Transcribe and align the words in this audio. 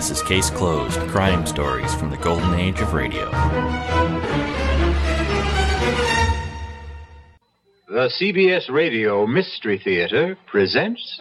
This 0.00 0.12
is 0.12 0.22
Case 0.22 0.48
Closed 0.48 0.98
Crime 1.10 1.44
Stories 1.44 1.94
from 1.94 2.08
the 2.08 2.16
Golden 2.16 2.54
Age 2.54 2.80
of 2.80 2.94
Radio. 2.94 3.30
The 7.86 8.08
CBS 8.18 8.70
Radio 8.70 9.26
Mystery 9.26 9.78
Theater 9.78 10.38
presents. 10.46 11.20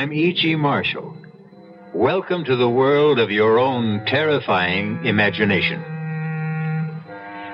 I'm 0.00 0.14
E.G. 0.14 0.56
Marshall. 0.56 1.14
Welcome 1.92 2.42
to 2.46 2.56
the 2.56 2.70
world 2.70 3.18
of 3.18 3.30
your 3.30 3.58
own 3.58 4.02
terrifying 4.06 5.04
imagination. 5.04 5.82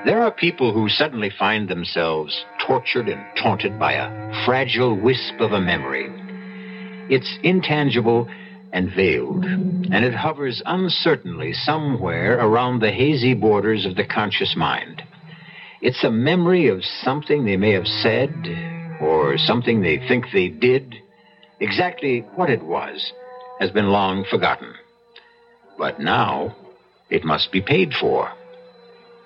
There 0.04 0.22
are 0.22 0.30
people 0.30 0.72
who 0.72 0.88
suddenly 0.88 1.32
find 1.36 1.68
themselves 1.68 2.44
tortured 2.64 3.08
and 3.08 3.20
taunted 3.36 3.80
by 3.80 3.94
a 3.94 4.44
fragile 4.44 4.94
wisp 4.94 5.40
of 5.40 5.50
a 5.50 5.60
memory. 5.60 6.06
It's 7.12 7.36
intangible 7.42 8.28
and 8.72 8.94
veiled, 8.94 9.44
and 9.44 10.04
it 10.04 10.14
hovers 10.14 10.62
uncertainly 10.66 11.52
somewhere 11.52 12.38
around 12.38 12.78
the 12.78 12.92
hazy 12.92 13.34
borders 13.34 13.84
of 13.84 13.96
the 13.96 14.06
conscious 14.06 14.54
mind. 14.56 15.02
It's 15.82 16.04
a 16.04 16.12
memory 16.12 16.68
of 16.68 16.84
something 17.02 17.44
they 17.44 17.56
may 17.56 17.72
have 17.72 17.88
said 17.88 18.30
or 19.00 19.36
something 19.36 19.82
they 19.82 19.98
think 20.06 20.26
they 20.32 20.46
did. 20.46 20.94
Exactly 21.60 22.20
what 22.34 22.50
it 22.50 22.62
was 22.62 23.12
has 23.60 23.70
been 23.70 23.88
long 23.88 24.24
forgotten. 24.30 24.74
But 25.78 26.00
now 26.00 26.54
it 27.10 27.24
must 27.24 27.52
be 27.52 27.60
paid 27.62 27.92
for. 27.94 28.30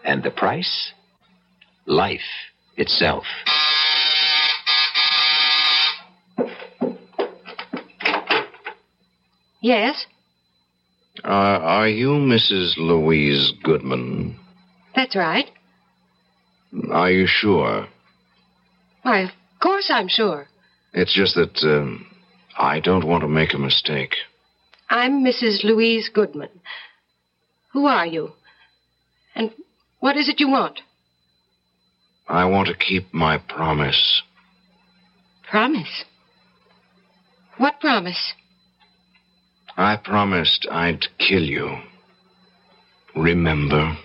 And 0.05 0.23
the 0.23 0.31
price? 0.31 0.93
Life 1.87 2.21
itself. 2.77 3.25
Yes, 9.61 10.07
Uh, 11.23 11.29
are 11.29 11.89
you 11.89 12.11
Mrs. 12.13 12.77
Louise 12.79 13.53
Goodman? 13.63 14.37
that's 14.95 15.15
right. 15.15 15.51
Are 16.91 17.11
you 17.11 17.27
sure? 17.27 17.89
Why, 19.03 19.21
of 19.21 19.31
course 19.61 19.91
I'm 19.91 20.09
sure. 20.09 20.49
It's 20.95 21.13
just 21.13 21.35
that 21.35 21.63
um, 21.63 22.07
I 22.61 22.79
don't 22.79 23.07
want 23.07 23.23
to 23.23 23.29
make 23.29 23.55
a 23.55 23.59
mistake. 23.59 24.17
I'm 24.91 25.25
Mrs. 25.25 25.65
Louise 25.65 26.11
Goodman. 26.13 26.51
Who 27.73 27.87
are 27.87 28.05
you? 28.05 28.33
And 29.35 29.51
what 30.01 30.19
is 30.19 30.29
it 30.29 30.41
you 30.41 30.51
want? 30.51 30.83
I 32.29 32.45
want 32.45 32.69
to 32.69 32.75
keep 32.75 33.15
my 33.15 33.39
promise. 33.39 34.23
Promise. 35.49 36.05
What 37.57 37.81
promise? 37.81 38.35
I 39.79 39.97
promised 39.97 40.69
I'd 40.71 41.07
kill 41.19 41.43
you. 41.43 41.79
Remember? 43.17 43.97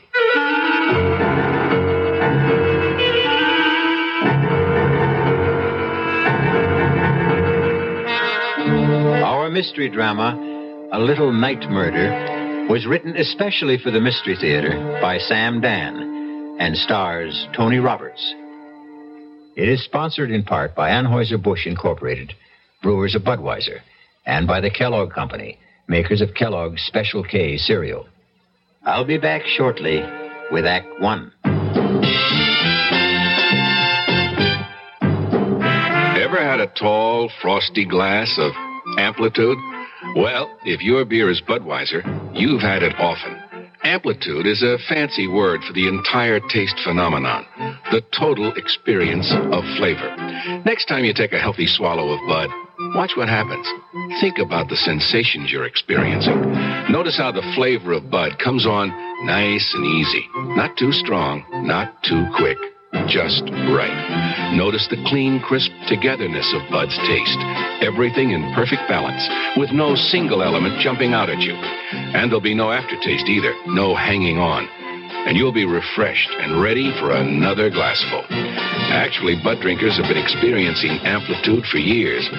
Mystery 9.56 9.88
drama, 9.88 10.36
A 10.92 11.00
Little 11.00 11.32
Night 11.32 11.62
Murder, 11.70 12.68
was 12.70 12.86
written 12.86 13.16
especially 13.16 13.78
for 13.82 13.90
the 13.90 14.02
Mystery 14.02 14.36
Theater 14.36 15.00
by 15.02 15.18
Sam 15.18 15.62
Dann 15.62 16.58
and 16.60 16.76
stars 16.76 17.48
Tony 17.56 17.78
Roberts. 17.78 18.22
It 19.56 19.70
is 19.70 19.82
sponsored 19.86 20.30
in 20.30 20.44
part 20.44 20.76
by 20.76 20.90
Anheuser-Busch 20.90 21.68
Incorporated, 21.68 22.34
brewers 22.84 23.16
of 23.16 23.22
Budweiser, 23.22 23.80
and 24.26 24.46
by 24.46 24.60
the 24.60 24.70
Kellogg 24.70 25.14
Company, 25.14 25.58
makers 25.88 26.20
of 26.20 26.34
Kellogg's 26.34 26.82
Special 26.82 27.24
K 27.24 27.56
cereal. 27.56 28.10
I'll 28.84 29.06
be 29.06 29.18
back 29.18 29.44
shortly 29.46 30.04
with 30.52 30.66
Act 30.66 31.00
One. 31.00 31.32
Ever 36.22 36.44
had 36.44 36.60
a 36.60 36.68
tall, 36.78 37.32
frosty 37.42 37.86
glass 37.86 38.38
of 38.38 38.52
amplitude? 38.98 39.58
Well, 40.16 40.58
if 40.64 40.82
your 40.82 41.06
beer 41.06 41.30
is 41.30 41.42
Budweiser, 41.42 42.04
you've 42.34 42.62
had 42.62 42.84
it 42.84 42.96
often. 43.00 43.42
Amplitude 43.84 44.48
is 44.48 44.64
a 44.64 44.80
fancy 44.90 45.28
word 45.28 45.64
for 45.64 45.74
the 45.74 45.88
entire 45.88 46.40
taste 46.40 46.80
phenomenon, 46.84 47.46
the 47.92 48.02
total 48.18 48.52
experience 48.54 49.32
of 49.32 49.64
flavor. 49.78 50.16
Next 50.66 50.86
time 50.86 51.06
you 51.06 51.14
take 51.14 51.34
a 51.34 51.40
healthy 51.40 51.68
swallow 51.68 52.10
of 52.10 52.20
Bud, 52.28 52.50
watch 52.96 53.12
what 53.16 53.30
happens. 53.30 53.68
Think 54.20 54.40
about 54.40 54.70
the 54.70 54.76
sensations 54.76 55.52
you're 55.52 55.66
experiencing. 55.66 56.42
Notice 56.90 57.18
how 57.18 57.32
the 57.32 57.46
flavor 57.56 57.94
of 57.94 58.10
Bud 58.10 58.40
comes 58.40 58.66
on 58.66 58.90
nice 59.26 59.74
and 59.76 59.86
easy. 59.86 60.28
Not 60.36 60.78
too 60.78 60.92
strong, 60.92 61.46
not 61.68 62.02
too 62.04 62.26
quick 62.36 62.58
just 63.08 63.44
right. 63.74 64.54
Notice 64.56 64.88
the 64.90 65.02
clean, 65.08 65.40
crisp 65.40 65.72
togetherness 65.88 66.54
of 66.54 66.70
Bud's 66.72 66.98
taste. 67.08 67.40
Everything 67.82 68.32
in 68.32 68.54
perfect 68.54 68.88
balance, 68.88 69.24
with 69.58 69.72
no 69.72 69.96
single 69.96 70.42
element 70.42 70.80
jumping 70.80 71.14
out 71.14 71.30
at 71.30 71.42
you. 71.42 71.54
And 71.54 72.30
there'll 72.30 72.42
be 72.42 72.56
no 72.56 72.72
aftertaste 72.72 73.28
either, 73.28 73.54
no 73.68 73.96
hanging 73.96 74.38
on. 74.38 74.68
And 75.28 75.38
you'll 75.38 75.54
be 75.54 75.66
refreshed 75.66 76.30
and 76.40 76.62
ready 76.62 76.94
for 77.00 77.12
another 77.12 77.70
glassful. 77.70 78.24
Actually, 78.30 79.36
Bud 79.44 79.60
drinkers 79.62 79.98
have 79.98 80.08
been 80.08 80.22
experiencing 80.22 81.00
amplitude 81.04 81.66
for 81.72 81.78
years, 81.78 82.30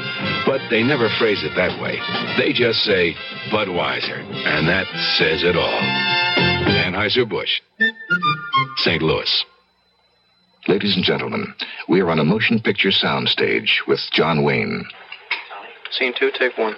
but 0.46 0.60
they 0.70 0.82
never 0.82 1.08
phrase 1.18 1.42
it 1.42 1.52
that 1.56 1.80
way. 1.82 1.98
They 2.38 2.52
just 2.52 2.84
say 2.84 3.14
Budweiser, 3.50 4.22
and 4.22 4.68
that 4.68 4.86
says 5.18 5.42
it 5.42 5.56
all. 5.56 5.80
Anheuser-Busch, 6.86 7.60
St. 8.78 9.02
Louis. 9.02 9.44
Ladies 10.68 10.96
and 10.96 11.04
gentlemen, 11.04 11.54
we 11.88 12.00
are 12.00 12.10
on 12.10 12.18
a 12.18 12.24
motion 12.24 12.58
picture 12.60 12.88
soundstage 12.88 13.86
with 13.86 14.00
John 14.12 14.42
Wayne. 14.42 14.84
Scene 15.92 16.12
two, 16.18 16.32
take 16.36 16.58
one. 16.58 16.74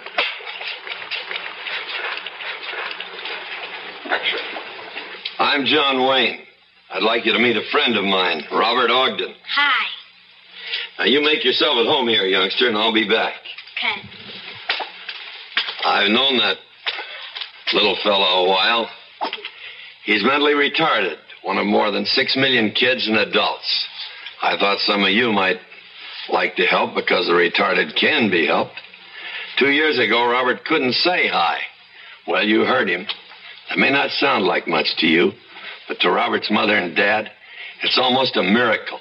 I'm 5.39 5.65
John 5.65 6.07
Wayne. 6.07 6.39
I'd 6.91 7.01
like 7.01 7.25
you 7.25 7.33
to 7.33 7.39
meet 7.39 7.57
a 7.57 7.63
friend 7.71 7.97
of 7.97 8.03
mine, 8.03 8.43
Robert 8.51 8.91
Ogden. 8.91 9.33
Hi. 9.55 9.85
Now, 10.99 11.05
you 11.05 11.23
make 11.23 11.43
yourself 11.43 11.77
at 11.79 11.87
home 11.87 12.07
here, 12.07 12.25
youngster, 12.25 12.67
and 12.67 12.77
I'll 12.77 12.93
be 12.93 13.09
back. 13.09 13.33
Okay. 13.77 14.07
I've 15.83 16.11
known 16.11 16.37
that 16.37 16.57
little 17.73 17.97
fellow 18.03 18.45
a 18.45 18.49
while. 18.49 18.87
He's 20.03 20.23
mentally 20.23 20.53
retarded, 20.53 21.17
one 21.43 21.57
of 21.57 21.65
more 21.65 21.91
than 21.91 22.05
six 22.05 22.35
million 22.35 22.71
kids 22.71 23.07
and 23.07 23.17
adults. 23.17 23.87
I 24.41 24.57
thought 24.57 24.79
some 24.79 25.03
of 25.03 25.09
you 25.09 25.31
might 25.31 25.59
like 26.31 26.55
to 26.55 26.65
help 26.65 26.95
because 26.95 27.27
the 27.27 27.33
retarded 27.33 27.95
can 27.99 28.29
be 28.29 28.45
helped. 28.45 28.79
Two 29.57 29.71
years 29.71 29.99
ago, 29.99 30.25
Robert 30.25 30.63
couldn't 30.65 30.93
say 30.93 31.27
hi. 31.27 31.59
Well, 32.27 32.45
you 32.45 32.61
heard 32.61 32.89
him. 32.89 33.05
That 33.69 33.77
may 33.77 33.91
not 33.91 34.11
sound 34.11 34.45
like 34.45 34.67
much 34.67 34.95
to 34.97 35.07
you, 35.07 35.31
but 35.87 35.99
to 36.01 36.11
Robert's 36.11 36.51
mother 36.51 36.75
and 36.75 36.95
dad, 36.95 37.31
it's 37.83 37.97
almost 37.97 38.37
a 38.37 38.43
miracle. 38.43 38.99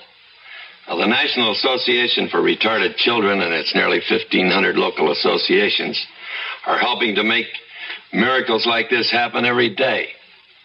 Now, 0.89 0.97
the 0.97 1.07
National 1.07 1.53
Association 1.53 2.29
for 2.29 2.41
Retarded 2.41 2.97
Children 2.97 3.41
and 3.41 3.53
its 3.53 3.75
nearly 3.75 4.01
1,500 4.09 4.77
local 4.77 5.13
associations 5.13 6.03
are 6.67 6.79
helping 6.79 7.15
to 7.17 7.25
make 7.25 7.47
miracles 8.13 8.67
like 8.67 8.89
this 8.89 9.11
happen 9.11 9.45
every 9.45 9.75
day. 9.75 10.09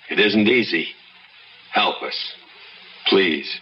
It 0.10 0.20
isn't 0.20 0.48
easy. 0.48 0.88
Help 1.74 2.04
us. 2.04 2.34
Please. 3.08 3.60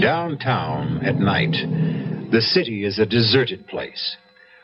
Downtown 0.00 1.04
at 1.04 1.16
night, 1.16 1.54
the 2.32 2.40
city 2.40 2.84
is 2.84 2.98
a 2.98 3.04
deserted 3.04 3.66
place. 3.68 4.16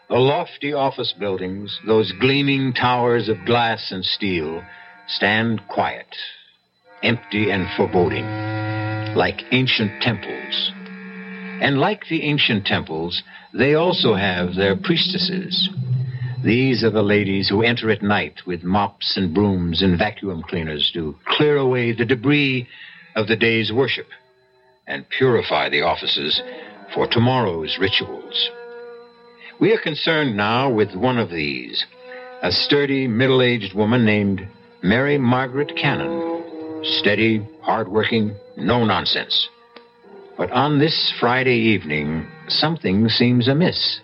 The 0.09 0.17
lofty 0.17 0.73
office 0.73 1.15
buildings, 1.19 1.79
those 1.87 2.13
gleaming 2.19 2.73
towers 2.73 3.29
of 3.29 3.45
glass 3.45 3.93
and 3.93 4.03
steel, 4.03 4.65
stand 5.07 5.61
quiet, 5.69 6.17
empty 7.03 7.51
and 7.51 7.67
foreboding, 7.77 8.25
like 9.15 9.43
ancient 9.53 10.03
temples. 10.03 10.73
And 11.61 11.79
like 11.79 12.03
the 12.09 12.23
ancient 12.23 12.67
temples, 12.67 13.23
they 13.53 13.75
also 13.75 14.15
have 14.15 14.55
their 14.55 14.77
priestesses. 14.77 15.69
These 16.45 16.85
are 16.85 16.91
the 16.91 17.03
ladies 17.03 17.49
who 17.49 17.63
enter 17.63 17.91
at 17.91 18.03
night 18.03 18.41
with 18.47 18.63
mops 18.63 19.17
and 19.17 19.35
brooms 19.35 19.83
and 19.83 19.99
vacuum 19.99 20.43
cleaners 20.49 20.91
to 20.95 21.17
clear 21.27 21.57
away 21.57 21.93
the 21.93 22.05
debris 22.05 22.69
of 23.17 23.27
the 23.27 23.37
day's 23.37 23.73
worship 23.73 24.07
and 24.87 25.09
purify 25.09 25.69
the 25.69 25.83
offices 25.83 26.41
for 26.95 27.09
tomorrow's 27.09 27.77
rituals. 27.81 28.51
We 29.61 29.73
are 29.73 29.81
concerned 29.81 30.37
now 30.37 30.71
with 30.71 30.95
one 30.95 31.19
of 31.19 31.31
these, 31.31 31.85
a 32.43 32.53
sturdy, 32.53 33.09
middle 33.09 33.43
aged 33.43 33.75
woman 33.75 34.05
named 34.05 34.47
Mary 34.83 35.19
Margaret 35.19 35.73
Cannon. 35.77 36.83
Steady, 37.01 37.45
hardworking, 37.63 38.37
no 38.57 38.85
nonsense. 38.85 39.49
But 40.39 40.53
on 40.53 40.79
this 40.79 41.13
Friday 41.19 41.57
evening, 41.57 42.29
something 42.47 43.09
seems 43.09 43.49
amiss. 43.49 43.99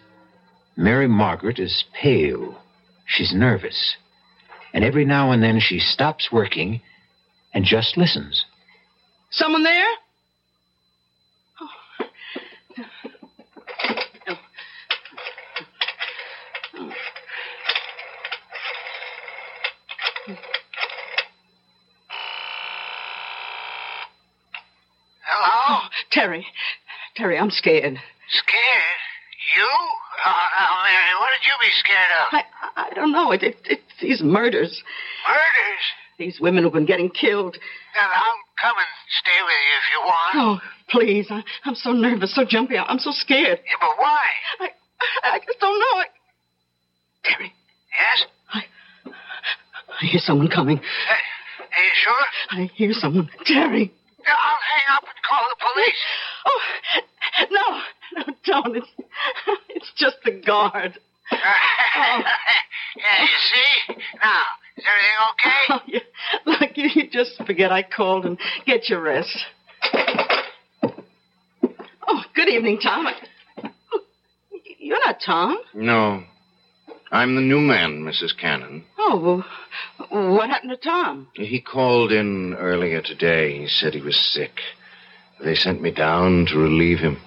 Mary 0.77 1.07
Margaret 1.07 1.61
is 1.61 1.85
pale. 1.95 2.61
She's 3.07 3.33
nervous. 3.33 3.95
And 4.73 4.85
every 4.85 5.05
now 5.05 5.31
and 5.31 5.41
then 5.41 5.61
she 5.61 5.79
stops 5.79 6.33
working 6.33 6.81
and 7.55 7.65
just 7.65 7.97
listens. 7.97 8.45
Someone 9.31 9.63
there? 9.63 9.87
Terry. 26.25 26.47
Terry, 27.17 27.39
I'm 27.39 27.51
scared. 27.51 28.01
Scared? 28.31 29.01
You? 29.57 29.69
Oh, 30.25 30.47
now, 30.59 30.83
Mary, 30.85 31.15
what 31.21 31.29
would 31.37 31.47
you 31.47 31.53
be 31.61 31.69
scared 31.81 32.13
of? 32.19 32.27
I, 32.33 32.89
I 32.89 32.95
don't 32.95 33.13
know. 33.13 33.31
It, 33.33 33.43
it, 33.43 33.57
it's 33.67 33.83
these 34.01 34.23
murders. 34.23 34.83
Murders? 35.29 35.85
These 36.19 36.41
women 36.41 36.65
who've 36.65 36.73
been 36.73 36.87
getting 36.87 37.11
killed. 37.11 37.59
Then 37.95 38.05
I'll 38.11 38.41
come 38.59 38.75
and 38.79 38.87
stay 39.21 39.39
with 39.45 39.61
you 39.69 39.77
if 39.77 39.87
you 39.93 40.01
want. 40.07 40.35
Oh, 40.37 40.61
please. 40.89 41.27
I, 41.29 41.43
I'm 41.67 41.75
so 41.75 41.93
nervous, 41.93 42.35
so 42.35 42.45
jumpy. 42.49 42.79
I'm 42.79 42.99
so 42.99 43.11
scared. 43.13 43.59
Yeah, 43.67 43.77
but 43.79 43.99
why? 43.99 44.25
I, 44.61 44.69
I 45.25 45.39
just 45.47 45.61
don't 45.61 45.79
know. 45.79 46.01
I... 46.01 46.05
Terry, 47.25 47.53
Yes? 47.93 48.27
I 50.01 50.07
hear 50.07 50.21
someone 50.21 50.49
coming. 50.49 50.79
Uh, 50.79 50.81
are 50.81 51.85
you 51.85 51.91
sure? 51.95 52.25
I 52.51 52.71
hear 52.75 52.93
someone. 52.95 53.29
Terry. 53.45 53.93
I'll 54.33 54.65
hang 54.73 54.97
up 54.97 55.05
and 55.05 55.19
call 55.29 55.45
the 55.51 55.57
police. 55.61 56.03
Oh, 56.47 56.61
no. 57.51 57.81
No, 58.17 58.23
don't. 58.45 58.77
It's, 58.77 58.87
it's 59.71 59.93
just 59.97 60.17
the 60.25 60.31
guard. 60.33 60.99
yeah, 61.33 62.19
you 63.23 63.39
see? 63.53 63.95
Now, 64.23 64.43
is 64.77 64.85
everything 64.87 65.19
okay? 65.33 65.63
Oh, 65.71 65.81
you, 65.87 66.01
look, 66.47 66.77
you, 66.77 66.89
you 66.95 67.11
just 67.11 67.43
forget 67.47 67.73
I 67.73 67.83
called 67.83 68.27
and 68.27 68.39
get 68.67 68.89
your 68.91 69.01
rest. 69.01 69.37
Oh, 72.07 72.23
good 72.37 72.49
evening, 72.49 72.79
Tom. 72.81 73.07
Oh, 73.65 73.71
You're 74.79 75.05
not 75.05 75.17
Tom. 75.25 75.59
No. 75.75 76.23
I'm 77.15 77.37
the 77.37 77.41
new 77.43 77.61
man, 77.61 78.03
Mrs. 78.03 78.37
Cannon. 78.37 78.85
Oh, 78.99 79.45
well, 80.11 80.35
what 80.35 80.51
happened 80.51 80.73
to 80.73 80.77
Tom? 80.77 81.29
He 81.35 81.61
called 81.61 82.11
in 82.11 82.55
earlier 82.55 83.03
today. 83.03 83.57
He 83.57 83.69
said 83.69 83.95
he 83.95 84.01
was 84.01 84.17
sick. 84.17 84.51
They 85.41 85.55
sent 85.55 85.81
me 85.81 85.93
down 85.93 86.47
to 86.47 86.59
relieve 86.59 86.99
him. 86.99 87.19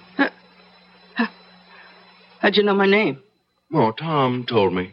How'd 2.40 2.56
you 2.56 2.64
know 2.64 2.74
my 2.74 2.86
name? 2.86 3.22
Oh, 3.72 3.92
Tom 3.92 4.44
told 4.46 4.74
me. 4.74 4.92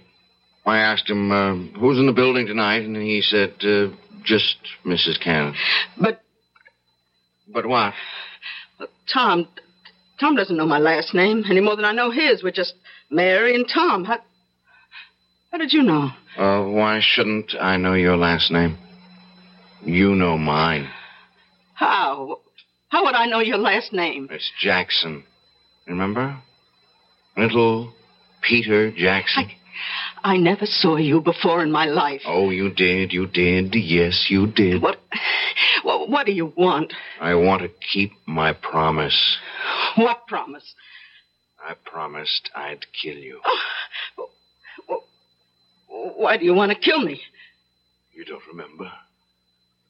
I 0.65 0.77
asked 0.77 1.09
him 1.09 1.29
uh, 1.29 1.55
who's 1.77 1.99
in 1.99 2.05
the 2.05 2.13
building 2.13 2.47
tonight, 2.47 2.83
and 2.83 2.95
he 2.95 3.21
said 3.21 3.53
uh, 3.63 3.87
just 4.23 4.55
Mrs. 4.85 5.21
Cannon. 5.21 5.55
But 5.99 6.21
But 7.53 7.65
what? 7.65 7.93
Tom, 9.13 9.49
Tom 10.21 10.37
doesn't 10.37 10.55
know 10.55 10.65
my 10.65 10.79
last 10.79 11.13
name 11.13 11.43
any 11.49 11.59
more 11.59 11.75
than 11.75 11.83
I 11.83 11.91
know 11.91 12.11
his. 12.11 12.41
We're 12.41 12.51
just 12.51 12.75
Mary 13.09 13.55
and 13.55 13.67
Tom. 13.67 14.05
How, 14.05 14.19
how 15.55 15.59
did 15.59 15.71
you 15.71 15.83
know? 15.83 16.09
Uh, 16.37 16.69
why 16.69 16.99
shouldn't 17.01 17.53
I 17.57 17.77
know 17.77 17.93
your 17.93 18.17
last 18.17 18.51
name? 18.51 18.77
You 19.85 20.13
know 20.13 20.37
mine. 20.37 20.89
How? 21.75 22.39
How 22.89 23.05
would 23.05 23.15
I 23.15 23.27
know 23.27 23.39
your 23.39 23.57
last 23.57 23.93
name? 23.93 24.27
It's 24.29 24.51
Jackson. 24.59 25.23
Remember? 25.87 26.37
Little 27.37 27.93
Peter 28.41 28.91
Jackson. 28.91 29.45
I 30.21 30.33
I 30.33 30.37
never 30.37 30.65
saw 30.65 30.97
you 30.97 31.21
before 31.21 31.63
in 31.63 31.71
my 31.71 31.85
life. 31.85 32.23
Oh, 32.25 32.49
you 32.49 32.69
did, 32.73 33.13
you 33.13 33.25
did. 33.25 33.75
Yes, 33.75 34.25
you 34.29 34.47
did. 34.47 34.81
What? 34.81 34.97
What, 35.83 36.09
what 36.09 36.25
do 36.25 36.33
you 36.33 36.51
want? 36.57 36.91
I 37.21 37.35
want 37.35 37.61
to 37.61 37.69
keep 37.93 38.11
my 38.25 38.51
promise. 38.51 39.37
What 39.95 40.27
promise? 40.27 40.73
I 41.65 41.75
promised 41.85 42.49
I'd 42.53 42.85
kill 43.01 43.15
you. 43.15 43.39
Why 46.17 46.37
do 46.37 46.45
you 46.45 46.53
want 46.53 46.71
to 46.71 46.77
kill 46.77 46.99
me? 46.99 47.21
You 48.13 48.25
don't 48.25 48.41
remember? 48.47 48.91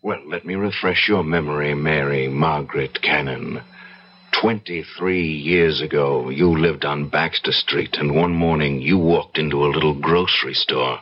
Well, 0.02 0.22
let 0.28 0.46
me 0.46 0.56
refresh 0.56 1.08
your 1.08 1.24
memory, 1.24 1.74
Mary 1.74 2.28
Margaret 2.28 3.02
Cannon. 3.02 3.62
Twenty-three 4.40 5.28
years 5.32 5.82
ago, 5.82 6.30
you 6.30 6.50
lived 6.60 6.84
on 6.86 7.10
Baxter 7.10 7.52
Street, 7.54 7.96
and 7.98 8.14
one 8.16 8.34
morning 8.34 8.82
you 8.82 8.98
walked 8.98 9.38
into 9.38 9.64
a 9.66 9.72
little 9.72 9.94
grocery 10.00 10.54
store. 10.54 11.00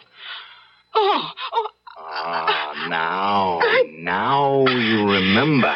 Oh, 0.93 1.29
oh 1.53 1.67
Ah, 1.97 2.85
now, 2.89 3.59
now 3.97 4.65
you 4.67 5.03
remember. 5.09 5.75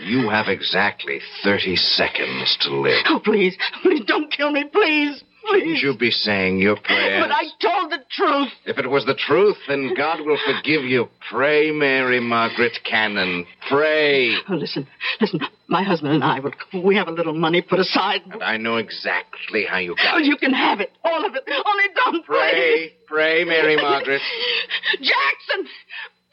You 0.00 0.28
have 0.28 0.48
exactly 0.48 1.20
30 1.42 1.76
seconds 1.76 2.58
to 2.62 2.74
live. 2.76 3.04
oh, 3.08 3.20
please, 3.24 3.56
please 3.82 4.02
don't 4.06 4.30
kill 4.30 4.50
me, 4.50 4.64
please, 4.70 5.22
Shouldn't 5.50 5.64
please. 5.74 5.82
you 5.82 5.96
be 5.98 6.10
saying 6.10 6.58
your 6.58 6.76
prayers? 6.84 7.22
But 7.24 7.30
I 7.32 7.42
told 7.60 7.92
the 7.92 7.98
truth. 8.10 8.48
If 8.64 8.78
it 8.78 8.88
was 8.88 9.04
the 9.04 9.14
truth, 9.14 9.56
then 9.68 9.94
God 9.96 10.20
will 10.24 10.38
forgive 10.46 10.84
you. 10.84 11.08
Pray, 11.30 11.70
Mary 11.70 12.20
Margaret 12.20 12.72
Cannon. 12.84 13.46
Pray. 13.68 14.34
Oh, 14.48 14.54
listen, 14.54 14.86
listen. 15.20 15.40
My 15.68 15.82
husband 15.82 16.12
and 16.14 16.22
I, 16.22 16.38
will 16.40 16.52
we 16.84 16.94
have 16.96 17.08
a 17.08 17.12
little 17.12 17.34
money 17.34 17.60
put 17.60 17.80
aside. 17.80 18.20
And 18.30 18.42
I 18.42 18.56
know 18.56 18.76
exactly 18.76 19.64
how 19.68 19.78
you 19.78 19.96
got 19.96 20.14
Oh, 20.14 20.18
it. 20.18 20.24
you 20.24 20.36
can 20.36 20.52
have 20.52 20.78
it, 20.80 20.92
all 21.04 21.26
of 21.26 21.34
it. 21.34 21.42
Only 21.48 21.84
don't 22.04 22.24
pray. 22.24 22.52
Pray, 22.52 22.92
pray, 23.08 23.44
Mary 23.44 23.76
Margaret. 23.76 24.20
Jackson, 25.00 25.66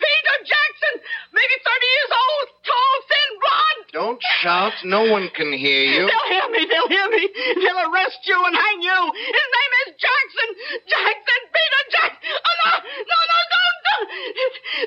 Peter 0.04 0.38
Jackson, 0.44 0.94
maybe 1.32 1.56
thirty 1.64 1.90
years 1.96 2.12
old, 2.12 2.46
tall, 2.68 2.96
thin, 3.08 3.30
blonde. 3.40 3.84
Don't 3.96 4.22
shout. 4.44 4.76
No 4.84 5.08
one 5.08 5.30
can 5.32 5.54
hear 5.56 5.84
you. 5.88 6.04
They'll 6.12 6.30
hear 6.30 6.48
me. 6.52 6.68
They'll 6.68 6.92
hear 6.92 7.08
me. 7.08 7.24
They'll 7.64 7.84
arrest 7.88 8.20
you 8.28 8.36
and 8.36 8.56
hang 8.56 8.80
you. 8.84 9.00
His 9.16 9.48
name 9.56 9.74
is 9.86 9.90
Jackson. 9.96 10.50
Jackson. 10.92 11.42
Peter 11.56 11.84
Jackson. 11.96 12.36
Oh, 12.36 12.56
no. 12.66 12.72
No, 12.84 13.18
no, 13.32 13.38
don't. 13.54 13.78
don't. 13.88 14.08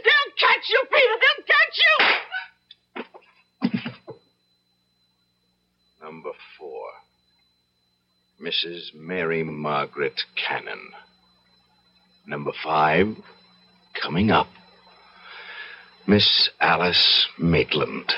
They'll 0.04 0.32
catch 0.36 0.64
you, 0.68 0.80
Peter. 0.92 1.16
They'll 1.22 1.44
catch 1.48 1.76
you. 1.80 1.94
Number 6.02 6.32
four. 6.58 6.86
Mrs. 8.42 8.94
Mary 8.94 9.42
Margaret 9.42 10.20
Cannon. 10.36 10.92
Number 12.26 12.52
five, 12.62 13.16
coming 14.02 14.30
up. 14.30 14.48
Miss 16.08 16.50
Alice 16.60 17.26
Maitland. 17.36 18.12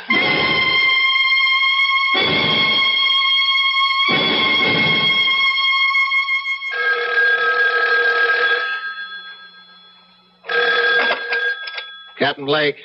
Captain 12.19 12.45
Blake. 12.45 12.77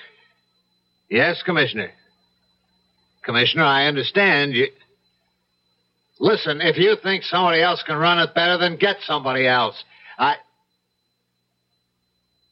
Yes, 1.09 1.43
Commissioner. 1.43 1.91
Commissioner, 3.25 3.63
I 3.63 3.87
understand 3.87 4.53
you. 4.53 4.67
Listen, 6.19 6.61
if 6.61 6.77
you 6.77 6.95
think 7.03 7.23
somebody 7.23 7.61
else 7.61 7.83
can 7.85 7.97
run 7.97 8.19
it 8.19 8.33
better, 8.33 8.57
then 8.57 8.77
get 8.77 8.97
somebody 9.05 9.45
else. 9.47 9.83
I. 10.17 10.35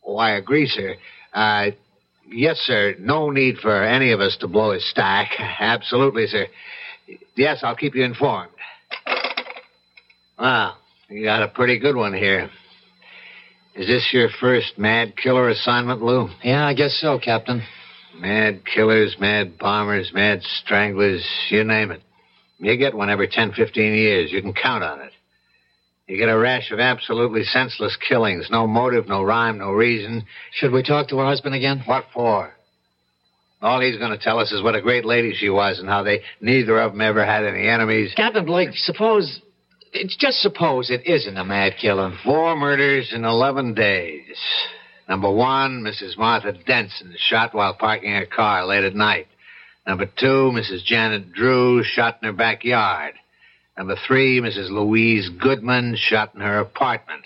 Oh, 0.06 0.18
I 0.18 0.32
agree, 0.32 0.68
sir. 0.68 0.96
Uh, 1.34 1.72
yes, 2.32 2.58
sir. 2.58 2.96
No 3.00 3.30
need 3.30 3.58
for 3.58 3.84
any 3.84 4.12
of 4.12 4.20
us 4.20 4.38
to 4.42 4.48
blow 4.48 4.72
his 4.72 4.90
stack. 4.90 5.32
Absolutely, 5.40 6.28
sir. 6.28 6.48
Yes, 7.36 7.60
I'll 7.64 7.76
keep 7.76 7.96
you 7.96 8.04
informed. 8.04 8.52
Wow, 10.40 10.76
you 11.10 11.24
got 11.24 11.44
a 11.44 11.48
pretty 11.48 11.78
good 11.78 11.96
one 11.96 12.14
here. 12.14 12.50
Is 13.76 13.88
this 13.88 14.10
your 14.12 14.30
first 14.40 14.78
mad 14.78 15.16
killer 15.16 15.50
assignment, 15.50 16.02
Lou? 16.02 16.30
Yeah, 16.44 16.66
I 16.66 16.74
guess 16.74 16.98
so, 17.00 17.20
Captain. 17.20 17.62
Mad 18.18 18.62
killers, 18.66 19.16
mad 19.20 19.58
bombers, 19.58 20.12
mad 20.14 20.42
stranglers, 20.44 21.26
you 21.50 21.64
name 21.64 21.92
it. 21.92 22.02
You 22.60 22.76
get 22.78 22.94
one 22.94 23.10
every 23.10 23.28
10, 23.28 23.54
15 23.54 23.94
years. 23.94 24.32
You 24.32 24.42
can 24.42 24.54
count 24.54 24.84
on 24.84 25.02
it. 25.02 25.11
You 26.12 26.18
get 26.18 26.28
a 26.28 26.38
rash 26.38 26.72
of 26.72 26.82
absolutely 26.82 27.46
senseless 27.46 27.96
killings. 27.96 28.50
No 28.52 28.68
motive, 28.68 29.08
no 29.08 29.24
rhyme, 29.24 29.60
no 29.60 29.72
reason. 29.72 30.26
Should 30.52 30.74
we 30.74 30.84
talk 30.84 31.08
to 31.08 31.18
her 31.20 31.26
husband 31.26 31.56
again? 31.56 31.84
What 31.86 32.04
for? 32.14 32.52
All 33.62 33.80
he's 33.80 33.96
going 33.96 34.12
to 34.12 34.18
tell 34.18 34.38
us 34.38 34.52
is 34.52 34.62
what 34.62 34.76
a 34.76 34.82
great 34.82 35.06
lady 35.06 35.34
she 35.34 35.48
was 35.48 35.80
and 35.80 35.88
how 35.88 36.04
they 36.04 36.20
neither 36.42 36.82
of 36.82 36.92
them 36.92 37.00
ever 37.00 37.26
had 37.26 37.46
any 37.46 37.66
enemies. 37.66 38.12
Captain 38.14 38.46
Blake, 38.46 38.72
suppose. 38.74 39.40
It's 39.94 40.18
just 40.18 40.42
suppose 40.42 40.90
it 40.90 41.08
isn't 41.08 41.38
a 41.38 41.46
mad 41.46 41.76
killer. 41.80 42.14
Four 42.26 42.58
murders 42.58 43.14
in 43.16 43.24
11 43.24 43.74
days. 43.74 44.36
Number 45.08 45.32
one, 45.32 45.82
Mrs. 45.82 46.18
Martha 46.18 46.52
Denson, 46.52 47.16
shot 47.18 47.54
while 47.54 47.74
parking 47.74 48.12
her 48.12 48.26
car 48.26 48.66
late 48.66 48.84
at 48.84 48.96
night. 48.96 49.28
Number 49.88 50.08
two, 50.08 50.52
Mrs. 50.54 50.84
Janet 50.84 51.32
Drew, 51.32 51.84
shot 51.86 52.18
in 52.22 52.28
her 52.28 52.34
backyard. 52.34 53.14
Number 53.78 53.96
three, 54.08 54.42
Mrs. 54.42 54.70
Louise 54.70 55.30
Goodman, 55.30 55.96
shot 55.98 56.36
in 56.36 56.42
her 56.42 56.60
apartment. 56.60 57.26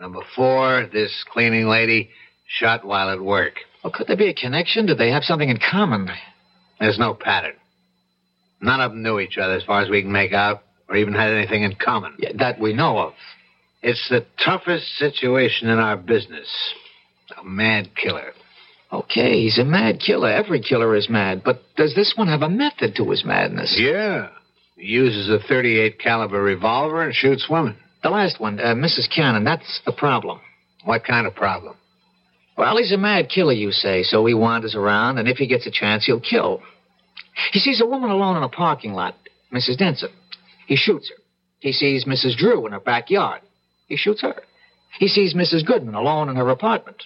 Number 0.00 0.20
four, 0.34 0.88
this 0.92 1.24
cleaning 1.32 1.66
lady, 1.66 2.10
shot 2.46 2.84
while 2.84 3.10
at 3.10 3.20
work. 3.20 3.54
Well, 3.82 3.92
could 3.92 4.06
there 4.06 4.16
be 4.16 4.28
a 4.28 4.34
connection? 4.34 4.86
Did 4.86 4.98
they 4.98 5.10
have 5.10 5.24
something 5.24 5.48
in 5.48 5.58
common? 5.58 6.08
There's 6.80 6.98
no 6.98 7.14
pattern. 7.14 7.54
None 8.60 8.80
of 8.80 8.92
them 8.92 9.02
knew 9.02 9.18
each 9.20 9.36
other, 9.36 9.54
as 9.54 9.64
far 9.64 9.82
as 9.82 9.90
we 9.90 10.02
can 10.02 10.12
make 10.12 10.32
out, 10.32 10.62
or 10.88 10.96
even 10.96 11.14
had 11.14 11.32
anything 11.32 11.64
in 11.64 11.74
common. 11.74 12.14
Yeah, 12.18 12.30
that 12.38 12.60
we 12.60 12.72
know 12.72 12.98
of. 12.98 13.12
It's 13.82 14.08
the 14.08 14.24
toughest 14.42 14.96
situation 14.96 15.68
in 15.68 15.78
our 15.78 15.96
business. 15.96 16.48
A 17.38 17.44
mad 17.44 17.90
killer. 17.94 18.32
Okay, 18.92 19.42
he's 19.42 19.58
a 19.58 19.64
mad 19.64 20.00
killer. 20.00 20.30
Every 20.30 20.60
killer 20.60 20.94
is 20.94 21.10
mad. 21.10 21.42
But 21.44 21.62
does 21.76 21.94
this 21.94 22.14
one 22.16 22.28
have 22.28 22.42
a 22.42 22.48
method 22.48 22.94
to 22.96 23.10
his 23.10 23.24
madness? 23.24 23.76
Yeah. 23.78 24.28
Uses 24.86 25.30
a 25.30 25.38
38 25.38 25.98
caliber 25.98 26.42
revolver 26.42 27.02
and 27.02 27.14
shoots 27.14 27.48
women. 27.48 27.74
The 28.02 28.10
last 28.10 28.38
one, 28.38 28.60
uh, 28.60 28.74
Mrs. 28.74 29.08
Cannon, 29.08 29.42
that's 29.42 29.80
the 29.86 29.92
problem. 29.92 30.40
What 30.84 31.04
kind 31.04 31.26
of 31.26 31.34
problem? 31.34 31.74
Well, 32.58 32.76
he's 32.76 32.92
a 32.92 32.98
mad 32.98 33.30
killer, 33.30 33.54
you 33.54 33.72
say, 33.72 34.02
so 34.02 34.26
he 34.26 34.34
wanders 34.34 34.74
around, 34.74 35.16
and 35.16 35.26
if 35.26 35.38
he 35.38 35.46
gets 35.46 35.66
a 35.66 35.70
chance, 35.70 36.04
he'll 36.04 36.20
kill. 36.20 36.60
He 37.52 37.60
sees 37.60 37.80
a 37.80 37.86
woman 37.86 38.10
alone 38.10 38.36
in 38.36 38.42
a 38.42 38.48
parking 38.50 38.92
lot, 38.92 39.16
Mrs. 39.50 39.78
Denson. 39.78 40.10
He 40.66 40.76
shoots 40.76 41.08
her. 41.08 41.16
He 41.60 41.72
sees 41.72 42.04
Mrs. 42.04 42.36
Drew 42.36 42.66
in 42.66 42.72
her 42.72 42.80
backyard. 42.80 43.40
He 43.88 43.96
shoots 43.96 44.20
her. 44.20 44.34
He 44.98 45.08
sees 45.08 45.32
Mrs. 45.32 45.64
Goodman 45.64 45.94
alone 45.94 46.28
in 46.28 46.36
her 46.36 46.50
apartment. 46.50 47.04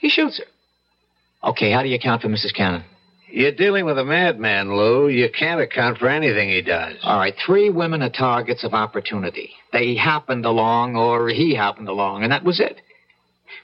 He 0.00 0.08
shoots 0.08 0.38
her. 0.38 1.50
Okay, 1.50 1.70
how 1.70 1.82
do 1.82 1.90
you 1.90 1.96
account 1.96 2.22
for 2.22 2.28
Mrs. 2.28 2.54
Cannon? 2.54 2.84
You're 3.32 3.52
dealing 3.52 3.84
with 3.84 3.98
a 3.98 4.04
madman, 4.04 4.74
Lou. 4.74 5.08
You 5.08 5.28
can't 5.30 5.60
account 5.60 5.98
for 5.98 6.08
anything 6.08 6.48
he 6.48 6.62
does. 6.62 6.96
All 7.02 7.18
right, 7.18 7.34
three 7.44 7.70
women 7.70 8.02
are 8.02 8.10
targets 8.10 8.64
of 8.64 8.74
opportunity. 8.74 9.50
They 9.72 9.94
happened 9.94 10.44
along, 10.44 10.96
or 10.96 11.28
he 11.28 11.54
happened 11.54 11.88
along, 11.88 12.22
and 12.22 12.32
that 12.32 12.44
was 12.44 12.60
it. 12.60 12.80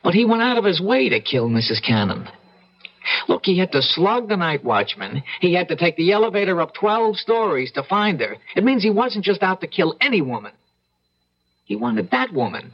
But 0.02 0.14
he 0.14 0.25
went 0.25 0.42
out 0.42 0.58
of 0.58 0.64
his 0.64 0.80
way 0.80 1.08
to 1.08 1.20
kill 1.20 1.49
Mrs. 1.49 1.82
Cannon. 1.85 2.28
Look, 3.28 3.42
he 3.44 3.58
had 3.58 3.73
to 3.73 3.82
slug 3.82 4.28
the 4.28 4.37
night 4.37 4.64
watchman. 4.64 5.23
He 5.40 5.54
had 5.54 5.68
to 5.68 5.76
take 5.76 5.96
the 5.96 6.12
elevator 6.12 6.61
up 6.61 6.75
12 6.75 7.16
stories 7.16 7.73
to 7.73 7.82
find 7.82 8.20
her. 8.20 8.37
It 8.54 8.64
means 8.64 8.82
he 8.82 8.90
wasn't 8.90 9.25
just 9.25 9.42
out 9.42 9.61
to 9.61 9.66
kill 9.66 9.96
any 10.00 10.23
woman. 10.23 10.52
He 11.64 11.76
wanted 11.76 12.11
that 12.11 12.32
woman. 12.32 12.73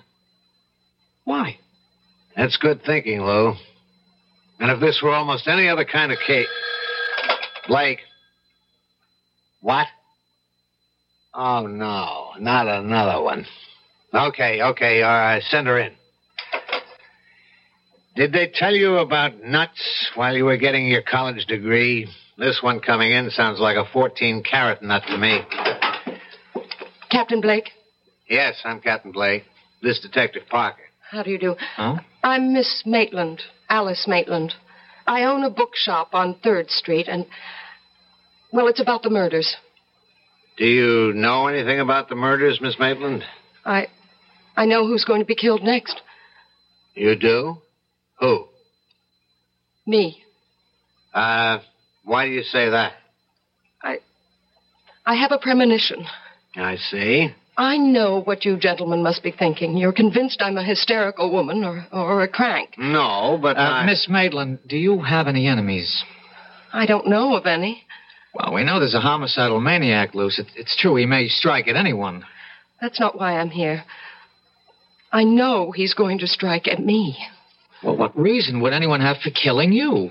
Why? 1.25 1.58
That's 2.37 2.56
good 2.56 2.82
thinking, 2.84 3.22
Lou. 3.22 3.54
And 4.58 4.70
if 4.70 4.80
this 4.80 5.00
were 5.02 5.12
almost 5.12 5.49
any 5.49 5.68
other 5.68 5.84
kind 5.84 6.12
of 6.12 6.18
case. 6.26 6.46
Blake. 7.69 8.00
What? 9.61 9.87
Oh, 11.35 11.66
no. 11.66 12.31
Not 12.38 12.66
another 12.69 13.23
one. 13.23 13.47
Okay, 14.12 14.61
okay. 14.62 15.02
All 15.02 15.11
right. 15.11 15.42
Send 15.45 15.66
her 15.66 15.78
in. 15.78 15.92
Did 18.14 18.33
they 18.33 18.50
tell 18.52 18.75
you 18.75 18.99
about 18.99 19.42
nuts 19.42 20.11
while 20.14 20.35
you 20.37 20.45
were 20.45 20.59
getting 20.59 20.87
your 20.87 21.00
college 21.02 21.47
degree? 21.47 22.07
This 22.37 22.61
one 22.62 22.81
coming 22.81 23.12
in 23.12 23.31
sounds 23.31 23.59
like 23.59 23.76
a 23.76 23.90
14 23.90 24.42
carat 24.42 24.83
nut 24.83 25.02
to 25.09 25.16
me. 25.16 25.40
Captain 27.11 27.40
Blake, 27.40 27.71
Yes, 28.28 28.54
I'm 28.64 28.81
Captain 28.81 29.12
Blake. 29.12 29.45
This 29.83 30.00
Detective 30.00 30.42
Parker. 30.49 30.81
how 31.11 31.23
do 31.23 31.31
you 31.31 31.38
do? 31.38 31.57
Huh? 31.76 31.97
I'm 32.25 32.52
Miss 32.52 32.83
Maitland, 32.87 33.42
Alice 33.69 34.07
Maitland. 34.09 34.54
I 35.12 35.25
own 35.25 35.45
a 35.45 35.50
bookshop 35.50 36.14
on 36.14 36.37
3rd 36.45 36.71
Street, 36.71 37.07
and. 37.07 37.26
Well, 38.50 38.69
it's 38.69 38.81
about 38.81 39.02
the 39.02 39.11
murders. 39.11 39.57
Do 40.57 40.64
you 40.64 41.12
know 41.14 41.49
anything 41.49 41.81
about 41.81 42.09
the 42.09 42.14
murders, 42.14 42.61
Miss 42.61 42.78
Maitland? 42.78 43.23
I. 43.64 43.88
I 44.57 44.66
know 44.66 44.87
who's 44.87 45.04
going 45.04 45.21
to 45.21 45.26
be 45.26 45.35
killed 45.35 45.62
next. 45.62 46.00
You 46.95 47.14
do? 47.16 47.59
Who? 48.21 48.47
Me. 49.87 50.23
Uh, 51.12 51.59
why 52.04 52.26
do 52.26 52.33
you 52.33 52.42
say 52.42 52.71
that? 52.71 52.92
I 53.83 53.99
I 55.04 55.16
have 55.16 55.33
a 55.33 55.38
premonition. 55.38 56.07
I 56.57 56.76
see. 56.76 57.35
I 57.56 57.76
know 57.76 58.23
what 58.23 58.44
you 58.44 58.56
gentlemen 58.56 59.02
must 59.02 59.23
be 59.23 59.30
thinking. 59.30 59.76
You're 59.76 59.92
convinced 59.92 60.40
I'm 60.40 60.56
a 60.56 60.64
hysterical 60.64 61.30
woman 61.30 61.64
or, 61.64 61.87
or 61.92 62.23
a 62.23 62.28
crank. 62.28 62.71
No, 62.78 63.38
but 63.40 63.56
Uh, 63.56 63.61
I... 63.61 63.87
Miss 63.87 64.09
Maitland, 64.09 64.61
do 64.66 64.76
you 64.76 65.02
have 65.02 65.28
any 65.28 65.47
enemies? 65.47 66.02
I 66.73 66.87
don't 66.87 67.09
know 67.09 67.37
of 67.37 67.44
any. 67.47 67.85
Well, 68.35 68.54
we 68.54 68.64
know 68.64 68.78
there's 68.80 68.94
a 68.94 69.00
homicidal 69.00 69.61
maniac 69.61 70.14
loose. 70.14 70.38
It, 70.38 70.47
it's 70.56 70.75
true 70.76 70.97
he 70.97 71.04
may 71.04 71.28
strike 71.28 71.68
at 71.68 71.76
anyone. 71.76 72.25
That's 72.80 72.99
not 72.99 73.18
why 73.18 73.38
I'm 73.38 73.50
here. 73.50 73.85
I 75.12 75.25
know 75.25 75.73
he's 75.73 75.92
going 75.92 76.18
to 76.21 76.26
strike 76.26 76.66
at 76.66 76.80
me. 76.80 77.18
Well, 77.82 77.97
what 77.97 78.18
reason 78.18 78.61
would 78.62 78.73
anyone 78.73 79.02
have 79.02 79.18
for 79.18 79.30
killing 79.30 79.73
you? 79.73 80.11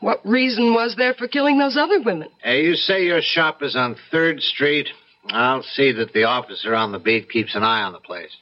What 0.00 0.24
reason 0.24 0.72
was 0.72 0.94
there 0.96 1.12
for 1.12 1.28
killing 1.28 1.58
those 1.58 1.76
other 1.76 2.00
women? 2.00 2.28
Hey, 2.42 2.64
you 2.64 2.74
say 2.74 3.04
your 3.04 3.20
shop 3.20 3.62
is 3.62 3.76
on 3.76 3.96
3rd 4.10 4.40
Street? 4.40 4.88
I'll 5.28 5.62
see 5.62 5.92
that 5.92 6.12
the 6.12 6.24
officer 6.24 6.74
on 6.74 6.92
the 6.92 6.98
beat 6.98 7.30
keeps 7.30 7.54
an 7.54 7.62
eye 7.62 7.82
on 7.82 7.92
the 7.92 7.98
place. 7.98 8.34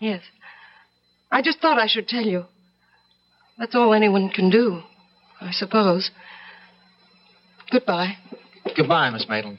Yes. 0.00 0.22
I 1.30 1.42
just 1.42 1.60
thought 1.60 1.78
I 1.78 1.86
should 1.86 2.08
tell 2.08 2.24
you. 2.24 2.44
That's 3.58 3.74
all 3.74 3.94
anyone 3.94 4.30
can 4.30 4.50
do, 4.50 4.82
I 5.40 5.52
suppose. 5.52 6.10
Goodbye. 7.70 8.16
Goodbye, 8.76 9.10
Miss 9.10 9.26
Maitland. 9.28 9.58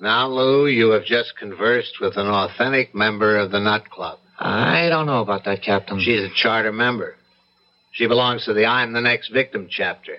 Now, 0.00 0.28
Lou, 0.28 0.66
you 0.66 0.90
have 0.90 1.04
just 1.04 1.36
conversed 1.38 1.94
with 2.00 2.16
an 2.16 2.26
authentic 2.26 2.94
member 2.94 3.38
of 3.38 3.50
the 3.50 3.60
Nut 3.60 3.88
Club. 3.88 4.18
I 4.38 4.88
don't 4.90 5.06
know 5.06 5.22
about 5.22 5.44
that, 5.44 5.62
Captain. 5.62 6.00
She's 6.00 6.20
a 6.20 6.34
charter 6.34 6.72
member. 6.72 7.14
She 7.92 8.06
belongs 8.06 8.44
to 8.44 8.52
the 8.52 8.66
I'm 8.66 8.92
the 8.92 9.00
Next 9.00 9.30
Victim 9.30 9.68
chapter. 9.70 10.16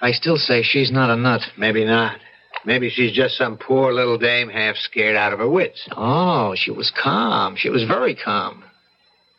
I 0.00 0.12
still 0.12 0.36
say 0.36 0.62
she's 0.62 0.92
not 0.92 1.10
a 1.10 1.16
nut. 1.16 1.40
Maybe 1.56 1.84
not. 1.84 2.18
Maybe 2.66 2.88
she's 2.90 3.12
just 3.12 3.36
some 3.36 3.58
poor 3.58 3.92
little 3.92 4.16
dame 4.18 4.48
half 4.48 4.76
scared 4.76 5.16
out 5.16 5.32
of 5.32 5.38
her 5.38 5.48
wits. 5.48 5.86
Oh, 5.96 6.54
she 6.56 6.70
was 6.70 6.90
calm. 6.90 7.56
She 7.56 7.68
was 7.68 7.84
very 7.84 8.14
calm. 8.14 8.64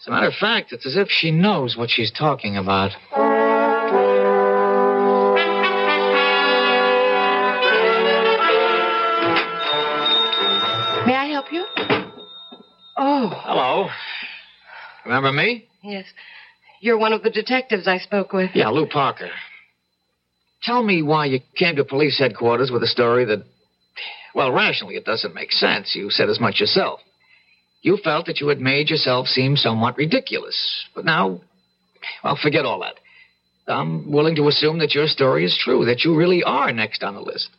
As 0.01 0.07
a 0.07 0.11
matter 0.11 0.27
of 0.27 0.35
fact, 0.35 0.71
it's 0.71 0.85
as 0.85 0.95
if 0.95 1.09
she 1.09 1.31
knows 1.31 1.75
what 1.75 1.89
she's 1.89 2.11
talking 2.11 2.55
about. 2.57 2.91
May 11.05 11.13
I 11.15 11.27
help 11.27 11.51
you? 11.51 11.63
Oh, 12.97 13.29
Hello. 13.43 13.89
Remember 15.05 15.31
me? 15.31 15.67
yes. 15.83 16.05
You're 16.81 16.97
one 16.97 17.13
of 17.13 17.21
the 17.23 17.29
detectives 17.29 17.87
I 17.87 17.99
spoke 17.99 18.33
with. 18.33 18.51
Yeah, 18.55 18.69
Lou 18.69 18.87
Parker. 18.87 19.29
Tell 20.65 20.81
me 20.81 21.03
why 21.03 21.25
you 21.25 21.39
came 21.55 21.75
to 21.75 21.85
police 21.85 22.17
headquarters 22.17 22.71
with 22.71 22.81
a 22.81 22.87
story 22.87 23.25
that, 23.25 23.43
well, 24.33 24.51
rationally, 24.51 24.95
it 24.95 25.05
doesn't 25.05 25.35
make 25.35 25.51
sense. 25.51 25.95
You 25.95 26.09
said 26.09 26.27
as 26.29 26.39
much 26.39 26.59
yourself. 26.59 27.01
You 27.81 27.97
felt 27.97 28.25
that 28.25 28.41
you 28.41 28.47
had 28.47 28.59
made 28.59 28.89
yourself 28.89 29.27
seem 29.27 29.57
somewhat 29.57 29.95
ridiculous. 29.95 30.85
But 30.95 31.05
now, 31.05 31.41
well, 32.23 32.37
forget 32.41 32.65
all 32.65 32.79
that. 32.79 32.95
I'm 33.67 34.11
willing 34.11 34.35
to 34.37 34.47
assume 34.47 34.79
that 34.79 34.95
your 34.95 35.05
story 35.05 35.45
is 35.45 35.55
true, 35.63 35.85
that 35.85 36.03
you 36.03 36.15
really 36.15 36.43
are 36.43 36.71
next 36.71 37.03
on 37.03 37.13
the 37.13 37.21
list. 37.21 37.49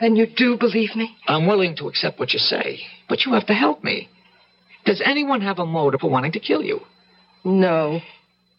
Then 0.00 0.16
you 0.16 0.26
do 0.26 0.58
believe 0.58 0.94
me? 0.94 1.16
I'm 1.26 1.46
willing 1.46 1.76
to 1.76 1.88
accept 1.88 2.18
what 2.18 2.32
you 2.34 2.38
say, 2.38 2.80
but 3.08 3.24
you 3.24 3.32
have 3.32 3.46
to 3.46 3.54
help 3.54 3.82
me. 3.82 4.08
Does 4.84 5.02
anyone 5.04 5.40
have 5.42 5.58
a 5.58 5.66
motive 5.66 6.00
for 6.00 6.10
wanting 6.10 6.32
to 6.32 6.40
kill 6.40 6.62
you? 6.62 6.80
No. 7.44 8.00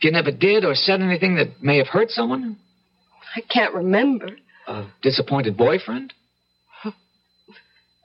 You 0.01 0.11
never 0.11 0.31
did 0.31 0.65
or 0.65 0.75
said 0.75 1.01
anything 1.01 1.35
that 1.35 1.61
may 1.61 1.77
have 1.77 1.87
hurt 1.87 2.09
someone? 2.09 2.57
I 3.35 3.41
can't 3.41 3.73
remember. 3.73 4.29
A 4.67 4.85
disappointed 5.01 5.57
boyfriend? 5.57 6.13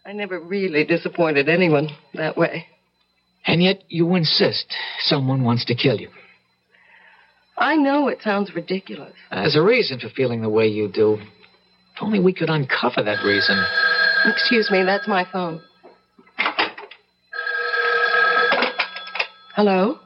I 0.05 0.13
never 0.13 0.41
really 0.41 0.85
disappointed 0.85 1.51
anyone 1.51 1.91
that 2.15 2.37
way. 2.37 2.67
And 3.47 3.63
yet 3.63 3.83
you 3.89 4.15
insist 4.15 4.73
someone 5.01 5.45
wants 5.45 5.67
to 5.67 5.75
kill 5.75 6.01
you. 6.01 6.09
I 7.59 7.77
know 7.77 8.09
it 8.09 8.23
sounds 8.23 8.55
ridiculous. 8.55 9.13
There's 9.31 9.57
a 9.57 9.63
reason 9.63 9.99
for 9.99 10.09
feeling 10.09 10.41
the 10.41 10.49
way 10.49 10.67
you 10.67 10.89
do. 10.89 11.15
If 11.95 12.03
only 12.03 12.21
we 12.21 12.33
could 12.33 12.49
uncover 12.49 13.03
that 13.03 13.23
reason. 13.23 13.63
Excuse 14.25 14.71
me, 14.71 14.83
that's 14.85 15.07
my 15.07 15.27
phone. 15.31 15.61
Hello? 19.55 19.99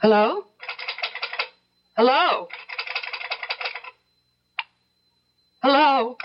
Hello? 0.00 0.44
Hello? 1.96 2.48
Hello? 5.62 6.16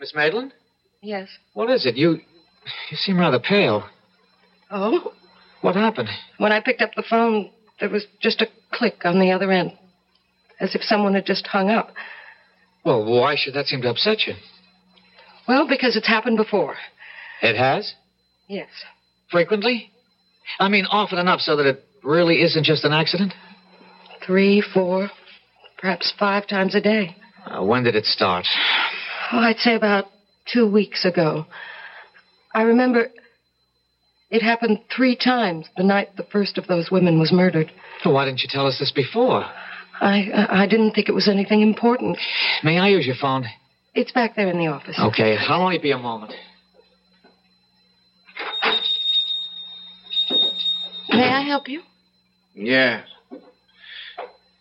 Miss 0.00 0.12
Maitland? 0.16 0.52
Yes. 1.00 1.28
What 1.52 1.70
is 1.70 1.86
it? 1.86 1.96
You 1.96 2.18
you 2.90 2.96
seem 2.96 3.18
rather 3.20 3.38
pale. 3.38 3.84
Oh? 4.70 5.12
What 5.60 5.76
happened? 5.76 6.08
When 6.38 6.50
I 6.50 6.60
picked 6.60 6.82
up 6.82 6.90
the 6.96 7.04
phone, 7.08 7.50
there 7.78 7.88
was 7.88 8.04
just 8.20 8.40
a 8.40 8.46
click 8.72 9.02
on 9.04 9.20
the 9.20 9.30
other 9.30 9.50
end. 9.52 9.72
As 10.58 10.74
if 10.74 10.82
someone 10.82 11.14
had 11.14 11.24
just 11.24 11.46
hung 11.46 11.70
up. 11.70 11.94
Well, 12.84 13.04
why 13.04 13.36
should 13.36 13.54
that 13.54 13.66
seem 13.66 13.82
to 13.82 13.90
upset 13.90 14.26
you? 14.26 14.34
Well, 15.46 15.68
because 15.68 15.96
it's 15.96 16.08
happened 16.08 16.36
before. 16.36 16.76
It 17.42 17.56
has? 17.56 17.94
Yes. 18.48 18.68
Frequently? 19.30 19.90
I 20.58 20.68
mean, 20.68 20.86
often 20.86 21.18
enough 21.18 21.40
so 21.40 21.56
that 21.56 21.66
it 21.66 21.84
really 22.02 22.42
isn't 22.42 22.64
just 22.64 22.84
an 22.84 22.92
accident? 22.92 23.32
Three, 24.26 24.62
four, 24.72 25.10
perhaps 25.84 26.14
five 26.18 26.46
times 26.46 26.74
a 26.74 26.80
day. 26.80 27.14
Uh, 27.44 27.62
when 27.62 27.84
did 27.84 27.94
it 27.94 28.06
start? 28.06 28.46
Oh, 29.30 29.38
I'd 29.38 29.58
say 29.58 29.74
about 29.74 30.06
two 30.50 30.66
weeks 30.66 31.04
ago. 31.04 31.44
I 32.54 32.62
remember 32.62 33.08
it 34.30 34.40
happened 34.40 34.80
three 34.96 35.14
times 35.14 35.66
the 35.76 35.82
night 35.82 36.16
the 36.16 36.22
first 36.32 36.56
of 36.56 36.66
those 36.68 36.90
women 36.90 37.20
was 37.20 37.32
murdered. 37.32 37.70
Well, 38.02 38.14
why 38.14 38.24
didn't 38.24 38.40
you 38.40 38.48
tell 38.50 38.66
us 38.66 38.78
this 38.78 38.92
before? 38.92 39.44
I 40.00 40.46
I 40.48 40.66
didn't 40.66 40.92
think 40.92 41.10
it 41.10 41.14
was 41.14 41.28
anything 41.28 41.60
important. 41.60 42.16
May 42.62 42.78
I 42.78 42.88
use 42.88 43.04
your 43.04 43.16
phone? 43.20 43.44
It's 43.94 44.10
back 44.10 44.36
there 44.36 44.48
in 44.48 44.56
the 44.56 44.68
office. 44.68 44.98
Okay, 44.98 45.36
I'll 45.36 45.60
only 45.60 45.76
be 45.78 45.90
a 45.90 45.98
moment. 45.98 46.32
May 51.10 51.28
I 51.28 51.42
help 51.42 51.68
you? 51.68 51.82
Yes. 52.54 53.06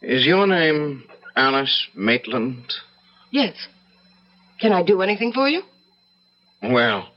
Is 0.02 0.26
your 0.26 0.46
name 0.46 1.06
Alice 1.36 1.88
Maitland? 1.96 2.74
Yes. 3.32 3.56
Can 4.60 4.72
I 4.72 4.84
do 4.84 5.02
anything 5.02 5.34
for 5.34 5.50
you? 5.50 5.62
Well, 6.62 7.10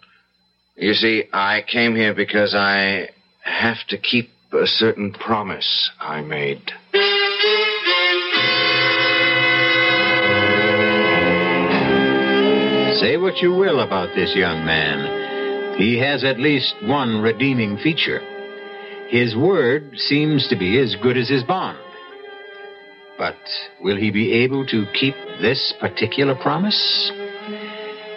you 0.77 0.95
see, 0.95 1.25
I 1.33 1.63
came 1.71 1.95
here 1.95 2.15
because 2.15 2.55
I 2.55 3.11
have 3.43 3.79
to 3.89 3.99
keep 3.99 4.31
a 4.53 4.67
certain 4.67 5.13
promise 5.13 5.91
I 6.01 6.23
made. 6.23 6.73
Say 13.01 13.19
what 13.19 13.43
you 13.43 13.53
will 13.53 13.81
about 13.81 14.15
this 14.15 14.35
young 14.35 14.65
man. 14.65 15.77
He 15.77 15.99
has 15.99 16.25
at 16.25 16.41
least 16.41 16.75
one 16.83 17.21
redeeming 17.21 17.77
feature. 17.77 18.21
His 19.09 19.37
word 19.37 19.93
seems 19.97 20.49
to 20.49 20.57
be 20.57 20.79
as 20.81 20.97
good 21.03 21.19
as 21.19 21.29
his 21.29 21.45
bond. 21.45 21.79
But 23.19 23.37
will 23.81 23.97
he 23.97 24.11
be 24.11 24.33
able 24.45 24.67
to 24.67 24.85
keep 24.93 25.15
this 25.41 25.73
particular 25.81 26.35
promise? 26.35 27.11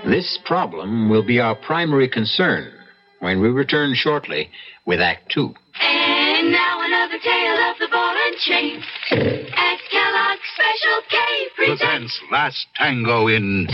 This 0.06 0.39
problem 0.46 1.10
will 1.10 1.25
be 1.25 1.39
our 1.39 1.56
primary 1.56 2.10
concern 2.10 2.72
when 3.20 3.41
we 3.41 3.50
return 3.50 3.94
shortly 3.96 4.50
with 4.86 5.00
Act 5.00 5.32
Two. 5.32 5.53
And 5.82 6.51
now 6.51 6.79
another 6.82 7.20
tale 7.24 7.72
of 7.72 7.77
the 7.79 7.88
ball 7.91 8.15
and 8.27 8.36
chain. 8.38 8.84
As 9.12 9.79
Kellogg's 9.91 10.50
Special 10.56 11.01
K 11.10 11.18
presents. 11.56 11.82
presents 11.82 12.22
Last 12.32 12.67
Tango 12.76 13.28
in 13.28 13.67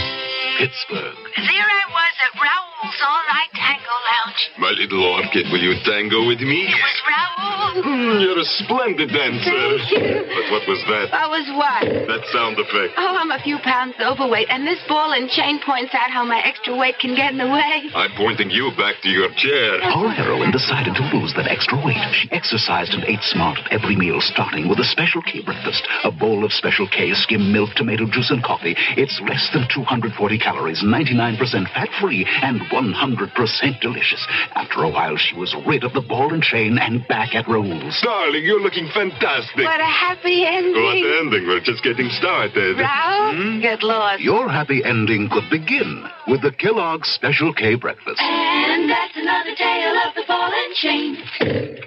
Pittsburgh. 0.58 1.16
There 1.38 1.70
I 1.70 1.84
was 1.90 2.14
at 2.26 2.42
Raoul's 2.86 3.02
All 3.02 3.24
Night 3.34 3.50
Tango 3.58 3.96
Lounge. 4.06 4.42
My 4.62 4.70
little 4.78 5.02
orchid, 5.18 5.50
will 5.50 5.62
you 5.62 5.74
tango 5.84 6.28
with 6.28 6.40
me? 6.40 6.70
It 6.70 6.78
was 6.78 6.98
Raoul. 7.10 7.82
Mm, 7.82 8.22
you're 8.22 8.40
a 8.40 8.50
splendid 8.62 9.10
dancer. 9.10 9.50
Thank 9.50 9.90
you. 9.90 10.22
But 10.22 10.46
what 10.54 10.64
was 10.70 10.82
that? 10.86 11.10
I 11.10 11.26
was 11.26 11.46
what? 11.58 11.82
That 12.06 12.24
sound 12.30 12.62
effect. 12.62 12.94
Oh, 12.96 13.18
I'm 13.18 13.32
a 13.34 13.42
few 13.42 13.58
pounds 13.66 13.96
overweight, 14.00 14.48
and 14.54 14.68
this 14.68 14.80
ball 14.88 15.12
and 15.18 15.28
chain 15.30 15.60
points 15.66 15.98
out 15.98 16.14
how 16.14 16.24
my 16.24 16.40
extra 16.46 16.78
weight 16.78 17.02
can 17.02 17.16
get 17.18 17.34
in 17.34 17.42
the 17.42 17.50
way. 17.50 17.90
I'm 17.96 18.14
pointing 18.16 18.54
you 18.54 18.70
back 18.78 19.02
to 19.02 19.10
your 19.10 19.34
chair. 19.34 19.82
Our 19.82 20.10
heroine 20.14 20.52
decided 20.54 20.94
to 20.96 21.04
lose 21.10 21.34
that 21.36 21.50
extra 21.50 21.82
weight. 21.82 21.98
She 22.14 22.30
exercised 22.32 22.94
and 22.94 23.04
ate 23.06 23.24
smart 23.26 23.58
at 23.66 23.74
every 23.74 23.96
meal, 23.98 24.22
starting 24.22 24.70
with 24.70 24.78
a 24.80 24.86
Special 24.86 25.26
K 25.26 25.42
breakfast. 25.42 25.82
A 26.06 26.12
bowl 26.14 26.46
of 26.46 26.54
Special 26.54 26.88
K, 26.88 27.14
skim 27.18 27.52
milk, 27.52 27.74
tomato 27.76 28.06
juice, 28.06 28.30
and 28.30 28.44
coffee. 28.44 28.78
It's 28.96 29.20
less 29.26 29.50
than 29.52 29.68
240 29.74 30.38
calories, 30.38 30.84
99% 30.86 31.42
fat-free, 31.74 32.26
and 32.46 32.62
100% 32.76 33.80
delicious. 33.80 34.28
After 34.54 34.84
a 34.84 34.90
while, 34.90 35.16
she 35.16 35.36
was 35.36 35.56
rid 35.66 35.84
of 35.84 35.94
the 35.94 36.02
ball 36.02 36.34
and 36.34 36.44
chain 36.44 36.78
and 36.78 37.08
back 37.08 37.34
at 37.34 37.48
Raoul's. 37.48 38.00
Darling, 38.04 38.44
you're 38.44 38.62
looking 38.62 38.90
fantastic. 38.94 39.64
What 39.64 39.80
a 39.80 39.86
happy 39.86 40.46
ending. 40.46 40.76
What 40.76 41.20
ending? 41.22 41.48
We're 41.48 41.62
just 41.62 41.84
getting 41.84 42.10
started. 42.10 42.78
Raoul, 42.78 43.62
get 43.62 43.82
lost. 43.82 44.22
Your 44.22 44.50
happy 44.50 44.84
ending 44.84 45.30
could 45.32 45.50
begin 45.50 46.06
with 46.28 46.42
the 46.42 46.52
Kellogg's 46.52 47.10
Special 47.10 47.54
K 47.54 47.76
breakfast. 47.76 48.20
And 48.20 48.90
that's 48.90 49.16
another 49.16 49.56
tale 49.56 49.96
of 50.08 50.16
the 50.16 50.24
ball 50.28 50.52
and 50.52 50.76
chain. 50.76 51.82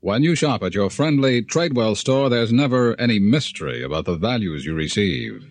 When 0.00 0.22
you 0.22 0.36
shop 0.36 0.62
at 0.62 0.74
your 0.74 0.90
friendly 0.90 1.42
Tradewell 1.42 1.96
store, 1.96 2.28
there's 2.28 2.52
never 2.52 2.94
any 3.00 3.18
mystery 3.18 3.82
about 3.82 4.04
the 4.04 4.16
values 4.16 4.64
you 4.64 4.74
receive. 4.74 5.42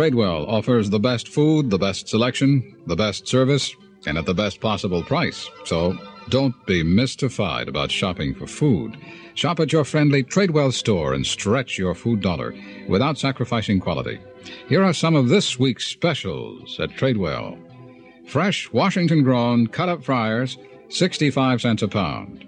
Tradewell 0.00 0.48
offers 0.48 0.88
the 0.88 0.98
best 0.98 1.28
food, 1.28 1.68
the 1.68 1.76
best 1.76 2.08
selection, 2.08 2.74
the 2.86 2.96
best 2.96 3.28
service, 3.28 3.76
and 4.06 4.16
at 4.16 4.24
the 4.24 4.32
best 4.32 4.58
possible 4.58 5.02
price. 5.02 5.50
So 5.66 5.94
don't 6.30 6.54
be 6.64 6.82
mystified 6.82 7.68
about 7.68 7.90
shopping 7.90 8.34
for 8.34 8.46
food. 8.46 8.96
Shop 9.34 9.60
at 9.60 9.74
your 9.74 9.84
friendly 9.84 10.24
Tradewell 10.24 10.72
store 10.72 11.12
and 11.12 11.26
stretch 11.26 11.76
your 11.76 11.94
food 11.94 12.22
dollar 12.22 12.54
without 12.88 13.18
sacrificing 13.18 13.78
quality. 13.78 14.18
Here 14.70 14.82
are 14.82 14.94
some 14.94 15.14
of 15.14 15.28
this 15.28 15.58
week's 15.58 15.86
specials 15.86 16.80
at 16.80 16.96
Tradewell. 16.96 17.58
Fresh 18.26 18.72
Washington 18.72 19.22
grown 19.22 19.66
cut 19.66 19.90
up 19.90 20.02
fryers, 20.02 20.56
65 20.88 21.60
cents 21.60 21.82
a 21.82 21.88
pound. 21.88 22.46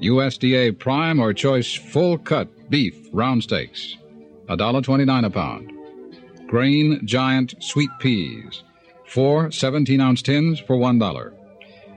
USDA 0.00 0.78
prime 0.78 1.20
or 1.20 1.34
choice 1.34 1.74
full 1.74 2.16
cut 2.16 2.70
beef 2.70 3.10
round 3.12 3.42
steaks, 3.42 3.98
$1.29 4.48 5.26
a 5.26 5.28
pound. 5.28 5.75
Green 6.46 7.04
Giant 7.04 7.54
sweet 7.60 7.90
peas, 7.98 8.62
four 9.06 9.50
17 9.50 10.00
ounce 10.00 10.22
tins 10.22 10.60
for 10.60 10.76
$1. 10.76 11.32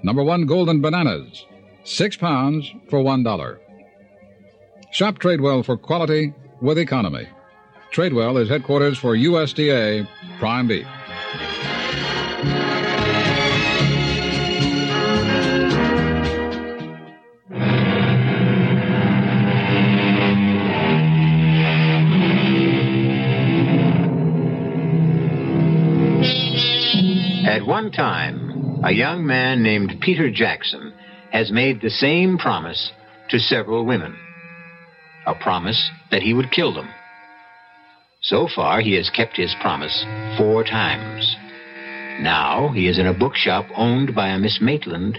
Number 0.01 0.23
one 0.23 0.45
golden 0.45 0.81
bananas, 0.81 1.45
six 1.83 2.17
pounds 2.17 2.71
for 2.89 2.99
$1. 2.99 3.57
Shop 4.91 5.19
Tradewell 5.19 5.63
for 5.63 5.77
quality 5.77 6.33
with 6.61 6.77
economy. 6.77 7.27
Tradewell 7.93 8.41
is 8.41 8.49
headquarters 8.49 8.97
for 8.97 9.15
USDA 9.15 10.07
prime 10.39 10.67
beef. 10.67 10.87
At 27.49 27.65
one 27.65 27.89
time, 27.91 28.79
a 28.83 28.91
young 28.91 29.25
man 29.25 29.63
named 29.63 30.01
Peter 30.01 30.29
Jackson 30.29 30.93
has 31.31 31.51
made 31.51 31.81
the 31.81 31.89
same 31.89 32.37
promise 32.37 32.91
to 33.29 33.39
several 33.39 33.87
women. 33.87 34.15
A 35.25 35.33
promise 35.33 35.89
that 36.11 36.21
he 36.21 36.35
would 36.35 36.51
kill 36.51 36.75
them. 36.75 36.87
So 38.21 38.47
far, 38.55 38.81
he 38.81 38.93
has 38.97 39.09
kept 39.09 39.35
his 39.35 39.55
promise 39.61 40.05
four 40.37 40.63
times. 40.63 41.35
Now, 42.21 42.71
he 42.71 42.87
is 42.87 42.99
in 42.99 43.07
a 43.07 43.17
bookshop 43.17 43.65
owned 43.75 44.13
by 44.13 44.27
a 44.27 44.37
Miss 44.37 44.59
Maitland, 44.61 45.17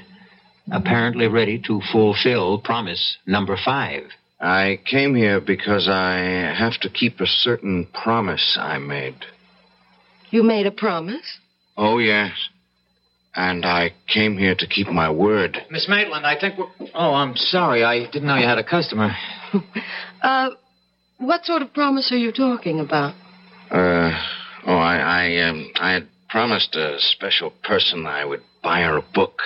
apparently 0.70 1.26
ready 1.26 1.60
to 1.66 1.80
fulfill 1.90 2.60
promise 2.60 3.16
number 3.26 3.56
five. 3.56 4.04
I 4.40 4.78
came 4.88 5.16
here 5.16 5.40
because 5.40 5.88
I 5.88 6.54
have 6.56 6.78
to 6.82 6.90
keep 6.90 7.20
a 7.20 7.26
certain 7.26 7.88
promise 7.92 8.56
I 8.56 8.78
made. 8.78 9.16
You 10.30 10.44
made 10.44 10.66
a 10.66 10.70
promise? 10.70 11.40
Oh, 11.82 11.96
yes. 11.96 12.32
And 13.34 13.64
I 13.64 13.92
came 14.12 14.36
here 14.36 14.54
to 14.58 14.66
keep 14.66 14.88
my 14.88 15.10
word. 15.10 15.56
Miss 15.70 15.88
Maitland, 15.88 16.26
I 16.26 16.38
think 16.38 16.58
we're. 16.58 16.66
Oh, 16.94 17.14
I'm 17.14 17.36
sorry. 17.36 17.82
I 17.84 18.00
didn't 18.10 18.26
know 18.26 18.36
you 18.36 18.46
had 18.46 18.58
a 18.58 18.64
customer. 18.64 19.10
Uh, 20.22 20.50
what 21.16 21.46
sort 21.46 21.62
of 21.62 21.72
promise 21.72 22.12
are 22.12 22.18
you 22.18 22.30
talking 22.30 22.78
about? 22.78 23.14
Uh, 23.70 24.10
oh, 24.66 24.76
I, 24.76 24.96
I, 24.98 25.48
um, 25.48 25.70
I 25.76 25.92
had 25.94 26.08
promised 26.28 26.76
a 26.76 26.96
special 26.98 27.50
person 27.64 28.04
I 28.06 28.26
would 28.26 28.42
buy 28.62 28.82
her 28.82 28.98
a 28.98 29.02
book. 29.14 29.38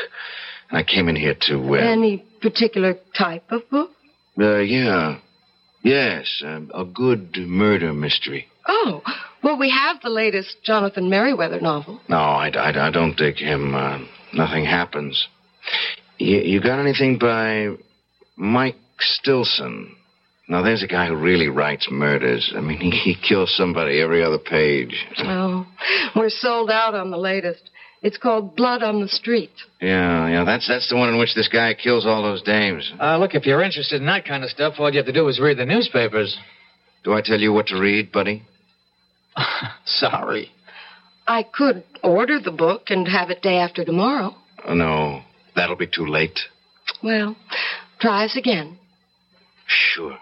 And 0.68 0.76
I 0.78 0.82
came 0.82 1.08
in 1.08 1.14
here 1.14 1.36
to, 1.42 1.56
uh, 1.74 1.76
Any 1.76 2.24
particular 2.42 2.96
type 3.16 3.44
of 3.52 3.70
book? 3.70 3.90
uh 4.36 4.58
yeah. 4.58 5.18
Yes, 5.84 6.42
um, 6.44 6.72
a 6.74 6.84
good 6.84 7.36
murder 7.36 7.92
mystery. 7.92 8.48
Oh, 8.66 9.00
well, 9.44 9.58
we 9.58 9.70
have 9.70 10.00
the 10.02 10.08
latest 10.08 10.56
Jonathan 10.64 11.10
Merriweather 11.10 11.60
novel. 11.60 12.00
No, 12.08 12.16
I, 12.16 12.48
I, 12.48 12.88
I 12.88 12.90
don't 12.90 13.16
dig 13.16 13.36
him. 13.36 13.74
Uh, 13.74 13.98
nothing 14.32 14.64
happens. 14.64 15.28
You, 16.18 16.38
you 16.38 16.60
got 16.60 16.80
anything 16.80 17.18
by 17.18 17.68
Mike 18.36 18.76
Stilson? 18.98 19.94
Now, 20.48 20.62
there's 20.62 20.82
a 20.82 20.86
guy 20.86 21.08
who 21.08 21.16
really 21.16 21.48
writes 21.48 21.88
murders. 21.90 22.52
I 22.56 22.60
mean, 22.60 22.78
he, 22.78 22.90
he 22.90 23.14
kills 23.16 23.54
somebody 23.56 24.00
every 24.00 24.22
other 24.22 24.38
page. 24.38 25.06
Oh, 25.18 25.66
we're 26.16 26.30
sold 26.30 26.70
out 26.70 26.94
on 26.94 27.10
the 27.10 27.16
latest. 27.16 27.70
It's 28.02 28.18
called 28.18 28.54
Blood 28.54 28.82
on 28.82 29.00
the 29.00 29.08
Street. 29.08 29.52
Yeah, 29.80 30.28
yeah, 30.28 30.44
that's 30.44 30.68
that's 30.68 30.90
the 30.90 30.96
one 30.96 31.08
in 31.08 31.18
which 31.18 31.34
this 31.34 31.48
guy 31.48 31.72
kills 31.72 32.04
all 32.04 32.22
those 32.22 32.42
dames. 32.42 32.92
Uh, 33.00 33.16
look, 33.16 33.34
if 33.34 33.46
you're 33.46 33.62
interested 33.62 33.98
in 33.98 34.06
that 34.06 34.26
kind 34.26 34.44
of 34.44 34.50
stuff, 34.50 34.74
all 34.78 34.90
you 34.90 34.98
have 34.98 35.06
to 35.06 35.12
do 35.12 35.26
is 35.28 35.40
read 35.40 35.56
the 35.56 35.64
newspapers. 35.64 36.36
Do 37.02 37.14
I 37.14 37.22
tell 37.22 37.40
you 37.40 37.50
what 37.54 37.68
to 37.68 37.80
read, 37.80 38.12
buddy? 38.12 38.42
Sorry. 39.84 40.50
I 41.26 41.42
could 41.42 41.84
order 42.02 42.38
the 42.38 42.50
book 42.50 42.84
and 42.88 43.08
have 43.08 43.30
it 43.30 43.42
day 43.42 43.56
after 43.56 43.84
tomorrow. 43.84 44.34
Oh, 44.66 44.74
no, 44.74 45.22
that'll 45.56 45.76
be 45.76 45.86
too 45.86 46.06
late. 46.06 46.38
Well, 47.02 47.36
try 48.00 48.24
us 48.24 48.36
again. 48.36 48.78
Sure. 49.66 50.18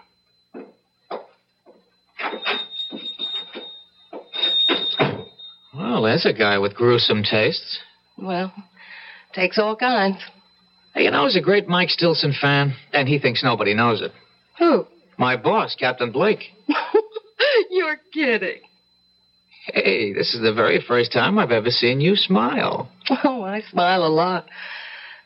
Well, 5.75 6.03
there's 6.03 6.25
a 6.25 6.33
guy 6.33 6.59
with 6.59 6.75
gruesome 6.75 7.23
tastes. 7.23 7.79
Well, 8.17 8.53
takes 9.33 9.57
all 9.57 9.75
kinds. 9.75 10.17
Hey, 10.93 11.03
you 11.03 11.11
know, 11.11 11.25
he's 11.25 11.35
a 11.35 11.41
great 11.41 11.67
Mike 11.67 11.89
Stilson 11.89 12.33
fan, 12.39 12.75
and 12.93 13.07
he 13.07 13.17
thinks 13.17 13.43
nobody 13.43 13.73
knows 13.73 14.01
it. 14.01 14.11
Who? 14.59 14.85
My 15.17 15.35
boss, 15.35 15.75
Captain 15.75 16.11
Blake. 16.11 16.43
You're 17.71 17.97
kidding. 18.13 18.61
Hey, 19.65 20.11
this 20.11 20.33
is 20.33 20.41
the 20.41 20.53
very 20.53 20.83
first 20.85 21.13
time 21.13 21.39
I've 21.39 21.51
ever 21.51 21.69
seen 21.69 22.01
you 22.01 22.15
smile. 22.15 22.89
Oh, 23.23 23.43
I 23.43 23.61
smile 23.61 24.05
a 24.05 24.09
lot. 24.09 24.45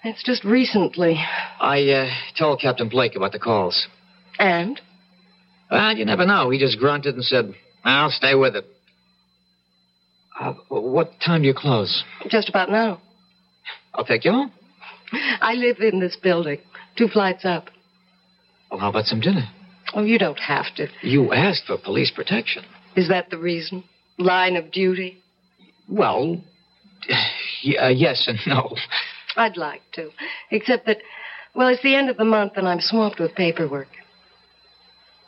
It's 0.04 0.24
just 0.24 0.44
recently. 0.44 1.20
I 1.60 1.90
uh, 1.90 2.10
told 2.38 2.62
Captain 2.62 2.88
Blake 2.88 3.16
about 3.16 3.32
the 3.32 3.40
calls. 3.40 3.88
And? 4.38 4.80
Well, 5.72 5.98
you 5.98 6.06
never 6.06 6.26
know. 6.26 6.52
He 6.52 6.60
just 6.60 6.78
grunted 6.78 7.16
and 7.16 7.24
said, 7.24 7.56
I'll 7.84 8.12
stay 8.12 8.36
with 8.36 8.56
it. 8.56 8.66
Uh, 10.40 10.54
what 10.70 11.14
time 11.26 11.42
do 11.42 11.48
you 11.48 11.56
close? 11.56 12.04
Just 12.30 12.48
about 12.48 12.70
now. 12.70 13.02
I'll 13.96 14.06
take 14.06 14.24
you 14.24 14.32
home. 14.32 14.52
I 15.42 15.54
live 15.54 15.78
in 15.80 16.00
this 16.00 16.16
building, 16.16 16.60
two 16.96 17.08
flights 17.08 17.44
up. 17.44 17.70
Well, 18.70 18.80
how 18.80 18.90
about 18.90 19.06
some 19.06 19.20
dinner? 19.20 19.50
Oh, 19.96 20.04
you 20.04 20.20
don't 20.20 20.40
have 20.40 20.66
to. 20.76 20.88
You 21.02 21.34
asked 21.34 21.64
for 21.66 21.78
police 21.78 22.12
protection. 22.12 22.64
Is 22.96 23.10
that 23.10 23.32
the 23.32 23.38
reason? 23.38 23.84
Line 24.18 24.56
of 24.56 24.72
duty? 24.72 25.22
Well, 25.90 26.42
uh, 27.10 27.88
yes 27.88 28.28
and 28.28 28.40
no. 28.48 28.76
I'd 29.36 29.58
like 29.58 29.82
to. 29.94 30.10
Except 30.52 30.86
that, 30.88 30.98
well, 31.56 31.68
it's 31.68 31.84
the 31.84 31.96
end 31.96 32.10
of 32.10 32.18
the 32.18 32.26
month 32.26 32.54
and 32.56 32.68
I'm 32.68 32.82
swamped 32.82 33.20
with 33.20 33.36
paperwork. 33.36 33.88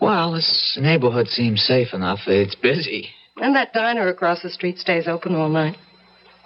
Well, 0.02 0.34
this 0.34 0.78
neighborhood 0.82 1.28
seems 1.28 1.62
safe 1.64 1.94
enough. 1.94 2.20
It's 2.26 2.56
busy. 2.56 3.10
And 3.38 3.56
that 3.56 3.74
diner 3.74 4.08
across 4.08 4.42
the 4.42 4.50
street 4.50 4.80
stays 4.80 5.08
open 5.08 5.36
all 5.36 5.50
night. 5.50 5.78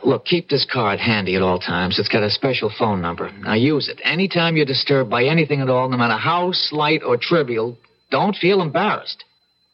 Look, 0.04 0.26
keep 0.26 0.50
this 0.50 0.68
card 0.72 1.00
handy 1.00 1.36
at 1.36 1.42
all 1.42 1.60
times. 1.60 1.98
It's 1.98 2.10
got 2.10 2.24
a 2.24 2.30
special 2.30 2.72
phone 2.78 3.02
number. 3.02 3.32
Now 3.40 3.54
use 3.54 3.88
it. 3.88 4.02
Anytime 4.04 4.58
you're 4.58 4.66
disturbed 4.66 5.10
by 5.10 5.24
anything 5.24 5.62
at 5.62 5.70
all, 5.70 5.88
no 5.88 5.98
matter 5.98 6.18
how 6.18 6.52
slight 6.52 7.04
or 7.04 7.16
trivial, 7.16 7.78
don't 8.12 8.36
feel 8.36 8.62
embarrassed. 8.62 9.24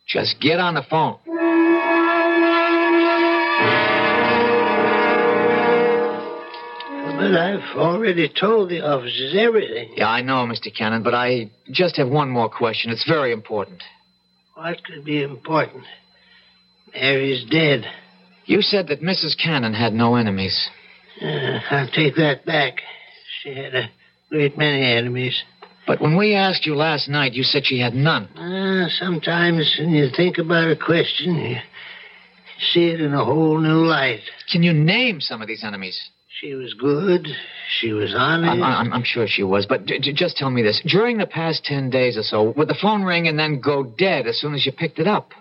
Just 0.07 0.39
get 0.39 0.59
on 0.59 0.75
the 0.75 0.83
phone. 0.87 1.17
But 7.29 7.37
I've 7.37 7.77
already 7.77 8.27
told 8.27 8.69
the 8.69 8.81
officers 8.81 9.35
everything. 9.37 9.93
Yeah, 9.95 10.09
I 10.09 10.23
know, 10.23 10.47
Mr. 10.47 10.75
Cannon, 10.75 11.03
but 11.03 11.13
I 11.13 11.51
just 11.69 11.97
have 11.97 12.09
one 12.09 12.27
more 12.27 12.49
question. 12.49 12.89
It's 12.89 13.07
very 13.07 13.31
important. 13.31 13.83
What 14.55 14.83
could 14.83 15.05
be 15.05 15.21
important? 15.21 15.83
Mary's 16.91 17.45
dead. 17.51 17.85
You 18.45 18.63
said 18.63 18.87
that 18.87 19.03
Mrs. 19.03 19.37
Cannon 19.37 19.75
had 19.75 19.93
no 19.93 20.15
enemies. 20.15 20.69
Uh, 21.21 21.59
I'll 21.69 21.91
take 21.91 22.15
that 22.15 22.47
back. 22.47 22.79
She 23.43 23.53
had 23.53 23.75
a 23.75 23.91
great 24.31 24.57
many 24.57 24.81
enemies. 24.81 25.43
But 25.85 26.01
when 26.01 26.17
we 26.17 26.33
asked 26.33 26.65
you 26.65 26.73
last 26.73 27.09
night, 27.09 27.33
you 27.33 27.43
said 27.43 27.67
she 27.67 27.79
had 27.79 27.93
none. 27.93 28.25
Uh, 28.35 28.89
sometimes 28.89 29.75
when 29.79 29.91
you 29.91 30.09
think 30.17 30.39
about 30.39 30.71
a 30.71 30.75
question, 30.75 31.35
you 31.35 31.57
see 32.73 32.89
it 32.89 32.99
in 32.99 33.13
a 33.13 33.23
whole 33.23 33.59
new 33.59 33.85
light. 33.85 34.21
Can 34.51 34.63
you 34.63 34.73
name 34.73 35.21
some 35.21 35.43
of 35.43 35.47
these 35.47 35.63
enemies? 35.63 36.09
She 36.39 36.53
was 36.53 36.73
good. 36.73 37.27
She 37.79 37.91
was 37.91 38.13
honest. 38.15 38.49
I'm, 38.51 38.63
I'm, 38.63 38.93
I'm 38.93 39.03
sure 39.03 39.25
she 39.27 39.43
was, 39.43 39.65
but 39.65 39.85
just 39.85 40.37
tell 40.37 40.49
me 40.49 40.61
this. 40.61 40.81
During 40.85 41.17
the 41.17 41.25
past 41.27 41.65
ten 41.65 41.89
days 41.89 42.17
or 42.17 42.23
so, 42.23 42.53
would 42.55 42.67
the 42.69 42.77
phone 42.81 43.03
ring 43.03 43.27
and 43.27 43.37
then 43.37 43.59
go 43.59 43.83
dead 43.83 44.25
as 44.27 44.39
soon 44.39 44.53
as 44.53 44.65
you 44.65 44.71
picked 44.71 44.99
it 44.99 45.07
up? 45.07 45.31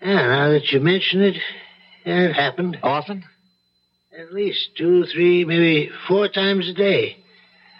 Yeah, 0.00 0.14
now 0.14 0.50
that 0.50 0.70
you 0.70 0.78
mention 0.80 1.22
it, 1.22 1.34
yeah, 2.04 2.28
it 2.28 2.32
happened. 2.34 2.78
Often? 2.82 3.24
At 4.16 4.32
least 4.32 4.70
two, 4.76 5.04
three, 5.12 5.44
maybe 5.44 5.90
four 6.06 6.28
times 6.28 6.68
a 6.68 6.72
day. 6.74 7.16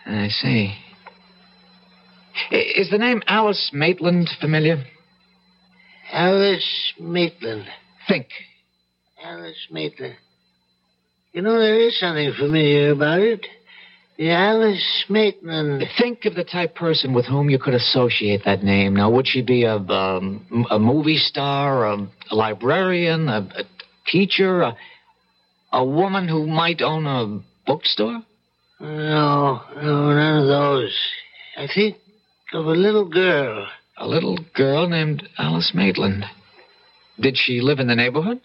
I 0.06 0.28
see. 0.28 0.74
I- 2.50 2.54
Is 2.76 2.90
the 2.90 2.98
name 2.98 3.22
Alice 3.28 3.70
Maitland 3.72 4.28
familiar? 4.40 4.84
Alice 6.12 6.92
Maitland. 6.98 7.66
Think. 8.08 8.28
Alice 9.22 9.66
Maitland. 9.70 10.16
You 11.38 11.44
know, 11.44 11.56
there 11.56 11.78
is 11.86 11.96
something 12.00 12.32
familiar 12.36 12.90
about 12.90 13.20
it. 13.20 13.46
The 14.16 14.30
Alice 14.30 15.04
Maitland. 15.08 15.84
Think 15.96 16.24
of 16.24 16.34
the 16.34 16.42
type 16.42 16.74
person 16.74 17.14
with 17.14 17.26
whom 17.26 17.48
you 17.48 17.60
could 17.60 17.74
associate 17.74 18.40
that 18.44 18.64
name. 18.64 18.96
Now, 18.96 19.08
would 19.10 19.28
she 19.28 19.42
be 19.42 19.62
a, 19.62 19.76
um, 19.76 20.66
a 20.68 20.80
movie 20.80 21.16
star, 21.16 21.86
a, 21.86 22.08
a 22.32 22.34
librarian, 22.34 23.28
a, 23.28 23.48
a 23.54 23.62
teacher, 24.10 24.62
a, 24.62 24.76
a 25.72 25.84
woman 25.84 26.26
who 26.26 26.44
might 26.48 26.82
own 26.82 27.06
a 27.06 27.40
bookstore? 27.68 28.20
No, 28.80 29.62
no, 29.76 30.10
none 30.10 30.42
of 30.42 30.48
those. 30.48 30.98
I 31.56 31.68
think 31.72 31.98
of 32.52 32.66
a 32.66 32.70
little 32.70 33.08
girl. 33.08 33.68
A 33.96 34.08
little 34.08 34.38
girl 34.56 34.88
named 34.88 35.28
Alice 35.38 35.70
Maitland. 35.72 36.24
Did 37.20 37.36
she 37.36 37.60
live 37.60 37.78
in 37.78 37.86
the 37.86 37.94
neighborhood? 37.94 38.40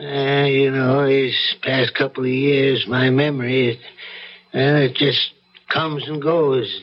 Uh, 0.00 0.46
you 0.46 0.70
know, 0.70 1.06
these 1.06 1.56
past 1.62 1.94
couple 1.94 2.24
of 2.24 2.30
years, 2.30 2.86
my 2.88 3.10
memory, 3.10 3.72
it, 3.72 3.78
uh, 4.54 4.86
it 4.86 4.94
just 4.94 5.32
comes 5.70 6.08
and 6.08 6.22
goes. 6.22 6.80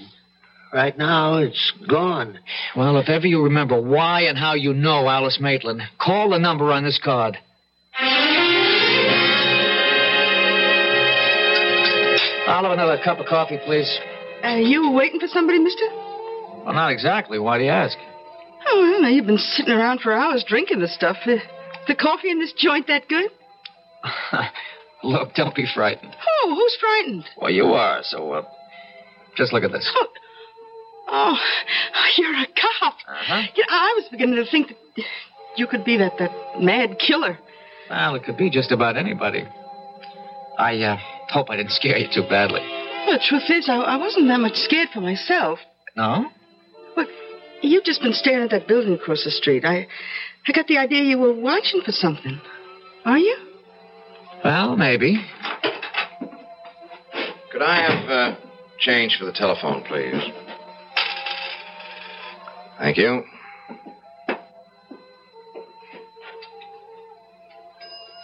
Right 0.72 0.96
now, 0.96 1.38
it's 1.38 1.74
gone. 1.90 2.38
Well, 2.76 2.98
if 2.98 3.10
ever 3.10 3.26
you 3.26 3.44
remember 3.46 3.82
why 3.82 4.22
and 4.24 4.38
how 4.38 4.54
you 4.54 4.72
know 4.72 5.10
Alice 5.10 5.40
Maitland, 5.42 5.82
call 6.00 6.30
the 6.30 6.38
number 6.38 6.72
on 6.72 6.84
this 6.84 7.00
card. 7.04 7.40
I'll 12.48 12.64
have 12.64 12.72
another 12.72 13.02
cup 13.04 13.20
of 13.20 13.26
coffee, 13.26 13.58
please. 13.66 13.98
Uh, 14.44 14.58
you 14.58 14.92
waiting 14.92 15.20
for 15.20 15.28
somebody, 15.28 15.58
mister? 15.58 15.88
Well, 15.90 16.74
not 16.74 16.92
exactly. 16.92 17.40
Why 17.40 17.58
do 17.58 17.64
you 17.64 17.72
ask? 17.72 17.98
Oh, 18.68 18.80
well, 18.80 19.02
now 19.02 19.08
you've 19.10 19.26
been 19.26 19.40
sitting 19.40 19.74
around 19.74 20.02
for 20.02 20.14
hours 20.14 20.44
drinking 20.48 20.82
this 20.82 20.94
stuff. 20.94 21.18
The 21.88 21.96
coffee 21.96 22.30
in 22.30 22.40
this 22.40 22.54
joint 22.54 22.88
that 22.88 23.08
good? 23.08 23.32
Look, 25.04 25.34
don't 25.36 25.56
be 25.56 25.66
frightened. 25.74 26.16
Oh, 26.44 26.56
who's 26.56 26.78
frightened? 26.80 27.26
Well, 27.38 27.52
you 27.52 27.66
are, 27.66 28.02
so, 28.04 28.32
uh, 28.32 28.42
just 29.36 29.54
look 29.54 29.64
at 29.64 29.72
this. 29.72 29.90
Oh, 31.10 31.38
you're 32.18 32.34
a 32.34 32.46
cop. 32.48 32.96
Uh-huh. 33.08 33.42
Yeah, 33.56 33.66
I 33.70 33.94
was 33.96 34.06
beginning 34.12 34.36
to 34.44 34.50
think 34.50 34.70
that 34.70 35.06
you 35.56 35.68
could 35.68 35.86
be 35.86 35.98
that, 35.98 36.18
that 36.20 36.32
mad 36.62 36.98
killer. 37.00 37.38
Well, 37.90 38.16
it 38.16 38.24
could 38.24 38.38
be 38.38 38.50
just 38.50 38.72
about 38.72 38.98
anybody. 38.98 39.48
I, 40.58 40.82
uh, 40.82 40.98
hope 41.30 41.50
I 41.50 41.56
didn't 41.56 41.72
scare 41.72 41.98
you 41.98 42.08
too 42.14 42.24
badly. 42.30 42.62
Well, 42.62 43.18
the 43.18 43.24
truth 43.24 43.50
is, 43.50 43.70
I, 43.70 43.76
I 43.78 43.96
wasn't 43.98 44.28
that 44.28 44.40
much 44.40 44.58
scared 44.58 44.90
for 44.94 45.00
myself. 45.00 45.60
No? 45.96 46.26
Well, 46.98 47.08
you've 47.62 47.86
just 47.86 48.02
been 48.02 48.14
staring 48.14 48.44
at 48.44 48.50
that 48.52 48.68
building 48.68 48.94
across 48.94 49.24
the 49.24 49.32
street. 49.32 49.64
I, 49.64 49.88
I 50.48 50.54
got 50.54 50.68
the 50.68 50.78
idea 50.78 51.04
you 51.04 51.18
were 51.18 51.34
watching 51.34 51.82
for 51.82 51.92
something. 51.92 52.40
Are 53.04 53.18
you? 53.18 53.36
Well, 54.44 54.78
maybe. 54.78 55.22
Could 57.52 57.62
I 57.62 57.92
have 57.92 58.10
uh, 58.10 58.36
change 58.80 59.18
for 59.20 59.26
the 59.26 59.34
telephone, 59.34 59.84
please? 59.84 60.14
Thank 62.80 62.98
you. 62.98 63.24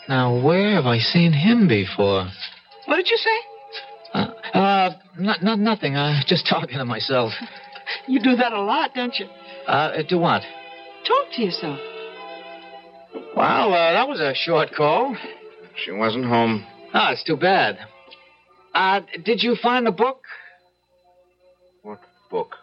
Now, 0.08 0.40
where 0.42 0.76
have 0.76 0.86
I 0.86 1.00
seen 1.00 1.34
him 1.34 1.68
before? 1.68 2.30
What 2.86 2.98
did 2.98 3.10
you 3.10 3.18
say? 3.18 3.30
Uh, 4.14 4.18
uh 4.54 4.90
not, 5.18 5.44
not 5.44 5.60
nothing. 5.60 5.96
Uh, 5.96 6.22
just 6.26 6.48
talking 6.50 6.78
to 6.78 6.86
myself. 6.86 7.34
You 8.08 8.22
do 8.22 8.36
that 8.38 8.54
a 8.54 8.62
lot, 8.62 8.94
don't 8.94 9.18
you? 9.18 9.26
Uh, 9.68 10.04
to 10.04 10.18
what? 10.18 10.42
Talk 11.06 11.32
to 11.36 11.42
yourself. 11.42 11.80
Well, 13.36 13.74
uh, 13.74 13.92
that 13.94 14.08
was 14.08 14.20
a 14.20 14.34
short 14.36 14.72
call. 14.76 15.16
She 15.84 15.92
wasn't 15.92 16.26
home. 16.26 16.66
Ah, 16.94 17.12
it's 17.12 17.24
too 17.24 17.38
bad. 17.38 17.78
Uh, 18.74 19.02
did 19.24 19.42
you 19.44 19.56
find 19.62 19.86
the 19.86 19.92
book? 19.92 20.22
What 21.82 22.00
book? 22.30 22.56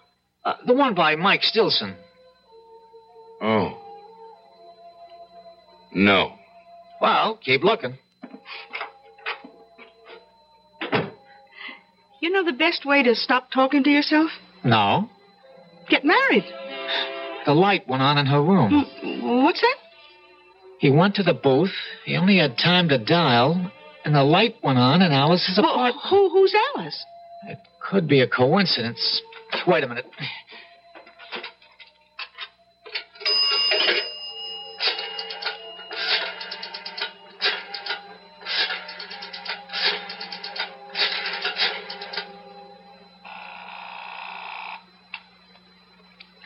Uh, 0.44 0.54
the 0.66 0.74
one 0.74 0.94
by 0.94 1.16
Mike 1.16 1.42
Stilson. 1.42 1.94
Oh. 3.42 3.76
No. 5.92 6.34
Well, 7.00 7.38
keep 7.42 7.62
looking. 7.64 7.98
You 12.20 12.30
know 12.30 12.44
the 12.44 12.52
best 12.52 12.84
way 12.84 13.02
to 13.02 13.14
stop 13.14 13.50
talking 13.50 13.82
to 13.84 13.90
yourself? 13.90 14.30
No. 14.62 15.08
Get 15.88 16.04
married. 16.04 16.44
The 17.46 17.54
light 17.54 17.88
went 17.88 18.02
on 18.02 18.18
in 18.18 18.26
her 18.26 18.42
room. 18.42 18.86
Mm, 19.02 19.42
What's 19.42 19.60
that? 19.62 19.76
He 20.80 20.88
went 20.88 21.14
to 21.16 21.22
the 21.22 21.34
booth. 21.34 21.74
He 22.06 22.16
only 22.16 22.38
had 22.38 22.56
time 22.56 22.88
to 22.88 22.96
dial, 22.96 23.70
and 24.02 24.14
the 24.14 24.24
light 24.24 24.56
went 24.62 24.78
on 24.78 25.02
in 25.02 25.12
Alice's 25.12 25.60
Well, 25.62 25.92
who, 26.08 26.30
who's 26.30 26.54
Alice? 26.74 27.04
It 27.48 27.58
could 27.86 28.08
be 28.08 28.22
a 28.22 28.26
coincidence. 28.26 29.20
Wait 29.66 29.84
a 29.84 29.88
minute. 29.88 30.06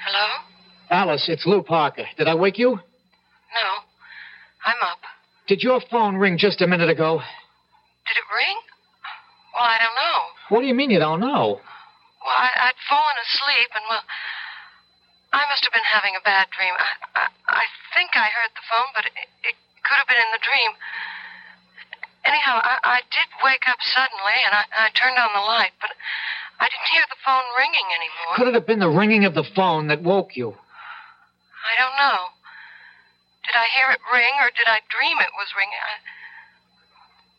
Hello? 0.04 0.26
Alice, 0.90 1.28
it's 1.28 1.46
Lou 1.46 1.62
Parker. 1.62 2.06
Did 2.18 2.26
I 2.26 2.34
wake 2.34 2.58
you? 2.58 2.80
No. 5.48 5.56
I'm 5.56 5.62
up. 5.62 5.62
Did 5.62 5.62
your 5.62 5.80
phone 5.90 6.16
ring 6.16 6.38
just 6.38 6.60
a 6.60 6.66
minute 6.66 6.90
ago? 6.90 7.18
Did 8.06 8.16
it 8.16 8.28
ring? 8.34 8.56
Well, 9.54 9.64
I 9.64 9.78
don't 9.78 9.94
know. 9.94 10.20
What 10.48 10.60
do 10.60 10.66
you 10.66 10.74
mean 10.74 10.90
you 10.90 10.98
don't 10.98 11.20
know? 11.20 11.60
Well, 12.24 12.36
I, 12.38 12.50
I'd 12.70 12.80
fallen 12.88 13.16
asleep, 13.22 13.70
and 13.74 13.84
well, 13.88 14.02
I 15.32 15.44
must 15.48 15.64
have 15.64 15.72
been 15.72 15.84
having 15.92 16.16
a 16.16 16.22
bad 16.24 16.48
dream. 16.56 16.74
I, 16.78 16.90
I, 17.20 17.26
I 17.48 17.64
think 17.94 18.16
I 18.16 18.28
heard 18.32 18.50
the 18.54 18.64
phone, 18.70 18.90
but 18.94 19.06
it, 19.06 19.12
it 19.44 19.56
could 19.84 19.96
have 19.96 20.08
been 20.08 20.20
in 20.20 20.32
the 20.32 20.40
dream. 20.42 20.72
Anyhow, 22.24 22.60
I, 22.64 23.00
I 23.00 23.00
did 23.12 23.28
wake 23.44 23.68
up 23.68 23.78
suddenly, 23.82 24.38
and 24.46 24.54
I, 24.56 24.88
I 24.88 24.90
turned 24.96 25.18
on 25.18 25.36
the 25.36 25.44
light, 25.44 25.76
but 25.80 25.90
I 26.60 26.72
didn't 26.72 26.88
hear 26.92 27.04
the 27.12 27.20
phone 27.24 27.44
ringing 27.58 27.88
anymore. 27.92 28.36
Could 28.36 28.48
it 28.48 28.54
have 28.54 28.66
been 28.66 28.80
the 28.80 28.88
ringing 28.88 29.24
of 29.28 29.34
the 29.34 29.44
phone 29.44 29.88
that 29.88 30.02
woke 30.02 30.36
you? 30.36 30.56
I 30.56 31.74
don't 31.76 31.96
know. 31.96 32.33
Did 33.54 33.60
I 33.60 33.66
hear 33.78 33.92
it 33.92 34.00
ring, 34.12 34.32
or 34.42 34.50
did 34.50 34.66
I 34.66 34.80
dream 34.90 35.16
it 35.20 35.28
was 35.38 35.46
ringing? 35.56 35.78
I... 35.78 35.94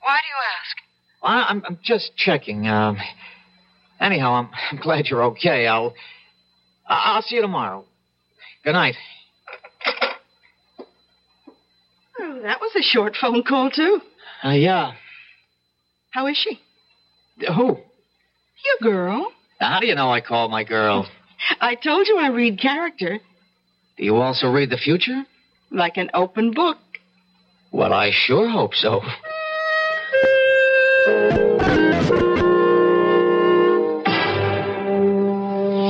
Why 0.01 0.19
do 0.21 0.28
you 0.32 0.39
ask? 0.62 0.78
I, 1.21 1.51
I'm, 1.51 1.63
I'm 1.65 1.80
just 1.84 2.15
checking. 2.15 2.67
Um, 2.69 2.97
anyhow, 3.99 4.32
I'm, 4.36 4.49
I'm 4.71 4.78
glad 4.80 5.08
you're 5.08 5.23
okay. 5.25 5.67
I'll, 5.67 5.93
I- 6.88 7.15
I'll 7.15 7.21
see 7.21 7.36
you 7.36 7.41
tomorrow. 7.41 7.84
Good 8.63 8.73
night. 8.73 8.95
Oh, 12.17 12.39
that 12.43 12.62
was 12.62 12.71
a 12.80 12.82
short 12.82 13.17
phone 13.19 13.43
call, 13.43 13.69
too. 13.69 13.99
Uh, 14.41 14.51
yeah. 14.51 14.93
How 16.12 16.28
is 16.28 16.38
she? 16.38 16.62
Who? 17.45 17.75
Your 17.75 18.93
girl. 18.93 19.34
How 19.60 19.82
do 19.82 19.86
you 19.86 19.95
know 19.95 20.10
I 20.10 20.21
called 20.21 20.49
my 20.49 20.63
girl? 20.63 21.08
I 21.60 21.75
told 21.75 22.08
you 22.08 22.17
I 22.17 22.30
read 22.30 22.58
character 22.62 23.19
Do 23.97 24.04
you 24.06 24.15
also 24.15 24.49
read 24.49 24.69
the 24.69 24.78
future? 24.78 25.23
Like 25.75 25.97
an 25.97 26.09
open 26.13 26.51
book. 26.51 26.77
Well, 27.71 27.93
I 27.93 28.11
sure 28.11 28.49
hope 28.49 28.73
so. 28.73 29.01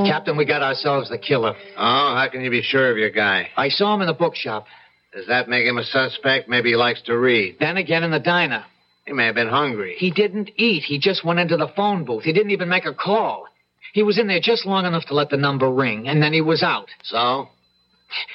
Captain, 0.08 0.38
we 0.38 0.46
got 0.46 0.64
ourselves 0.64 1.10
the 1.10 1.18
killer. 1.18 1.56
Oh, 1.78 2.16
how 2.16 2.28
can 2.32 2.42
you 2.42 2.50
be 2.50 2.62
sure 2.62 2.90
of 2.90 2.98
your 2.98 3.12
guy? 3.12 3.50
I 3.56 3.70
saw 3.70 3.94
him 3.94 4.02
in 4.02 4.08
the 4.08 4.14
bookshop. 4.14 4.66
Does 5.14 5.28
that 5.28 5.48
make 5.48 5.66
him 5.66 5.78
a 5.78 5.84
suspect? 5.84 6.50
Maybe 6.50 6.70
he 6.70 6.76
likes 6.76 7.02
to 7.04 7.18
read. 7.18 7.58
Then 7.60 7.78
again 7.78 8.04
in 8.04 8.12
the 8.12 8.20
diner. 8.20 8.66
He 9.06 9.14
may 9.14 9.28
have 9.28 9.36
been 9.36 9.48
hungry. 9.48 9.96
He 9.98 10.10
didn't 10.12 10.52
eat. 10.58 10.84
He 10.84 11.00
just 11.00 11.24
went 11.24 11.40
into 11.40 11.58
the 11.58 11.68
phone 11.76 12.06
booth. 12.06 12.24
He 12.24 12.34
didn't 12.34 12.52
even 12.52 12.70
make 12.70 12.86
a 12.86 12.94
call. 12.94 13.46
He 13.94 14.04
was 14.04 14.20
in 14.20 14.28
there 14.28 14.40
just 14.42 14.66
long 14.66 14.86
enough 14.86 15.06
to 15.06 15.14
let 15.14 15.30
the 15.30 15.38
number 15.38 15.72
ring, 15.72 16.08
and 16.08 16.22
then 16.22 16.34
he 16.34 16.42
was 16.42 16.64
out. 16.64 16.90
So? 17.04 17.50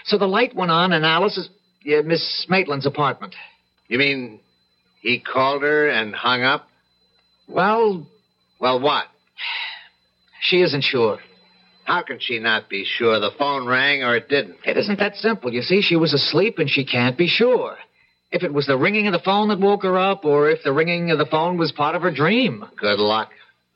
So 0.04 0.18
the 0.18 0.26
light 0.26 0.54
went 0.54 0.70
on 0.70 0.92
in 0.92 1.04
Alice's, 1.04 1.48
yeah, 1.82 2.00
Miss 2.02 2.46
Maitland's 2.48 2.86
apartment. 2.86 3.34
You 3.88 3.98
mean 3.98 4.40
he 5.00 5.18
called 5.20 5.62
her 5.62 5.88
and 5.88 6.14
hung 6.14 6.42
up? 6.42 6.68
Well, 7.48 8.06
Well, 8.60 8.80
what? 8.80 9.06
she 10.42 10.62
isn't 10.62 10.82
sure. 10.84 11.18
How 11.84 12.02
can 12.02 12.18
she 12.20 12.38
not 12.38 12.68
be 12.68 12.84
sure? 12.84 13.18
The 13.18 13.30
phone 13.38 13.66
rang 13.66 14.02
or 14.04 14.14
it 14.16 14.28
didn't. 14.28 14.56
It 14.64 14.76
isn't 14.76 14.98
that 15.00 15.16
simple. 15.16 15.52
You 15.52 15.62
see, 15.62 15.80
she 15.82 15.96
was 15.96 16.12
asleep 16.14 16.58
and 16.58 16.68
she 16.70 16.84
can't 16.84 17.16
be 17.18 17.26
sure. 17.26 17.76
If 18.30 18.44
it 18.44 18.52
was 18.52 18.66
the 18.66 18.78
ringing 18.78 19.08
of 19.08 19.12
the 19.12 19.18
phone 19.24 19.48
that 19.48 19.58
woke 19.58 19.82
her 19.82 19.98
up, 19.98 20.24
or 20.24 20.48
if 20.50 20.62
the 20.62 20.72
ringing 20.72 21.10
of 21.10 21.18
the 21.18 21.26
phone 21.26 21.58
was 21.58 21.72
part 21.72 21.96
of 21.96 22.02
her 22.02 22.12
dream. 22.12 22.64
Good 22.78 23.00
luck. 23.00 23.30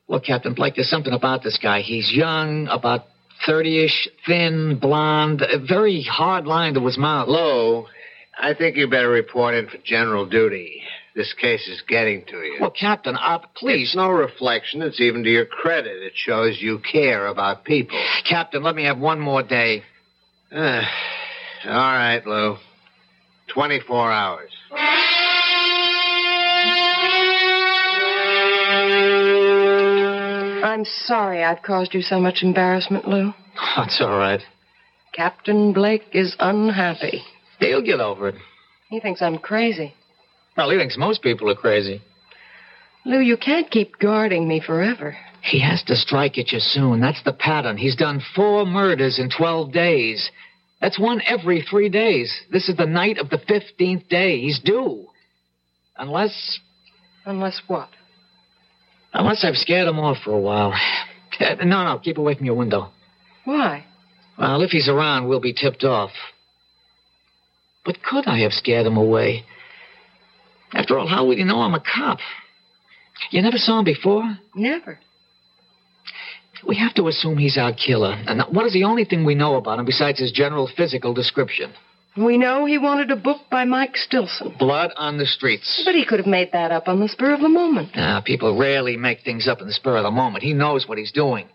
Look, 0.06 0.24
Captain 0.24 0.54
Blake, 0.54 0.76
there's 0.76 0.88
something 0.88 1.12
about 1.12 1.42
this 1.42 1.58
guy. 1.60 1.80
He's 1.80 2.12
young, 2.12 2.68
about 2.68 3.06
30 3.46 3.84
ish, 3.84 4.08
thin, 4.26 4.78
blonde, 4.80 5.42
a 5.42 5.58
very 5.58 6.02
hard 6.02 6.46
line 6.46 6.74
to 6.74 6.86
his 6.86 6.98
mouth. 6.98 7.28
Lou, 7.28 7.86
I 8.38 8.54
think 8.54 8.76
you 8.76 8.88
better 8.88 9.08
report 9.08 9.54
in 9.54 9.68
for 9.68 9.78
general 9.84 10.26
duty. 10.26 10.82
This 11.14 11.32
case 11.34 11.68
is 11.68 11.80
getting 11.86 12.24
to 12.26 12.36
you. 12.38 12.56
Well, 12.60 12.72
Captain, 12.72 13.16
uh, 13.16 13.38
please. 13.54 13.88
It's 13.88 13.96
no 13.96 14.08
reflection. 14.08 14.82
It's 14.82 15.00
even 15.00 15.22
to 15.22 15.30
your 15.30 15.46
credit. 15.46 16.02
It 16.02 16.14
shows 16.16 16.58
you 16.60 16.80
care 16.80 17.26
about 17.28 17.64
people. 17.64 18.02
Captain, 18.28 18.62
let 18.62 18.74
me 18.74 18.84
have 18.84 18.98
one 18.98 19.20
more 19.20 19.42
day. 19.42 19.84
Uh, 20.50 20.82
all 21.66 21.72
right, 21.72 22.22
Lou. 22.26 22.56
24 23.52 24.10
hours. 24.10 24.50
I'm 30.64 30.86
sorry 30.86 31.44
I've 31.44 31.62
caused 31.62 31.92
you 31.92 32.00
so 32.00 32.18
much 32.18 32.42
embarrassment, 32.42 33.06
Lou. 33.06 33.34
Oh, 33.60 33.74
That's 33.76 34.00
all 34.00 34.16
right. 34.16 34.40
Captain 35.12 35.74
Blake 35.74 36.04
is 36.12 36.34
unhappy. 36.38 37.22
He'll 37.60 37.82
get 37.82 38.00
over 38.00 38.28
it. 38.28 38.36
He 38.88 38.98
thinks 38.98 39.20
I'm 39.20 39.36
crazy. 39.36 39.92
Well, 40.56 40.70
he 40.70 40.78
thinks 40.78 40.96
most 40.96 41.22
people 41.22 41.50
are 41.50 41.54
crazy. 41.54 42.00
Lou, 43.04 43.20
you 43.20 43.36
can't 43.36 43.70
keep 43.70 43.98
guarding 43.98 44.48
me 44.48 44.62
forever. 44.64 45.14
He 45.42 45.60
has 45.60 45.82
to 45.84 45.96
strike 45.96 46.38
at 46.38 46.50
you 46.50 46.60
soon. 46.60 47.00
That's 47.00 47.22
the 47.24 47.34
pattern. 47.34 47.76
He's 47.76 47.96
done 47.96 48.22
four 48.34 48.64
murders 48.64 49.18
in 49.18 49.28
12 49.28 49.70
days. 49.70 50.30
That's 50.80 50.98
one 50.98 51.20
every 51.26 51.60
three 51.60 51.90
days. 51.90 52.34
This 52.50 52.70
is 52.70 52.76
the 52.76 52.86
night 52.86 53.18
of 53.18 53.28
the 53.28 53.36
15th 53.36 54.08
day. 54.08 54.40
He's 54.40 54.60
due. 54.60 55.08
Unless. 55.98 56.58
Unless 57.26 57.60
what? 57.66 57.90
Unless 59.14 59.44
I've 59.44 59.56
scared 59.56 59.88
him 59.88 59.98
off 59.98 60.18
for 60.24 60.32
a 60.32 60.40
while. 60.40 60.74
Uh, 61.40 61.54
No, 61.64 61.84
no, 61.84 61.98
keep 62.02 62.18
away 62.18 62.34
from 62.34 62.46
your 62.46 62.56
window. 62.56 62.90
Why? 63.44 63.84
Well, 64.38 64.62
if 64.62 64.70
he's 64.70 64.88
around, 64.88 65.28
we'll 65.28 65.40
be 65.40 65.52
tipped 65.52 65.84
off. 65.84 66.10
But 67.84 68.02
could 68.02 68.26
I 68.26 68.38
have 68.40 68.52
scared 68.52 68.86
him 68.86 68.96
away? 68.96 69.44
After 70.72 70.98
all, 70.98 71.06
how 71.06 71.26
would 71.26 71.38
he 71.38 71.44
know 71.44 71.60
I'm 71.60 71.74
a 71.74 71.80
cop? 71.80 72.18
You 73.30 73.40
never 73.42 73.58
saw 73.58 73.78
him 73.78 73.84
before? 73.84 74.38
Never. 74.54 74.98
We 76.66 76.76
have 76.76 76.94
to 76.94 77.06
assume 77.08 77.38
he's 77.38 77.58
our 77.58 77.72
killer. 77.72 78.12
And 78.26 78.42
what 78.50 78.66
is 78.66 78.72
the 78.72 78.84
only 78.84 79.04
thing 79.04 79.24
we 79.24 79.34
know 79.34 79.54
about 79.56 79.78
him 79.78 79.84
besides 79.84 80.18
his 80.18 80.32
general 80.32 80.68
physical 80.76 81.14
description? 81.14 81.72
We 82.16 82.38
know 82.38 82.64
he 82.64 82.78
wanted 82.78 83.10
a 83.10 83.16
book 83.16 83.40
by 83.50 83.64
Mike 83.64 83.96
Stilson. 83.96 84.54
Blood 84.58 84.92
on 84.96 85.18
the 85.18 85.26
streets. 85.26 85.82
But 85.84 85.96
he 85.96 86.04
could 86.06 86.20
have 86.20 86.28
made 86.28 86.52
that 86.52 86.70
up 86.70 86.86
on 86.86 87.00
the 87.00 87.08
spur 87.08 87.34
of 87.34 87.40
the 87.40 87.48
moment. 87.48 87.90
Ah, 87.96 88.22
people 88.24 88.56
rarely 88.56 88.96
make 88.96 89.22
things 89.22 89.48
up 89.48 89.60
on 89.60 89.66
the 89.66 89.72
spur 89.72 89.96
of 89.96 90.04
the 90.04 90.12
moment. 90.12 90.44
He 90.44 90.52
knows 90.52 90.86
what 90.86 90.98
he's 90.98 91.10
doing. 91.10 91.48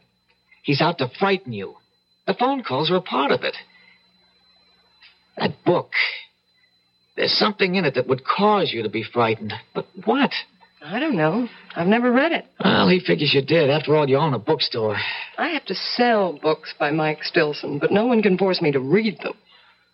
He's 0.64 0.82
out 0.82 0.98
to 0.98 1.10
frighten 1.18 1.54
you. 1.54 1.76
The 2.28 2.34
phone 2.34 2.64
calls 2.64 2.92
are 2.92 2.98
a 2.98 3.02
part 3.02 3.32
of 3.32 3.44
it. 3.44 3.56
That 5.38 5.64
book. 5.66 5.92
There's 7.16 7.38
something 7.38 7.76
in 7.76 7.86
it 7.86 7.96
that 7.96 8.08
would 8.08 8.26
cause 8.26 8.72
you 8.74 8.84
to 8.84 8.90
be 8.90 9.04
frightened. 9.04 9.54
But 9.74 9.88
what? 10.04 10.32
I 10.82 11.00
don't 11.00 11.16
know. 11.16 11.48
I've 11.76 11.88
never 11.88 12.12
read 12.12 12.34
it. 12.34 12.46
Well, 12.64 12.90
he 12.90 13.00
figures 13.00 13.34
you 13.34 13.42
did. 13.42 13.70
After 13.70 13.96
all, 13.96 14.10
you 14.10 14.18
own 14.18 14.34
a 14.34 14.40
bookstore. 14.40 14.98
I 15.38 15.50
have 15.50 15.66
to 15.66 15.76
sell 15.76 16.34
books 16.34 16.74
by 16.78 16.92
Mike 16.92 17.24
Stilson, 17.24 17.80
but 17.80 17.92
no 17.92 18.06
one 18.06 18.22
can 18.22 18.38
force 18.38 18.62
me 18.62 18.72
to 18.72 18.80
read 18.80 19.20
them. 19.24 19.34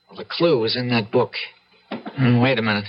Well, 0.10 0.18
the 0.18 0.26
clue 0.26 0.63
is 0.65 0.76
in 0.76 0.89
that 0.89 1.12
book. 1.12 1.34
Hmm, 1.91 2.39
wait 2.39 2.60
a 2.60 2.62
minute. 2.62 2.86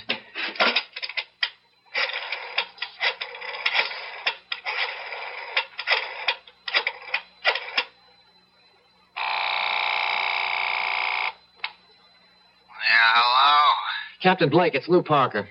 Yeah, 12.87 13.11
hello? 13.15 13.73
Captain 14.21 14.49
Blake, 14.49 14.75
it's 14.75 14.87
Lou 14.87 15.01
Parker. 15.01 15.39
Uh, 15.39 15.43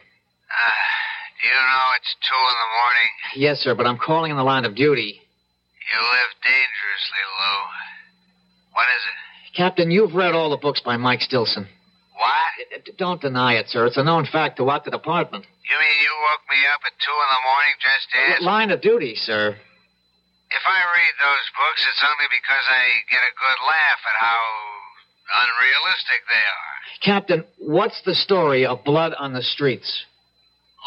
do 1.43 1.49
you 1.49 1.55
know 1.55 1.87
it's 1.97 2.15
two 2.23 2.43
in 2.51 2.57
the 2.63 2.71
morning? 2.79 3.11
Yes, 3.37 3.59
sir, 3.59 3.75
but 3.75 3.87
I'm 3.87 3.99
calling 3.99 4.31
in 4.31 4.37
the 4.37 4.45
line 4.45 4.65
of 4.65 4.75
duty. 4.75 5.21
You 5.21 5.99
live 6.01 6.31
dangerously, 6.43 7.25
Lou. 7.39 7.59
What 8.73 8.89
is 8.89 9.03
it? 9.03 9.26
Captain, 9.57 9.90
you've 9.90 10.14
read 10.14 10.35
all 10.35 10.51
the 10.51 10.57
books 10.61 10.81
by 10.85 10.97
Mike 10.97 11.21
Stilson. 11.21 11.66
What? 12.14 12.85
D- 12.85 12.92
Don't 12.99 13.21
deny 13.21 13.55
it, 13.55 13.69
sir. 13.69 13.87
It's 13.87 13.97
a 13.97 14.05
known 14.05 14.27
fact 14.27 14.57
throughout 14.57 14.85
the 14.85 14.90
department. 14.90 15.45
You 15.47 15.77
mean 15.81 15.97
you 16.05 16.12
woke 16.29 16.45
me 16.51 16.61
up 16.75 16.81
at 16.85 16.92
two 17.01 17.16
in 17.16 17.29
the 17.33 17.42
morning 17.49 17.75
just 17.81 18.07
to 18.12 18.16
ask? 18.37 18.42
Line 18.42 18.71
of 18.71 18.81
duty, 18.81 19.14
sir. 19.16 19.57
If 20.51 20.62
I 20.69 20.79
read 20.95 21.14
those 21.19 21.47
books, 21.57 21.83
it's 21.90 22.05
only 22.05 22.29
because 22.31 22.64
I 22.71 22.83
get 23.11 23.23
a 23.25 23.33
good 23.35 23.61
laugh 23.66 24.01
at 24.07 24.16
how 24.21 24.42
unrealistic 25.42 26.21
they 26.31 26.45
are. 26.47 26.77
Captain, 27.03 27.45
what's 27.59 28.01
the 28.05 28.14
story 28.14 28.64
of 28.66 28.85
blood 28.85 29.12
on 29.19 29.33
the 29.33 29.42
streets? 29.42 30.05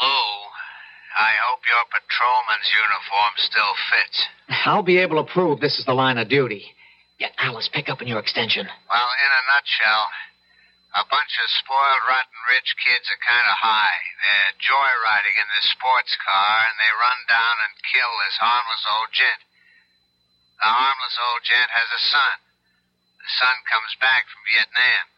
Lou, 0.02 0.08
I 1.18 1.32
hope 1.44 1.60
your 1.68 1.86
patrolman's 1.92 2.70
uniform 2.72 3.34
still 3.38 3.74
fits. 3.92 4.18
I'll 4.66 4.84
be 4.84 4.98
able 5.00 5.24
to 5.24 5.32
prove 5.32 5.60
this 5.60 5.78
is 5.78 5.86
the 5.86 5.94
line 5.94 6.18
of 6.18 6.30
duty. 6.30 6.64
Yet, 7.20 7.36
Alice, 7.36 7.68
pick 7.76 7.92
up 7.92 8.00
in 8.00 8.08
your 8.08 8.24
extension. 8.24 8.64
Well, 8.64 9.12
in 9.12 9.32
a 9.36 9.44
nutshell, 9.52 10.08
a 10.96 11.04
bunch 11.06 11.36
of 11.44 11.52
spoiled, 11.52 12.08
rotten 12.08 12.40
rich 12.48 12.72
kids 12.80 13.12
are 13.12 13.28
kind 13.28 13.44
of 13.44 13.60
high. 13.60 14.00
They're 14.24 14.56
joyriding 14.64 15.36
in 15.36 15.48
this 15.52 15.68
sports 15.76 16.16
car, 16.24 16.64
and 16.64 16.80
they 16.80 16.90
run 16.96 17.20
down 17.28 17.56
and 17.68 17.88
kill 17.92 18.12
this 18.24 18.40
harmless 18.40 18.86
old 18.88 19.12
gent. 19.12 19.44
The 20.64 20.72
harmless 20.72 21.20
old 21.20 21.44
gent 21.44 21.70
has 21.76 21.92
a 21.92 22.02
son. 22.08 22.36
The 23.20 23.32
son 23.36 23.56
comes 23.68 23.94
back 24.00 24.24
from 24.32 24.40
Vietnam. 24.48 25.12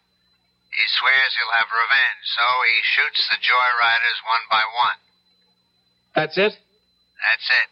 He 0.73 0.83
swears 0.97 1.37
he'll 1.37 1.53
have 1.53 1.69
revenge, 1.69 2.23
so 2.33 2.45
he 2.65 2.77
shoots 2.97 3.21
the 3.29 3.37
joyriders 3.45 4.19
one 4.25 4.45
by 4.49 4.63
one. 4.65 4.99
That's 6.17 6.37
it? 6.37 6.57
That's 6.57 7.47
it. 7.61 7.69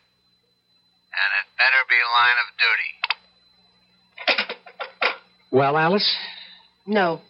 And 1.18 1.30
it 1.42 1.58
better 1.58 1.82
be 1.90 1.98
line 1.98 2.38
of 2.46 2.54
duty. 2.62 2.99
Well, 5.52 5.78
Alice, 5.78 6.16
No. 6.86 7.22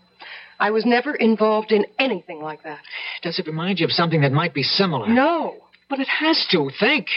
I 0.59 0.71
was 0.71 0.83
never 0.85 1.15
involved 1.15 1.71
in 1.71 1.85
anything 1.97 2.41
like 2.41 2.63
that. 2.63 2.79
does 3.23 3.39
it 3.39 3.47
remind 3.47 3.79
you 3.79 3.85
of 3.87 3.93
something 3.95 4.19
that 4.21 4.33
might 4.33 4.53
be 4.53 4.61
similar? 4.63 5.07
No. 5.07 5.55
But 5.89 5.99
it 5.99 6.07
has 6.09 6.45
to. 6.51 6.69
Think. 6.79 7.07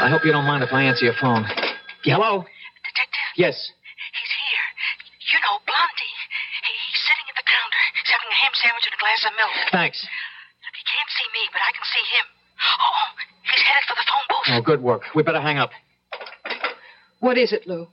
I 0.00 0.08
hope 0.08 0.24
you 0.24 0.32
don't 0.32 0.46
mind 0.48 0.64
if 0.64 0.72
I 0.72 0.84
answer 0.84 1.04
your 1.04 1.14
phone. 1.20 1.44
Hello? 2.04 2.44
Detective, 2.48 3.28
Yes. 3.36 3.56
he's 3.60 4.32
here. 4.40 4.66
You 5.32 5.38
know, 5.44 5.60
Blondie. 5.68 6.14
He, 6.64 6.72
he's 6.88 7.02
sitting 7.04 7.26
at 7.28 7.36
the 7.36 7.44
counter, 7.44 7.80
he's 7.92 8.08
having 8.08 8.30
a 8.32 8.38
ham 8.40 8.52
sandwich 8.56 8.86
and 8.88 8.96
a 8.96 9.00
glass 9.04 9.20
of 9.28 9.32
milk. 9.36 9.54
Thanks. 9.70 9.98
Look, 10.00 10.74
he 10.80 10.84
can't 10.88 11.10
see 11.12 11.28
me, 11.36 11.42
but 11.52 11.60
I 11.60 11.70
can 11.76 11.84
see 11.92 12.04
him. 12.16 12.26
Oh, 12.56 12.88
oh, 12.88 13.08
he's 13.52 13.64
headed 13.68 13.84
for 13.84 13.96
the 14.00 14.06
phone 14.08 14.26
booth. 14.32 14.48
Oh, 14.48 14.60
good 14.64 14.80
work. 14.80 15.02
We 15.12 15.20
better 15.28 15.44
hang 15.44 15.58
up. 15.60 15.76
What 17.20 17.36
is 17.36 17.52
it, 17.52 17.66
Lou? 17.68 17.88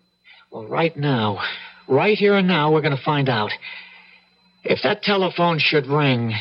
Well, 0.51 0.65
right 0.71 0.95
now, 0.95 1.43
right 1.87 2.17
here 2.17 2.35
and 2.35 2.47
now, 2.47 2.71
we're 2.71 2.81
going 2.81 2.95
to 2.95 3.03
find 3.03 3.29
out. 3.29 3.51
If 4.63 4.79
that 4.83 5.03
telephone 5.03 5.59
should 5.59 5.87
ring. 5.87 6.33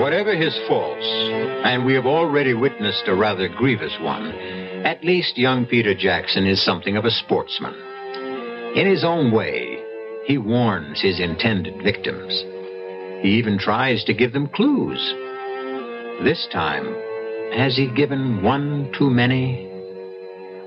Whatever 0.00 0.36
his 0.36 0.58
faults, 0.68 1.06
and 1.64 1.84
we 1.86 1.94
have 1.94 2.06
already 2.06 2.54
witnessed 2.54 3.04
a 3.06 3.14
rather 3.14 3.48
grievous 3.48 3.96
one, 4.00 4.32
at 4.84 5.04
least 5.04 5.38
young 5.38 5.66
Peter 5.66 5.94
Jackson 5.94 6.46
is 6.46 6.62
something 6.64 6.96
of 6.96 7.04
a 7.04 7.10
sportsman. 7.10 7.74
In 8.76 8.86
his 8.86 9.04
own 9.04 9.32
way, 9.32 9.73
he 10.26 10.38
warns 10.38 11.00
his 11.00 11.20
intended 11.20 11.82
victims. 11.82 12.32
He 13.22 13.38
even 13.38 13.58
tries 13.58 14.04
to 14.04 14.14
give 14.14 14.32
them 14.32 14.48
clues. 14.48 15.14
This 16.22 16.46
time, 16.52 16.86
has 17.56 17.76
he 17.76 17.90
given 17.94 18.42
one 18.42 18.92
too 18.98 19.10
many? 19.10 19.70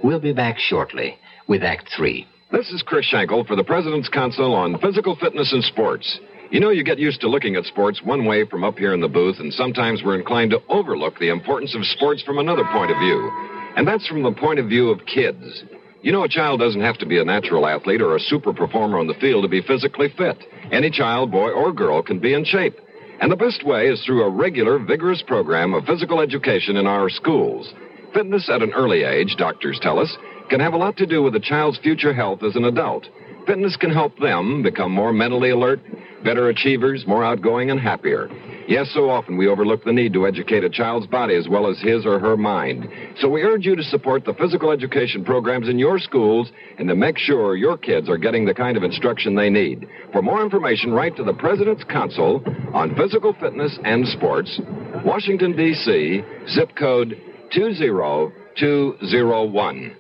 We'll 0.04 0.20
be 0.20 0.34
back 0.34 0.60
shortly 0.60 1.18
with 1.48 1.64
Act 1.64 1.90
Three. 1.96 2.28
This 2.52 2.70
is 2.72 2.84
Chris 2.84 3.06
Schenkel 3.08 3.44
for 3.46 3.56
the 3.56 3.64
President's 3.64 4.10
Council 4.10 4.54
on 4.54 4.80
Physical 4.80 5.16
Fitness 5.16 5.52
and 5.52 5.64
Sports. 5.64 6.20
You 6.50 6.62
know, 6.62 6.70
you 6.70 6.84
get 6.84 7.00
used 7.00 7.20
to 7.22 7.28
looking 7.28 7.56
at 7.56 7.66
sports 7.66 8.02
one 8.04 8.26
way 8.26 8.46
from 8.46 8.64
up 8.64 8.78
here 8.78 8.94
in 8.94 9.02
the 9.02 9.10
booth, 9.10 9.40
and 9.40 9.52
sometimes 9.52 10.02
we're 10.04 10.18
inclined 10.18 10.52
to 10.52 10.62
overlook 10.70 11.20
the 11.20 11.30
importance 11.30 11.76
of 11.76 11.84
sports 11.84 12.24
from 12.24 12.38
another 12.38 12.64
point 12.72 12.90
of 12.90 12.98
view. 13.00 13.32
And 13.76 13.86
that's 13.88 14.08
from 14.08 14.24
the 14.24 14.32
point 14.32 14.60
of 14.60 14.70
view 14.70 14.90
of 14.90 15.06
kids. 15.06 15.64
You 16.08 16.14
know, 16.14 16.24
a 16.24 16.30
child 16.30 16.62
doesn't 16.62 16.80
have 16.80 16.98
to 17.00 17.06
be 17.06 17.20
a 17.20 17.26
natural 17.26 17.68
athlete 17.68 18.02
or 18.02 18.16
a 18.16 18.20
super 18.22 18.54
performer 18.54 18.98
on 18.98 19.08
the 19.08 19.14
field 19.16 19.44
to 19.44 19.50
be 19.50 19.62
physically 19.62 20.08
fit. 20.18 20.42
Any 20.72 20.90
child, 20.90 21.32
boy 21.32 21.50
or 21.50 21.74
girl, 21.74 22.02
can 22.02 22.18
be 22.18 22.34
in 22.34 22.46
shape. 22.46 22.78
And 23.20 23.30
the 23.30 23.36
best 23.36 23.66
way 23.66 23.90
is 23.90 24.02
through 24.06 24.24
a 24.24 24.30
regular, 24.30 24.80
vigorous 24.80 25.22
program 25.22 25.74
of 25.74 25.84
physical 25.84 26.22
education 26.22 26.78
in 26.78 26.88
our 26.88 27.10
schools. 27.10 27.74
Fitness 28.14 28.50
at 28.50 28.62
an 28.62 28.72
early 28.72 29.04
age, 29.04 29.36
doctors 29.38 29.80
tell 29.82 30.00
us, 30.00 30.16
can 30.50 30.62
have 30.62 30.72
a 30.72 30.78
lot 30.78 30.96
to 30.96 31.06
do 31.06 31.22
with 31.22 31.36
a 31.36 31.42
child's 31.42 31.78
future 31.80 32.14
health 32.14 32.42
as 32.42 32.56
an 32.56 32.64
adult. 32.64 33.10
Fitness 33.48 33.76
can 33.78 33.92
help 33.92 34.20
them 34.20 34.62
become 34.62 34.92
more 34.92 35.14
mentally 35.14 35.52
alert, 35.52 35.80
better 36.22 36.50
achievers, 36.50 37.08
more 37.08 37.24
outgoing, 37.24 37.72
and 37.72 37.80
happier. 37.80 38.30
Yes, 38.68 38.92
so 38.94 39.10
often 39.10 39.38
we 39.38 39.48
overlook 39.48 39.86
the 39.86 39.94
need 39.94 40.12
to 40.12 40.28
educate 40.28 40.66
a 40.66 40.70
child's 40.70 41.08
body 41.08 41.34
as 41.36 41.48
well 41.48 41.72
as 41.72 41.80
his 41.80 42.06
or 42.06 42.20
her 42.20 42.36
mind. 42.36 42.90
So 43.22 43.30
we 43.30 43.44
urge 43.44 43.66
you 43.66 43.78
to 43.78 43.84
support 43.84 44.26
the 44.26 44.34
physical 44.34 44.72
education 44.72 45.24
programs 45.24 45.70
in 45.70 45.80
your 45.80 45.98
schools 45.98 46.52
and 46.78 46.90
to 46.90 46.96
make 46.96 47.18
sure 47.18 47.56
your 47.56 47.78
kids 47.78 48.10
are 48.10 48.18
getting 48.18 48.44
the 48.44 48.54
kind 48.54 48.76
of 48.76 48.84
instruction 48.84 49.34
they 49.34 49.50
need. 49.50 49.88
For 50.12 50.22
more 50.22 50.44
information, 50.44 50.92
write 50.92 51.16
to 51.16 51.24
the 51.24 51.34
President's 51.34 51.86
Council 51.86 52.44
on 52.74 52.98
Physical 52.98 53.32
Fitness 53.40 53.80
and 53.86 54.06
Sports, 54.10 54.60
Washington, 55.06 55.56
D.C., 55.56 56.22
zip 56.50 56.76
code 56.78 57.16
20201. 57.54 59.96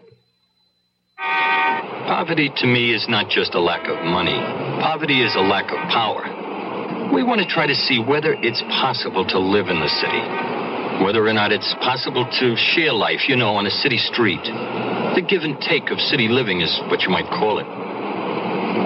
Poverty 2.08 2.49
to 2.63 2.67
me 2.67 2.95
is 2.95 3.06
not 3.10 3.27
just 3.27 3.53
a 3.53 3.60
lack 3.60 3.84
of 3.91 3.99
money. 4.08 4.39
Poverty 4.80 5.21
is 5.21 5.36
a 5.36 5.43
lack 5.43 5.67
of 5.75 5.80
power. 5.91 6.23
We 7.12 7.21
want 7.21 7.43
to 7.43 7.47
try 7.47 7.67
to 7.67 7.75
see 7.75 7.99
whether 7.99 8.32
it's 8.39 8.63
possible 8.80 9.27
to 9.27 9.38
live 9.38 9.67
in 9.67 9.84
the 9.84 9.91
city. 9.91 10.23
Whether 11.03 11.27
or 11.27 11.34
not 11.36 11.51
it's 11.51 11.75
possible 11.84 12.23
to 12.39 12.56
share 12.56 12.93
life, 12.93 13.27
you 13.27 13.36
know, 13.36 13.60
on 13.60 13.67
a 13.67 13.69
city 13.69 13.97
street. 13.99 14.39
The 14.39 15.21
give 15.21 15.43
and 15.43 15.60
take 15.60 15.91
of 15.91 15.99
city 15.99 16.32
living 16.32 16.62
is 16.62 16.71
what 16.88 17.03
you 17.03 17.10
might 17.10 17.27
call 17.27 17.60
it. 17.60 17.67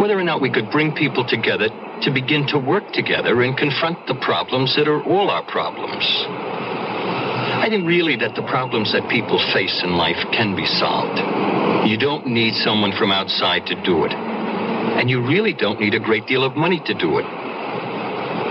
Whether 0.02 0.17
or 0.17 0.26
not 0.26 0.41
we 0.41 0.50
could 0.50 0.72
bring 0.72 0.91
people 0.91 1.24
together 1.24 1.70
to 2.02 2.10
begin 2.10 2.48
to 2.48 2.58
work 2.58 2.89
together 2.91 3.44
and 3.44 3.56
confront 3.56 4.02
the 4.08 4.17
problems 4.17 4.76
that 4.76 4.89
are 4.89 5.04
all 5.06 5.30
our 5.30 5.46
problems. 5.46 6.02
I 7.62 7.69
think 7.69 7.86
really 7.86 8.17
that 8.17 8.34
the 8.34 8.41
problems 8.50 8.91
that 8.91 9.06
people 9.06 9.38
face 9.54 9.86
in 9.86 9.93
life 9.93 10.17
can 10.34 10.56
be 10.58 10.65
solved. 10.65 11.13
You 11.86 11.95
don't 11.95 12.26
need 12.26 12.56
someone 12.56 12.91
from 12.97 13.12
outside 13.12 13.67
to 13.67 13.78
do 13.86 14.04
it. 14.04 14.12
And 14.12 15.12
you 15.12 15.21
really 15.21 15.54
don't 15.54 15.80
need 15.80 15.93
a 15.93 16.00
great 16.00 16.26
deal 16.26 16.43
of 16.43 16.58
money 16.58 16.82
to 16.89 16.93
do 16.97 17.19
it. 17.21 17.26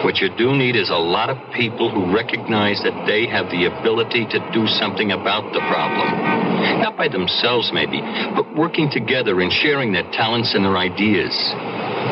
What 0.06 0.22
you 0.22 0.30
do 0.38 0.54
need 0.54 0.76
is 0.76 0.90
a 0.90 0.94
lot 0.94 1.28
of 1.28 1.36
people 1.52 1.90
who 1.90 2.14
recognize 2.14 2.80
that 2.86 2.94
they 3.04 3.26
have 3.26 3.50
the 3.50 3.66
ability 3.66 4.30
to 4.30 4.38
do 4.54 4.68
something 4.78 5.10
about 5.10 5.52
the 5.52 5.60
problem. 5.66 6.78
Not 6.78 6.96
by 6.96 7.08
themselves, 7.08 7.72
maybe, 7.74 8.00
but 8.38 8.54
working 8.54 8.90
together 8.94 9.40
and 9.40 9.50
sharing 9.50 9.90
their 9.90 10.06
talents 10.14 10.54
and 10.54 10.64
their 10.64 10.78
ideas. 10.78 11.34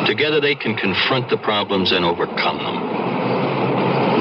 Together 0.05 0.41
they 0.41 0.57
can 0.57 0.75
confront 0.75 1.31
the 1.31 1.39
problems 1.39 1.93
and 1.93 2.05
overcome 2.05 2.59
them. 2.59 3.18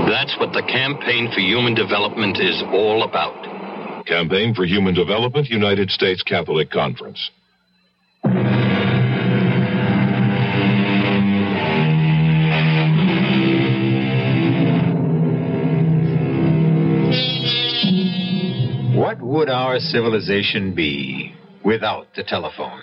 That's 0.08 0.38
what 0.39 0.53
the 0.53 0.64
Campaign 0.64 1.30
for 1.34 1.41
Human 1.41 1.74
Development 1.74 2.39
is 2.39 2.64
all 2.72 3.03
about. 3.03 4.05
Campaign 4.05 4.55
for 4.55 4.64
Human 4.64 4.93
Development, 4.93 5.45
United 5.49 5.91
States 5.91 6.24
Catholic 6.24 6.72
Conference. 6.72 7.30
What 18.95 19.22
would 19.22 19.49
our 19.49 19.78
civilization 19.80 20.74
be 20.74 21.34
without 21.66 22.08
the 22.16 22.24
telephone? 22.24 22.80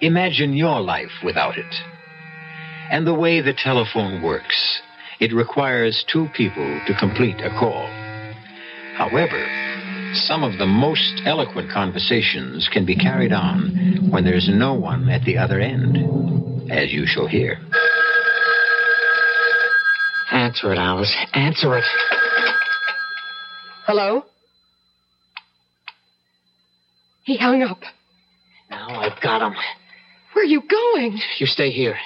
Imagine 0.00 0.54
your 0.54 0.80
life 0.80 1.22
without 1.24 1.56
it. 1.56 1.74
And 2.90 3.06
the 3.06 3.14
way 3.14 3.40
the 3.40 3.54
telephone 3.54 4.20
works, 4.20 4.80
it 5.20 5.32
requires 5.32 6.04
two 6.12 6.28
people 6.34 6.80
to 6.86 6.94
complete 6.98 7.40
a 7.40 7.50
call. 7.50 7.86
However, 8.96 9.46
some 10.14 10.42
of 10.42 10.58
the 10.58 10.66
most 10.66 11.22
eloquent 11.24 11.70
conversations 11.70 12.68
can 12.72 12.86
be 12.86 12.96
carried 12.96 13.32
on 13.32 14.08
when 14.10 14.24
there's 14.24 14.48
no 14.48 14.74
one 14.74 15.08
at 15.08 15.24
the 15.24 15.36
other 15.38 15.60
end, 15.60 16.70
as 16.70 16.92
you 16.92 17.06
shall 17.06 17.26
hear. 17.26 17.58
Answer 20.32 20.72
it, 20.72 20.78
Alice. 20.78 21.14
Answer 21.32 21.78
it. 21.78 21.84
Hello? 23.86 24.24
He 27.24 27.36
hung 27.36 27.62
up. 27.62 27.80
Now 28.70 28.88
I've 28.88 29.20
got 29.20 29.42
him. 29.42 29.54
Where 30.32 30.44
are 30.44 30.48
you 30.48 30.62
going? 30.62 31.18
You 31.38 31.46
stay 31.46 31.70
here. 31.70 31.96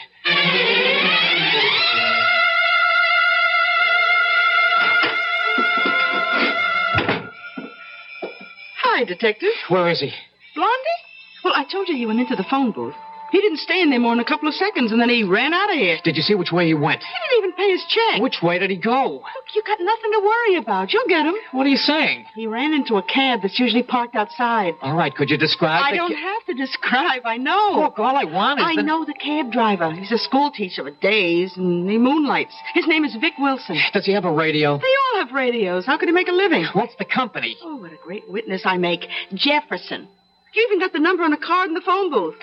Hi, 8.94 9.04
Detective. 9.04 9.48
Where 9.70 9.88
is 9.88 10.00
he? 10.00 10.12
Blondie? 10.54 11.00
Well, 11.42 11.54
I 11.56 11.64
told 11.64 11.88
you 11.88 11.96
he 11.96 12.04
went 12.04 12.20
into 12.20 12.36
the 12.36 12.44
phone 12.44 12.72
booth. 12.72 12.94
He 13.32 13.40
didn't 13.40 13.58
stay 13.58 13.80
in 13.80 13.88
there 13.88 13.98
more 13.98 14.12
than 14.14 14.20
a 14.20 14.24
couple 14.28 14.46
of 14.46 14.54
seconds, 14.54 14.92
and 14.92 15.00
then 15.00 15.08
he 15.08 15.24
ran 15.24 15.54
out 15.54 15.70
of 15.70 15.76
here. 15.76 15.98
Did 16.04 16.16
you 16.16 16.22
see 16.22 16.34
which 16.34 16.52
way 16.52 16.66
he 16.66 16.74
went? 16.74 17.02
He 17.02 17.08
didn't 17.08 17.38
even 17.38 17.52
pay 17.56 17.70
his 17.72 17.84
check. 17.88 18.20
Which 18.20 18.42
way 18.42 18.58
did 18.58 18.68
he 18.68 18.76
go? 18.76 19.04
Look, 19.08 19.46
you 19.54 19.62
got 19.66 19.78
nothing 19.80 20.12
to 20.12 20.20
worry 20.20 20.56
about. 20.56 20.92
You'll 20.92 21.08
get 21.08 21.24
him. 21.24 21.34
What 21.52 21.64
are 21.66 21.70
you 21.70 21.78
saying? 21.78 22.26
He 22.34 22.46
ran 22.46 22.74
into 22.74 22.96
a 22.96 23.02
cab 23.02 23.40
that's 23.40 23.58
usually 23.58 23.82
parked 23.82 24.14
outside. 24.16 24.74
All 24.82 24.94
right, 24.94 25.14
could 25.14 25.30
you 25.30 25.38
describe 25.38 25.82
I 25.82 25.96
don't 25.96 26.12
ca- 26.12 26.20
have 26.20 26.44
to 26.48 26.54
describe. 26.54 27.22
I 27.24 27.38
know. 27.38 27.80
Look, 27.84 27.98
all 27.98 28.16
I 28.16 28.24
want 28.24 28.60
is 28.60 28.66
I 28.68 28.76
the- 28.76 28.82
know 28.82 29.06
the 29.06 29.14
cab 29.14 29.50
driver. 29.50 29.90
He's 29.92 30.12
a 30.12 30.18
school 30.18 30.50
teacher 30.50 30.86
at 30.86 31.00
days, 31.00 31.56
and 31.56 31.88
he 31.90 31.96
moonlights. 31.96 32.54
His 32.74 32.86
name 32.86 33.02
is 33.06 33.16
Vic 33.16 33.32
Wilson. 33.38 33.78
Does 33.94 34.04
he 34.04 34.12
have 34.12 34.26
a 34.26 34.30
radio? 34.32 34.76
They 34.76 34.94
all 35.14 35.24
have 35.24 35.32
radios. 35.34 35.86
How 35.86 35.96
could 35.96 36.08
he 36.10 36.12
make 36.14 36.28
a 36.28 36.32
living? 36.32 36.66
What's 36.74 36.96
the 36.96 37.06
company? 37.06 37.56
Oh, 37.64 37.76
what 37.76 37.92
a 37.92 37.98
great 38.04 38.28
witness 38.28 38.62
I 38.66 38.76
make. 38.76 39.06
Jefferson. 39.32 40.06
You 40.52 40.66
even 40.68 40.80
got 40.80 40.92
the 40.92 40.98
number 40.98 41.22
on 41.24 41.32
a 41.32 41.38
card 41.38 41.68
in 41.68 41.74
the 41.74 41.80
phone 41.80 42.10
booth. 42.10 42.34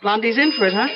Blondie's 0.00 0.38
in 0.38 0.52
for 0.52 0.66
it, 0.66 0.74
huh? 0.74 0.86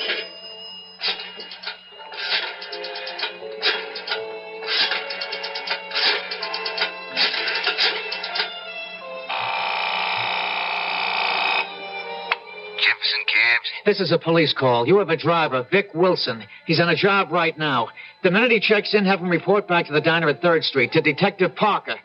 Jefferson 12.77 13.23
Cabs? 13.27 13.69
This 13.85 13.99
is 13.99 14.11
a 14.11 14.17
police 14.17 14.53
call. 14.57 14.87
You 14.87 14.99
have 14.99 15.09
a 15.09 15.17
driver, 15.17 15.67
Vic 15.69 15.89
Wilson. 15.93 16.43
He's 16.65 16.79
on 16.79 16.89
a 16.89 16.95
job 16.95 17.31
right 17.31 17.57
now. 17.57 17.89
The 18.23 18.31
minute 18.31 18.51
he 18.51 18.59
checks 18.61 18.93
in, 18.93 19.05
have 19.05 19.19
him 19.19 19.29
report 19.29 19.67
back 19.67 19.87
to 19.87 19.93
the 19.93 20.01
diner 20.01 20.29
at 20.29 20.41
3rd 20.41 20.63
Street 20.63 20.91
to 20.93 21.01
Detective 21.01 21.55
Parker. 21.55 21.95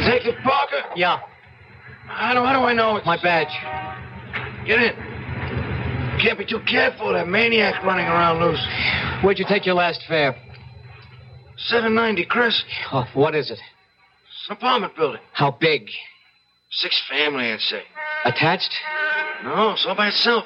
Detective 0.00 0.36
Parker? 0.42 0.82
Yeah. 1.00 1.18
How 2.08 2.34
do, 2.34 2.44
how 2.44 2.52
do 2.52 2.58
I 2.58 2.74
know 2.74 2.96
it's... 2.96 3.06
My 3.06 3.16
badge. 3.16 3.48
Get 4.66 4.82
in. 4.82 6.20
Can't 6.20 6.38
be 6.38 6.44
too 6.44 6.60
careful. 6.68 7.14
That 7.14 7.26
maniac 7.26 7.82
running 7.82 8.04
around 8.04 8.40
loose. 8.40 8.62
Where'd 9.24 9.38
you 9.38 9.46
take 9.48 9.64
your 9.64 9.76
last 9.76 10.02
fare? 10.06 10.36
790, 11.56 12.26
Chris. 12.26 12.62
Oh, 12.92 13.06
what 13.14 13.34
is 13.34 13.50
it? 13.50 13.54
It's 13.54 14.50
an 14.50 14.56
apartment 14.58 14.94
building. 14.94 15.22
How 15.32 15.52
big? 15.52 15.88
Six 16.70 17.00
family, 17.08 17.50
I'd 17.50 17.60
say. 17.60 17.80
Attached? 18.26 18.74
No, 19.42 19.70
it's 19.70 19.86
all 19.86 19.96
by 19.96 20.08
itself. 20.08 20.44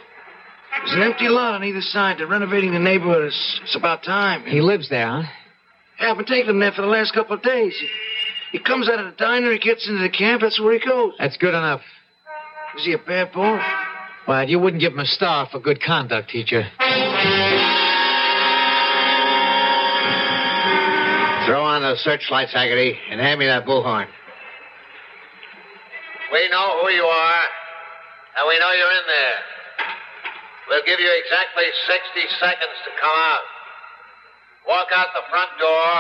There's 0.85 0.95
an 0.95 1.03
empty 1.03 1.29
lot 1.29 1.55
on 1.55 1.65
either 1.65 1.81
side. 1.81 2.19
They're 2.19 2.29
renovating 2.29 2.75
the 2.75 2.79
neighborhood. 2.79 3.25
It's, 3.25 3.61
it's 3.65 3.75
about 3.75 4.05
time. 4.05 4.45
He 4.47 4.61
lives 4.61 4.89
there, 4.89 5.09
huh? 5.09 5.23
Yeah, 6.01 6.13
I've 6.13 6.17
been 6.17 6.27
taking 6.27 6.51
him 6.51 6.61
there 6.61 6.71
for 6.71 6.83
the 6.83 6.89
last 6.89 7.13
couple 7.13 7.35
of 7.35 7.43
days. 7.43 7.75
He, 8.55 8.59
he 8.59 8.65
comes 8.65 8.89
out 8.89 9.01
of 9.01 9.07
the 9.07 9.17
diner, 9.17 9.53
he 9.53 9.59
gets 9.59 9.89
into 9.89 10.01
the 10.01 10.09
camp, 10.09 10.43
that's 10.43 10.61
where 10.61 10.79
he 10.79 10.87
goes. 10.87 11.15
That's 11.19 11.37
good 11.37 11.55
enough. 11.55 11.81
Is 12.79 12.85
he 12.85 12.93
a 12.93 12.99
bad 12.99 13.33
boy? 13.33 13.59
Well, 14.27 14.49
you 14.49 14.59
wouldn't 14.59 14.81
give 14.81 14.93
him 14.93 15.01
a 15.01 15.07
star 15.07 15.49
for 15.51 15.59
good 15.59 15.83
conduct, 15.83 16.31
teacher. 16.31 16.63
Throw 21.47 21.63
on 21.63 21.83
those 21.83 22.01
searchlights, 22.01 22.55
Haggerty, 22.55 22.97
and 23.11 23.21
hand 23.21 23.39
me 23.39 23.47
that 23.47 23.67
bullhorn. 23.67 24.07
We 26.33 26.49
know 26.49 26.81
who 26.83 26.91
you 26.91 27.05
are, 27.05 27.43
and 28.39 28.49
we 28.49 28.59
know 28.59 28.73
you're 28.73 28.97
in 28.97 29.07
there. 29.07 29.39
We'll 30.69 30.87
give 30.87 30.99
you 30.99 31.13
exactly 31.27 31.65
60 31.87 32.39
seconds 32.41 32.77
to 32.87 32.91
come 32.99 33.13
out. 33.13 33.45
Walk 34.67 34.89
out 34.97 35.09
the 35.13 35.23
front 35.29 35.51
door 35.61 35.95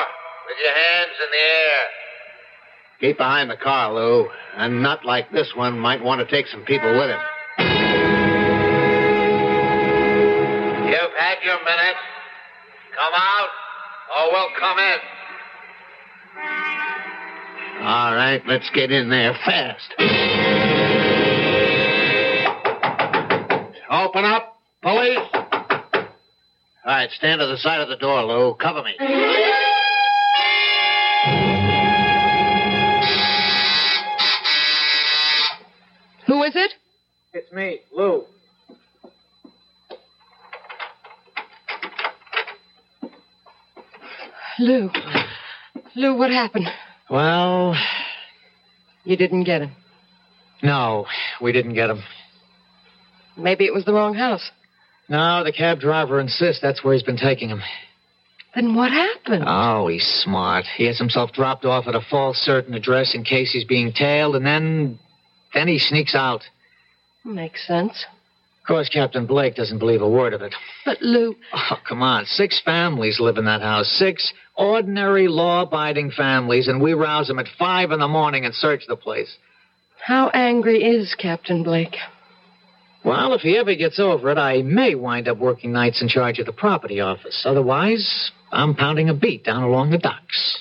with 0.49 0.57
your 0.65 0.73
hands 0.73 1.13
in 1.21 1.31
the 1.31 1.45
air. 1.45 2.04
Keep 3.05 3.19
behind 3.19 3.51
the 3.51 3.57
car, 3.59 3.93
Lou. 3.93 4.31
A 4.57 4.67
nut 4.67 5.05
like 5.05 5.31
this 5.31 5.53
one 5.55 5.79
might 5.79 6.03
want 6.03 6.27
to 6.27 6.35
take 6.35 6.47
some 6.47 6.65
people 6.65 6.91
with 6.91 7.11
him. 7.11 7.21
You've 10.89 11.13
had 11.19 11.37
your 11.45 11.59
minute. 11.59 11.97
Come 12.97 13.13
out, 13.15 13.49
or 14.17 14.33
we'll 14.33 14.49
come 14.59 14.79
in. 14.79 14.99
All 17.85 18.15
right, 18.15 18.43
let's 18.47 18.71
get 18.71 18.91
in 18.91 19.11
there 19.11 19.35
fast. 19.45 19.95
Open 23.91 24.25
up, 24.25 24.57
police. 24.81 25.19
All 25.35 26.01
right, 26.87 27.11
stand 27.11 27.41
to 27.41 27.47
the 27.49 27.59
side 27.59 27.83
of 27.83 27.91
the 27.91 27.97
door, 27.97 28.23
Lou. 28.25 28.55
Cover 28.55 28.83
me. 28.83 28.95
Who 36.45 36.49
is 36.49 36.57
it? 36.57 36.75
It's 37.33 37.51
me, 37.53 37.81
Lou. 37.97 38.27
Lou. 44.59 44.91
Lou, 45.97 46.17
what 46.17 46.31
happened? 46.31 46.69
Well, 47.11 47.75
You 49.05 49.17
didn't 49.17 49.45
get 49.45 49.63
him. 49.63 49.73
no, 50.63 51.07
we 51.41 51.53
didn't 51.53 51.75
get 51.75 51.89
him. 51.91 52.03
Maybe 53.39 53.65
it 53.65 53.73
was 53.75 53.85
the 53.87 53.93
wrong 53.95 54.15
house. 54.15 54.51
No, 55.09 55.43
the 55.45 55.53
cab 55.53 55.81
driver 55.81 56.21
insists 56.21 56.61
that's 56.63 56.85
where 56.85 56.93
he's 56.95 57.03
been 57.03 57.17
taking 57.17 57.49
him. 57.49 57.63
Then 58.55 58.75
what 58.75 58.93
happened? 58.93 59.45
Oh, 59.47 59.89
he's 59.89 60.07
smart. 60.07 60.65
He 60.77 60.87
has 60.87 60.99
himself 60.99 61.33
dropped 61.33 61.65
off 61.65 61.87
at 61.89 61.95
a 61.95 62.01
false 62.11 62.37
certain 62.39 62.75
address 62.75 63.15
in 63.15 63.25
case 63.25 63.51
he's 63.53 63.65
being 63.65 63.93
tailed, 63.93 64.37
and 64.37 64.45
then. 64.47 64.99
Then 65.55 65.69
he 65.69 65.79
sneaks 65.79 66.15
out. 66.15 66.43
Makes 67.25 67.67
sense. 67.67 68.05
Of 68.63 68.67
course, 68.69 68.89
Captain 68.89 69.27
Blake 69.27 69.55
doesn't 69.55 69.79
believe 69.79 70.03
a 70.03 70.09
word 70.09 70.33
of 70.35 70.43
it. 70.43 70.55
But, 70.85 71.01
Lou, 71.03 71.35
Oh, 71.53 71.77
come 71.87 72.03
on. 72.03 72.25
Six 72.27 72.61
families 72.61 73.21
live 73.21 73.37
in 73.39 73.45
that 73.45 73.61
house. 73.63 73.89
Six 73.99 74.33
ordinary, 74.57 75.29
law 75.29 75.63
abiding 75.63 76.11
families, 76.13 76.69
and 76.69 76.81
we 76.81 76.95
rouse 76.95 77.29
them 77.29 77.39
at 77.39 77.49
five 77.59 77.91
in 77.93 78.01
the 78.01 78.09
morning 78.09 78.45
and 78.45 78.55
search 78.55 78.85
the 78.89 78.97
place. 78.97 79.37
how 80.07 80.29
angry 80.31 80.83
is 80.83 81.15
Captain 81.15 81.63
Blake? 81.63 81.97
Well, 83.05 83.35
if 83.35 83.43
he 83.43 83.59
ever 83.59 83.75
gets 83.75 83.99
over 83.99 84.31
it, 84.31 84.39
I 84.39 84.63
may 84.63 84.95
wind 84.95 85.29
up 85.29 85.37
working 85.39 85.73
nights 85.73 86.01
in 86.01 86.09
charge 86.09 86.39
of 86.39 86.47
the 86.47 86.53
property 86.53 87.01
office. 87.01 87.43
Otherwise, 87.45 88.31
I'm 88.51 88.75
pounding 88.75 89.11
a 89.11 89.15
beat 89.15 89.45
down 89.45 89.63
along 89.63 89.91
the 89.91 89.99
docks. 89.99 90.59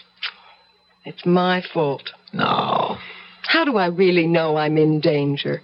It's 1.05 1.25
my 1.25 1.61
fault. 1.73 2.09
No. 2.33 2.97
How 3.43 3.65
do 3.65 3.77
I 3.77 3.87
really 3.87 4.27
know 4.27 4.57
I'm 4.57 4.77
in 4.77 4.99
danger? 4.99 5.61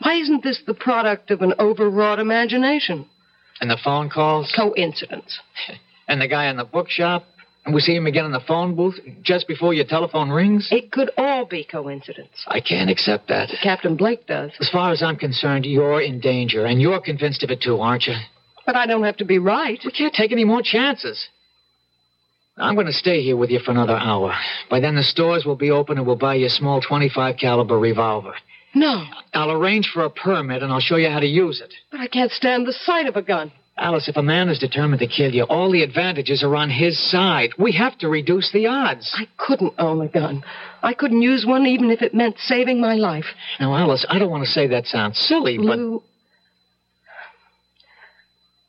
Why 0.00 0.14
isn't 0.14 0.42
this 0.42 0.60
the 0.66 0.74
product 0.74 1.30
of 1.30 1.42
an 1.42 1.54
overwrought 1.58 2.18
imagination? 2.18 3.06
And 3.60 3.70
the 3.70 3.78
phone 3.82 4.10
calls? 4.10 4.52
Coincidence. 4.56 5.38
And 6.08 6.20
the 6.20 6.26
guy 6.28 6.50
in 6.50 6.56
the 6.56 6.64
bookshop? 6.64 7.24
And 7.64 7.72
we 7.74 7.80
see 7.80 7.94
him 7.94 8.06
again 8.06 8.24
in 8.24 8.32
the 8.32 8.40
phone 8.40 8.74
booth 8.74 8.98
just 9.22 9.46
before 9.46 9.72
your 9.72 9.84
telephone 9.84 10.30
rings? 10.30 10.68
It 10.72 10.90
could 10.90 11.10
all 11.16 11.46
be 11.46 11.64
coincidence. 11.64 12.44
I 12.48 12.60
can't 12.60 12.90
accept 12.90 13.28
that. 13.28 13.50
Captain 13.62 13.96
Blake 13.96 14.26
does. 14.26 14.50
As 14.60 14.68
far 14.68 14.90
as 14.90 15.00
I'm 15.02 15.16
concerned, 15.16 15.64
you're 15.64 16.02
in 16.02 16.18
danger, 16.18 16.66
and 16.66 16.82
you're 16.82 17.00
convinced 17.00 17.44
of 17.44 17.50
it 17.50 17.62
too, 17.62 17.78
aren't 17.80 18.06
you? 18.08 18.14
But 18.66 18.74
I 18.74 18.86
don't 18.86 19.04
have 19.04 19.16
to 19.18 19.24
be 19.24 19.38
right. 19.38 19.80
We 19.84 19.92
can't 19.92 20.12
take 20.12 20.32
any 20.32 20.44
more 20.44 20.60
chances. 20.62 21.28
I'm 22.56 22.74
going 22.74 22.86
to 22.86 22.92
stay 22.92 23.22
here 23.22 23.36
with 23.36 23.50
you 23.50 23.60
for 23.60 23.70
another 23.70 23.96
hour. 23.96 24.34
By 24.68 24.80
then, 24.80 24.94
the 24.94 25.02
stores 25.02 25.44
will 25.44 25.56
be 25.56 25.70
open, 25.70 25.96
and 25.98 26.06
we'll 26.06 26.16
buy 26.16 26.34
you 26.34 26.46
a 26.46 26.50
small 26.50 26.80
25 26.80 27.36
caliber 27.38 27.78
revolver. 27.78 28.34
No, 28.74 29.04
I'll 29.34 29.50
arrange 29.52 29.88
for 29.92 30.04
a 30.04 30.10
permit, 30.10 30.62
and 30.62 30.72
I'll 30.72 30.80
show 30.80 30.96
you 30.96 31.08
how 31.08 31.20
to 31.20 31.26
use 31.26 31.60
it. 31.60 31.72
but 31.90 32.00
I 32.00 32.06
can't 32.08 32.30
stand 32.30 32.66
the 32.66 32.72
sight 32.72 33.06
of 33.06 33.16
a 33.16 33.22
gun. 33.22 33.52
Alice, 33.78 34.06
if 34.06 34.16
a 34.18 34.22
man 34.22 34.50
is 34.50 34.58
determined 34.58 35.00
to 35.00 35.06
kill 35.06 35.32
you, 35.34 35.44
all 35.44 35.72
the 35.72 35.82
advantages 35.82 36.42
are 36.42 36.54
on 36.56 36.68
his 36.68 36.98
side. 36.98 37.50
We 37.58 37.72
have 37.72 37.96
to 37.98 38.08
reduce 38.08 38.52
the 38.52 38.66
odds. 38.66 39.14
I 39.16 39.26
couldn't 39.38 39.72
own 39.78 40.02
a 40.02 40.08
gun. 40.08 40.44
I 40.82 40.92
couldn't 40.92 41.22
use 41.22 41.46
one 41.46 41.64
even 41.66 41.90
if 41.90 42.02
it 42.02 42.14
meant 42.14 42.38
saving 42.38 42.82
my 42.82 42.94
life. 42.96 43.24
Now, 43.58 43.74
Alice, 43.74 44.04
I 44.10 44.18
don't 44.18 44.30
want 44.30 44.44
to 44.44 44.50
say 44.50 44.66
that 44.68 44.86
sounds 44.86 45.18
silly, 45.18 45.56
but 45.56 45.78
Lou, 45.78 46.02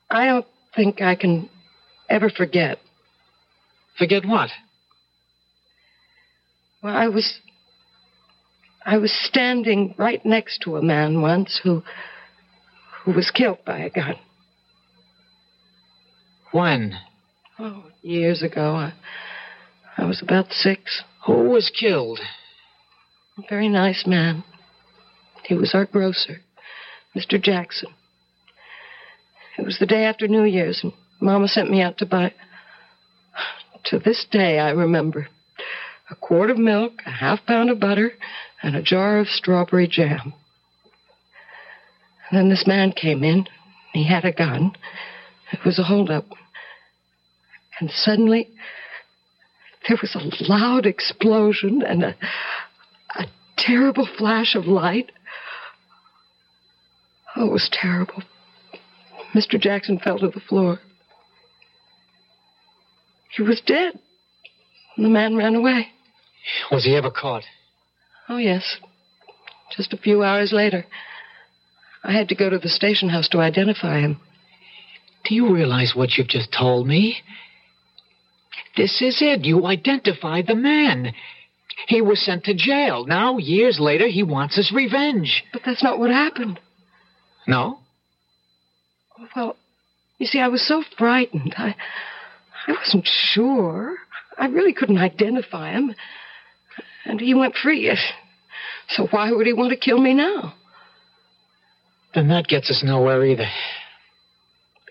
I 0.10 0.26
don't 0.28 0.46
think 0.74 1.02
I 1.02 1.16
can 1.16 1.50
ever 2.10 2.30
forget. 2.30 2.80
Forget 3.98 4.26
what? 4.26 4.50
Well, 6.82 6.96
I 6.96 7.08
was. 7.08 7.40
I 8.86 8.98
was 8.98 9.14
standing 9.14 9.96
right 9.98 10.24
next 10.26 10.60
to 10.64 10.76
a 10.76 10.82
man 10.82 11.22
once 11.22 11.62
who. 11.64 11.84
who 13.04 13.12
was 13.12 13.32
killed 13.32 13.60
by 13.66 13.80
a 13.80 13.90
gun. 13.90 14.16
When? 16.52 16.94
Oh, 17.60 17.86
years 18.02 18.44
ago. 18.44 18.76
I, 18.76 18.94
I 19.98 20.06
was 20.06 20.22
about 20.22 20.52
six. 20.52 21.04
Who 21.26 21.50
was 21.50 21.72
killed? 21.78 22.20
A 23.38 23.42
very 23.50 23.70
nice 23.70 24.06
man. 24.06 24.44
He 25.46 25.56
was 25.56 25.74
our 25.74 25.86
grocer, 25.86 26.42
Mr. 27.16 27.42
Jackson. 27.42 27.90
It 29.58 29.66
was 29.66 29.78
the 29.80 29.86
day 29.86 30.06
after 30.06 30.28
New 30.28 30.44
Year's, 30.44 30.82
and 30.84 30.94
Mama 31.20 31.48
sent 31.48 31.70
me 31.70 31.82
out 31.82 31.98
to 31.98 32.06
buy. 32.06 32.34
To 33.86 34.00
this 34.00 34.26
day, 34.32 34.60
I 34.60 34.72
remember 34.72 35.28
a 36.10 36.16
quart 36.16 36.50
of 36.50 36.58
milk, 36.58 36.94
a 37.06 37.12
half 37.12 37.46
pound 37.46 37.70
of 37.70 37.80
butter, 37.80 38.14
and 38.62 38.76
a 38.76 38.82
jar 38.82 39.20
of 39.20 39.28
strawberry 39.28 39.88
jam. 39.88 40.34
And 42.30 42.40
then 42.40 42.50
this 42.50 42.66
man 42.66 42.92
came 42.92 43.24
in. 43.24 43.46
He 43.94 44.08
had 44.08 44.26
a 44.26 44.32
gun. 44.32 44.74
It 45.52 45.60
was 45.66 45.80
a 45.80 45.84
holdup. 45.84 46.26
And 47.80 47.92
suddenly, 47.92 48.50
there 49.88 49.98
was 50.02 50.16
a 50.16 50.44
loud 50.52 50.86
explosion 50.86 51.84
and 51.86 52.04
a, 52.04 52.16
a 53.16 53.26
terrible 53.58 54.08
flash 54.18 54.56
of 54.56 54.66
light. 54.66 55.12
Oh, 57.36 57.48
it 57.48 57.52
was 57.52 57.70
terrible. 57.72 58.24
Mr. 59.34 59.60
Jackson 59.60 60.00
fell 60.00 60.20
to 60.20 60.30
the 60.30 60.40
floor. 60.40 60.80
He 63.36 63.42
was 63.42 63.62
dead. 63.66 64.00
And 64.96 65.06
the 65.06 65.10
man 65.10 65.36
ran 65.36 65.56
away. 65.56 65.88
Was 66.72 66.84
he 66.84 66.96
ever 66.96 67.10
caught? 67.10 67.44
Oh, 68.30 68.38
yes. 68.38 68.78
Just 69.76 69.94
a 69.94 69.98
few 69.98 70.24
hours 70.24 70.52
later. 70.54 70.86
I 72.04 72.12
had 72.12 72.30
to 72.30 72.36
go 72.36 72.50
to 72.50 72.60
the 72.60 72.70
station 72.70 73.10
house 73.10 73.30
to 73.30 73.40
identify 73.40 74.00
him. 74.00 74.20
Do 75.26 75.36
you 75.36 75.54
realize 75.54 75.94
what 75.96 76.18
you've 76.18 76.28
just 76.28 76.52
told 76.52 76.86
me? 76.86 77.18
This 78.76 79.02
is 79.02 79.20
it. 79.22 79.46
You 79.46 79.66
identified 79.66 80.48
the 80.48 80.56
man. 80.56 81.14
He 81.88 82.02
was 82.02 82.24
sent 82.24 82.44
to 82.46 82.54
jail. 82.54 83.06
Now, 83.06 83.38
years 83.38 83.80
later, 83.80 84.08
he 84.08 84.24
wants 84.24 84.56
his 84.56 84.72
revenge. 84.72 85.44
But 85.54 85.64
that's 85.66 85.84
not 85.84 85.98
what 85.98 86.12
happened. 86.12 86.60
No? 87.48 87.80
Well, 89.36 89.56
you 90.18 90.28
see, 90.28 90.40
I 90.40 90.48
was 90.50 90.66
so 90.68 90.84
frightened. 90.98 91.56
I, 91.58 91.76
I 92.68 92.74
wasn't 92.74 93.08
sure. 93.08 93.98
I 94.38 94.48
really 94.48 94.74
couldn't 94.74 94.98
identify 94.98 95.72
him. 95.72 95.94
And 97.06 97.20
he 97.20 97.34
went 97.34 97.56
free. 97.56 97.96
So 98.90 99.08
why 99.08 99.32
would 99.32 99.46
he 99.46 99.54
want 99.54 99.72
to 99.72 99.78
kill 99.78 100.00
me 100.00 100.14
now? 100.14 100.54
Then 102.14 102.30
that 102.30 102.48
gets 102.48 102.70
us 102.70 102.84
nowhere 102.84 103.26
either. 103.26 103.50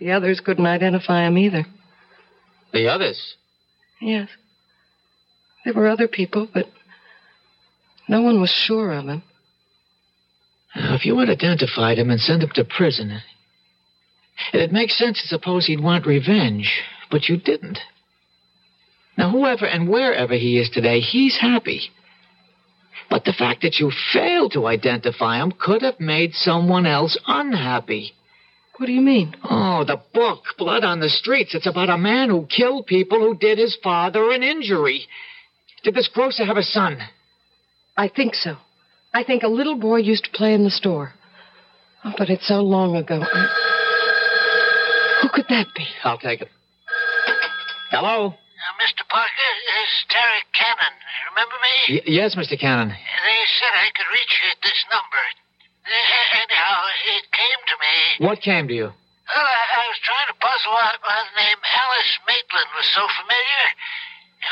The 0.00 0.12
others 0.12 0.40
couldn't 0.40 0.66
identify 0.66 1.26
him 1.26 1.38
either. 1.38 1.64
The 2.72 2.88
others? 2.88 3.36
Yes. 4.00 4.28
There 5.64 5.74
were 5.74 5.88
other 5.88 6.08
people, 6.08 6.48
but 6.52 6.66
no 8.08 8.22
one 8.22 8.40
was 8.40 8.50
sure 8.50 8.92
of 8.92 9.06
him. 9.06 9.22
Now, 10.74 10.94
if 10.94 11.04
you 11.04 11.18
had 11.18 11.28
identified 11.28 11.98
him 11.98 12.10
and 12.10 12.20
sent 12.20 12.42
him 12.42 12.50
to 12.54 12.64
prison, 12.64 13.20
it'd 14.52 14.72
make 14.72 14.90
sense 14.90 15.20
to 15.20 15.28
suppose 15.28 15.66
he'd 15.66 15.80
want 15.80 16.06
revenge, 16.06 16.82
but 17.12 17.28
you 17.28 17.36
didn't. 17.36 17.78
Now, 19.16 19.30
whoever 19.30 19.66
and 19.66 19.88
wherever 19.88 20.34
he 20.34 20.58
is 20.58 20.70
today, 20.70 21.00
he's 21.00 21.36
happy. 21.36 21.90
But 23.10 23.26
the 23.26 23.34
fact 23.34 23.60
that 23.62 23.78
you 23.78 23.92
failed 24.12 24.52
to 24.52 24.66
identify 24.66 25.36
him 25.40 25.52
could 25.52 25.82
have 25.82 26.00
made 26.00 26.34
someone 26.34 26.86
else 26.86 27.18
unhappy. 27.26 28.14
What 28.78 28.86
do 28.86 28.92
you 28.92 29.02
mean? 29.02 29.36
Oh, 29.44 29.84
the 29.84 30.00
book, 30.14 30.44
Blood 30.56 30.82
on 30.82 31.00
the 31.00 31.10
Streets. 31.10 31.54
It's 31.54 31.66
about 31.66 31.90
a 31.90 31.98
man 31.98 32.30
who 32.30 32.46
killed 32.46 32.86
people 32.86 33.18
who 33.18 33.36
did 33.36 33.58
his 33.58 33.76
father 33.82 34.32
an 34.32 34.42
injury. 34.42 35.06
Did 35.84 35.94
this 35.94 36.08
grocer 36.08 36.46
have 36.46 36.56
a 36.56 36.62
son? 36.62 36.98
I 37.94 38.08
think 38.08 38.34
so. 38.34 38.56
I 39.12 39.24
think 39.24 39.42
a 39.42 39.48
little 39.48 39.76
boy 39.76 39.98
used 39.98 40.24
to 40.24 40.30
play 40.30 40.54
in 40.54 40.64
the 40.64 40.70
store. 40.70 41.12
Oh, 42.02 42.14
but 42.16 42.30
it's 42.30 42.48
so 42.48 42.62
long 42.62 42.96
ago. 42.96 43.20
I... 43.20 45.18
Who 45.22 45.28
could 45.28 45.46
that 45.50 45.66
be? 45.76 45.86
I'll 46.02 46.18
take 46.18 46.40
it. 46.40 46.48
Hello? 47.93 48.32
Uh, 48.32 48.74
Mr. 48.80 49.05
Parker, 49.12 49.53
it's 49.84 49.97
Derek 50.09 50.49
Cannon. 50.57 50.95
Remember 51.36 51.59
me? 51.61 51.76
Y- 52.01 52.07
yes, 52.09 52.32
Mr. 52.40 52.57
Cannon. 52.57 52.88
They 52.88 53.40
said 53.61 53.72
I 53.76 53.93
could 53.93 54.09
reach 54.09 54.32
you 54.40 54.49
at 54.49 54.61
this 54.64 54.80
number. 54.88 55.22
Uh, 55.84 56.40
Anyhow, 56.40 56.78
it 57.20 57.24
came 57.36 57.61
to 57.68 57.76
me. 57.76 57.97
What 58.24 58.40
came 58.40 58.64
to 58.70 58.74
you? 58.74 58.88
Well, 58.88 59.45
I, 59.45 59.62
I 59.76 59.84
was 59.93 60.01
trying 60.01 60.28
to 60.32 60.36
puzzle 60.40 60.72
out 60.78 60.99
why 61.05 61.20
the 61.20 61.36
name 61.36 61.61
Alice 61.61 62.12
Maitland 62.24 62.70
was 62.80 62.88
so 62.97 63.05
familiar. 63.20 63.64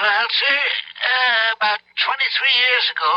Well, 0.04 0.26
sir, 0.30 0.58
uh, 0.60 1.56
about 1.56 1.80
23 1.96 2.12
years 2.60 2.86
ago, 2.92 3.14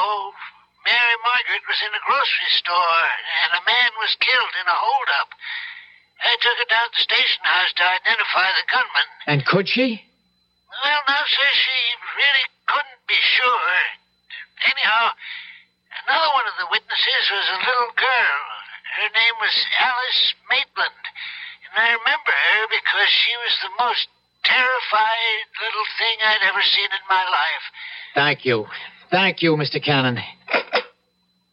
Mary 0.88 1.18
Margaret 1.20 1.64
was 1.68 1.80
in 1.84 1.92
a 1.94 2.02
grocery 2.08 2.52
store, 2.64 3.04
and 3.44 3.60
a 3.60 3.64
man 3.68 3.92
was 4.00 4.16
killed 4.24 4.54
in 4.56 4.66
a 4.72 4.78
holdup. 4.78 5.30
I 6.24 6.34
took 6.40 6.56
her 6.64 6.70
down 6.72 6.88
to 6.88 6.96
the 6.96 7.04
station 7.12 7.44
house 7.44 7.72
to 7.76 7.84
identify 7.84 8.48
the 8.56 8.66
gunman. 8.72 9.08
And 9.28 9.40
could 9.46 9.68
she? 9.68 10.06
Well, 10.84 11.02
now, 11.08 11.24
sir, 11.24 11.50
she 11.56 11.80
really 12.20 12.46
couldn't 12.68 13.04
be 13.08 13.16
sure. 13.16 13.72
Anyhow, 14.68 15.16
another 16.04 16.32
one 16.36 16.48
of 16.52 16.60
the 16.60 16.68
witnesses 16.68 17.24
was 17.32 17.48
a 17.56 17.60
little 17.64 17.92
girl. 17.96 18.40
Her 19.00 19.10
name 19.16 19.36
was 19.40 19.56
Alice 19.80 20.24
Maitland. 20.52 21.04
And 21.72 21.74
I 21.80 21.88
remember 21.96 22.36
her 22.36 22.62
because 22.68 23.10
she 23.10 23.34
was 23.48 23.54
the 23.64 23.74
most 23.80 24.06
terrified 24.44 25.46
little 25.56 25.88
thing 25.96 26.16
I'd 26.20 26.46
ever 26.52 26.64
seen 26.68 26.92
in 26.92 27.04
my 27.08 27.24
life. 27.32 27.66
Thank 28.14 28.44
you. 28.44 28.68
Thank 29.10 29.42
you, 29.42 29.56
Mr. 29.56 29.80
Cannon. 29.80 30.20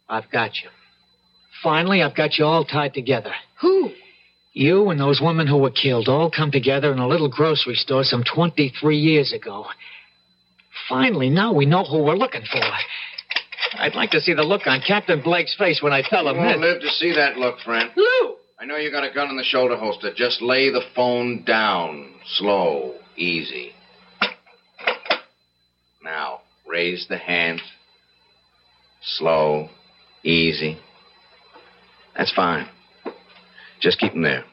I've 0.09 0.31
got 0.31 0.59
you. 0.59 0.69
Finally, 1.63 2.03
I've 2.03 2.17
got 2.17 2.37
you 2.37 2.45
all 2.45 2.65
tied 2.65 2.95
together. 2.95 3.33
Who? 3.61 3.93
You 4.53 4.91
and 4.91 4.99
those 4.99 5.21
women 5.21 5.47
who 5.47 5.59
were 5.59 5.71
killed 5.71 6.09
all 6.09 6.31
come 6.31 6.51
together 6.51 6.93
in 6.93 6.99
a 6.99 7.07
little 7.07 7.29
grocery 7.29 7.75
store 7.77 8.03
some 8.05 8.25
23 8.25 8.97
years 8.97 9.33
ago. 9.33 9.67
Finally, 10.89 11.31
now 11.31 11.53
we 11.53 11.67
know 11.67 11.85
who 11.85 12.03
we're 12.03 12.17
looking 12.17 12.43
for. 12.51 12.61
I'd 13.79 13.95
like 13.95 14.11
to 14.11 14.21
see 14.21 14.35
the 14.35 14.43
look 14.43 14.67
on 14.67 14.81
Captain 14.81 15.21
Blake's 15.23 15.55
face 15.57 15.81
when 15.81 15.93
I 15.93 16.03
tell 16.03 16.27
him 16.29 16.37
You 16.37 16.43
won't 16.43 16.61
this. 16.61 16.73
live 16.73 16.81
to 16.83 16.89
see 16.91 17.13
that 17.15 17.37
look, 17.37 17.61
friend. 17.61 17.91
Lou! 17.97 18.35
I 18.59 18.67
know 18.67 18.77
you 18.77 18.91
got 18.91 19.05
a 19.05 19.15
gun 19.15 19.31
in 19.31 19.37
the 19.37 19.45
shoulder 19.45 19.77
holster. 19.77 20.13
Just 20.15 20.43
lay 20.43 20.71
the 20.71 20.83
phone 20.97 21.45
down. 21.45 22.13
Slow. 22.37 22.95
Easy. 23.17 23.73
Now, 26.03 26.41
raise 26.67 27.07
the 27.09 27.17
hand. 27.17 27.61
Slow. 29.03 29.69
Easy. 30.25 30.79
That's 32.17 32.33
fine. 32.33 32.69
Just 33.81 33.99
keep 33.99 34.13
him 34.13 34.23
there. 34.23 34.45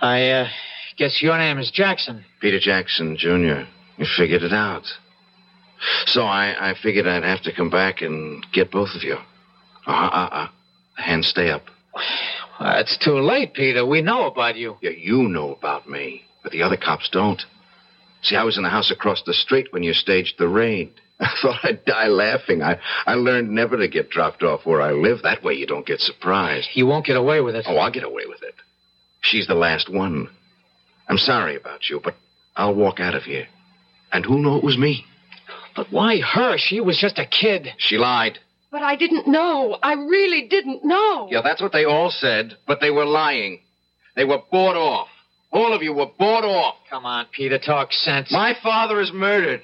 I, 0.00 0.30
uh, 0.30 0.48
guess 0.96 1.22
your 1.22 1.36
name 1.38 1.58
is 1.58 1.70
Jackson. 1.70 2.24
Peter 2.40 2.58
Jackson, 2.58 3.16
Jr. 3.16 3.68
You 3.98 4.06
figured 4.16 4.42
it 4.42 4.52
out. 4.52 4.86
So 6.06 6.22
I, 6.22 6.70
I 6.70 6.74
figured 6.74 7.06
I'd 7.06 7.22
have 7.22 7.42
to 7.42 7.54
come 7.54 7.70
back 7.70 8.02
and 8.02 8.44
get 8.52 8.70
both 8.70 8.94
of 8.94 9.02
you. 9.02 9.16
Uh, 9.86 9.90
uh, 9.90 10.28
uh. 10.32 10.48
Hands 10.96 11.26
stay 11.26 11.50
up. 11.50 11.62
Well, 12.58 12.80
it's 12.80 12.98
too 12.98 13.20
late, 13.20 13.54
Peter. 13.54 13.86
We 13.86 14.02
know 14.02 14.26
about 14.26 14.56
you. 14.56 14.76
Yeah, 14.82 14.90
you 14.90 15.28
know 15.28 15.54
about 15.54 15.88
me, 15.88 16.24
but 16.42 16.50
the 16.50 16.62
other 16.62 16.76
cops 16.76 17.08
don't. 17.08 17.40
See, 18.22 18.34
I 18.34 18.42
was 18.42 18.56
in 18.56 18.64
the 18.64 18.68
house 18.68 18.90
across 18.90 19.22
the 19.22 19.32
street 19.32 19.68
when 19.70 19.84
you 19.84 19.94
staged 19.94 20.34
the 20.38 20.48
raid. 20.48 20.92
I 21.20 21.30
thought 21.42 21.64
I'd 21.64 21.84
die 21.84 22.06
laughing. 22.06 22.62
I, 22.62 22.78
I 23.06 23.14
learned 23.14 23.50
never 23.50 23.76
to 23.76 23.88
get 23.88 24.10
dropped 24.10 24.42
off 24.42 24.64
where 24.64 24.80
I 24.80 24.92
live. 24.92 25.22
That 25.22 25.42
way 25.42 25.54
you 25.54 25.66
don't 25.66 25.86
get 25.86 26.00
surprised. 26.00 26.68
You 26.74 26.86
won't 26.86 27.06
get 27.06 27.16
away 27.16 27.40
with 27.40 27.56
it. 27.56 27.66
Oh, 27.68 27.76
I'll 27.76 27.90
get 27.90 28.04
away 28.04 28.26
with 28.26 28.42
it. 28.42 28.54
She's 29.20 29.46
the 29.46 29.54
last 29.54 29.88
one. 29.92 30.28
I'm 31.08 31.18
sorry 31.18 31.56
about 31.56 31.88
you, 31.88 32.00
but 32.02 32.14
I'll 32.56 32.74
walk 32.74 33.00
out 33.00 33.14
of 33.14 33.24
here. 33.24 33.48
And 34.12 34.24
who'll 34.24 34.42
know 34.42 34.56
it 34.56 34.64
was 34.64 34.78
me? 34.78 35.04
But 35.74 35.92
why 35.92 36.20
her? 36.20 36.56
She 36.56 36.80
was 36.80 36.98
just 36.98 37.18
a 37.18 37.26
kid. 37.26 37.68
She 37.78 37.98
lied. 37.98 38.38
But 38.70 38.82
I 38.82 38.96
didn't 38.96 39.26
know. 39.26 39.78
I 39.82 39.94
really 39.94 40.46
didn't 40.48 40.84
know. 40.84 41.28
Yeah, 41.30 41.40
that's 41.42 41.62
what 41.62 41.72
they 41.72 41.84
all 41.84 42.10
said, 42.10 42.56
but 42.66 42.80
they 42.80 42.90
were 42.90 43.06
lying. 43.06 43.60
They 44.14 44.24
were 44.24 44.42
bought 44.50 44.76
off. 44.76 45.08
All 45.50 45.72
of 45.72 45.82
you 45.82 45.94
were 45.94 46.10
bought 46.18 46.44
off. 46.44 46.76
Come 46.90 47.06
on, 47.06 47.26
Peter, 47.32 47.58
talk 47.58 47.92
sense. 47.92 48.30
My 48.30 48.54
father 48.62 49.00
is 49.00 49.10
murdered, 49.12 49.62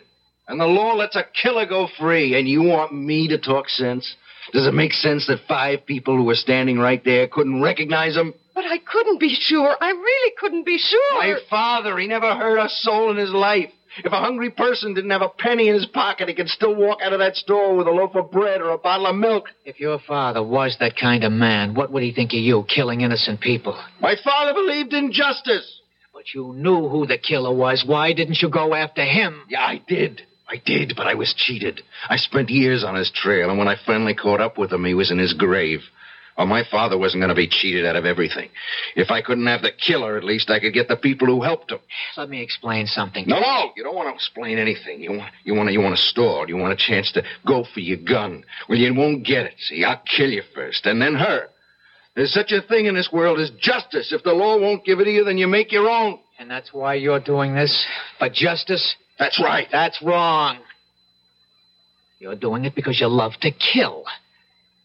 and 0.48 0.60
the 0.60 0.66
law 0.66 0.94
lets 0.94 1.16
a 1.16 1.24
killer 1.42 1.66
go 1.66 1.88
free, 1.98 2.38
and 2.38 2.48
you 2.48 2.62
want 2.62 2.92
me 2.92 3.28
to 3.28 3.38
talk 3.38 3.68
sense? 3.68 4.14
Does 4.52 4.66
it 4.66 4.74
make 4.74 4.92
sense 4.92 5.26
that 5.26 5.40
five 5.48 5.86
people 5.86 6.16
who 6.16 6.24
were 6.24 6.34
standing 6.34 6.78
right 6.78 7.02
there 7.02 7.26
couldn't 7.28 7.62
recognize 7.62 8.14
him? 8.14 8.34
But 8.54 8.66
I 8.66 8.78
couldn't 8.78 9.18
be 9.18 9.34
sure. 9.34 9.76
I 9.80 9.90
really 9.90 10.32
couldn't 10.38 10.66
be 10.66 10.78
sure. 10.78 11.14
My 11.14 11.36
father, 11.48 11.96
he 11.98 12.06
never 12.06 12.34
hurt 12.34 12.58
a 12.58 12.68
soul 12.68 13.10
in 13.10 13.16
his 13.16 13.32
life. 13.32 13.70
If 13.98 14.12
a 14.12 14.20
hungry 14.20 14.50
person 14.50 14.92
didn't 14.94 15.10
have 15.10 15.22
a 15.22 15.28
penny 15.28 15.68
in 15.68 15.74
his 15.74 15.86
pocket, 15.86 16.28
he 16.28 16.34
could 16.34 16.48
still 16.48 16.74
walk 16.74 16.98
out 17.00 17.12
of 17.12 17.20
that 17.20 17.36
store 17.36 17.76
with 17.76 17.86
a 17.86 17.90
loaf 17.90 18.14
of 18.16 18.30
bread 18.30 18.60
or 18.60 18.70
a 18.70 18.78
bottle 18.78 19.06
of 19.06 19.14
milk. 19.14 19.48
If 19.64 19.78
your 19.78 20.00
father 20.00 20.42
was 20.42 20.76
that 20.80 20.96
kind 20.96 21.22
of 21.22 21.32
man, 21.32 21.74
what 21.74 21.92
would 21.92 22.02
he 22.02 22.12
think 22.12 22.32
of 22.32 22.40
you, 22.40 22.64
killing 22.64 23.02
innocent 23.02 23.40
people? 23.40 23.80
My 24.00 24.16
father 24.22 24.52
believed 24.52 24.92
in 24.92 25.12
justice. 25.12 25.80
But 26.12 26.24
But 26.24 26.34
you 26.34 26.54
knew 26.54 26.88
who 26.88 27.06
the 27.06 27.18
killer 27.18 27.54
was. 27.54 27.84
Why 27.86 28.14
didn't 28.14 28.40
you 28.40 28.48
go 28.48 28.74
after 28.74 29.04
him? 29.04 29.42
Yeah, 29.48 29.60
I 29.60 29.82
did. 29.86 30.22
I 30.48 30.60
did, 30.64 30.94
but 30.96 31.06
I 31.06 31.14
was 31.14 31.34
cheated. 31.34 31.82
I 32.08 32.16
spent 32.16 32.50
years 32.50 32.84
on 32.84 32.94
his 32.94 33.10
trail, 33.10 33.48
and 33.48 33.58
when 33.58 33.68
I 33.68 33.76
finally 33.86 34.14
caught 34.14 34.40
up 34.40 34.58
with 34.58 34.72
him, 34.72 34.84
he 34.84 34.94
was 34.94 35.10
in 35.10 35.18
his 35.18 35.32
grave. 35.32 35.80
Well, 36.36 36.46
my 36.46 36.64
father 36.68 36.98
wasn't 36.98 37.20
going 37.20 37.28
to 37.28 37.34
be 37.34 37.46
cheated 37.46 37.86
out 37.86 37.94
of 37.94 38.04
everything. 38.04 38.50
If 38.96 39.10
I 39.10 39.22
couldn't 39.22 39.46
have 39.46 39.62
the 39.62 39.70
killer, 39.70 40.16
at 40.16 40.24
least 40.24 40.50
I 40.50 40.58
could 40.58 40.74
get 40.74 40.88
the 40.88 40.96
people 40.96 41.28
who 41.28 41.42
helped 41.42 41.70
him. 41.70 41.78
Let 42.16 42.28
me 42.28 42.42
explain 42.42 42.86
something. 42.86 43.24
No, 43.28 43.38
no, 43.38 43.70
you 43.76 43.84
don't 43.84 43.94
want 43.94 44.08
to 44.08 44.14
explain 44.14 44.58
anything. 44.58 45.00
You 45.00 45.12
want, 45.12 45.32
you 45.44 45.54
want, 45.54 45.72
you 45.72 45.80
want 45.80 45.96
to 45.96 46.02
stall. 46.02 46.48
You 46.48 46.56
want 46.56 46.72
a 46.72 46.76
chance 46.76 47.12
to 47.12 47.22
go 47.46 47.64
for 47.72 47.80
your 47.80 47.98
gun. 47.98 48.44
Well, 48.68 48.78
you 48.78 48.92
won't 48.94 49.24
get 49.24 49.46
it. 49.46 49.54
See, 49.58 49.84
I'll 49.84 50.02
kill 50.16 50.30
you 50.30 50.42
first, 50.54 50.86
and 50.86 51.00
then 51.00 51.14
her. 51.14 51.48
There's 52.16 52.32
such 52.32 52.52
a 52.52 52.62
thing 52.62 52.86
in 52.86 52.94
this 52.94 53.10
world 53.12 53.38
as 53.38 53.50
justice. 53.60 54.12
If 54.12 54.24
the 54.24 54.32
law 54.32 54.58
won't 54.58 54.84
give 54.84 55.00
it 55.00 55.04
to 55.04 55.10
you, 55.10 55.24
then 55.24 55.38
you 55.38 55.46
make 55.46 55.72
your 55.72 55.88
own. 55.88 56.18
And 56.38 56.50
that's 56.50 56.72
why 56.72 56.94
you're 56.94 57.20
doing 57.20 57.54
this? 57.54 57.86
For 58.18 58.28
justice? 58.28 58.96
That's 59.18 59.40
right. 59.40 59.68
That's 59.70 60.00
wrong. 60.02 60.58
You're 62.18 62.34
doing 62.36 62.64
it 62.64 62.74
because 62.74 63.00
you 63.00 63.06
love 63.06 63.34
to 63.40 63.50
kill. 63.50 64.04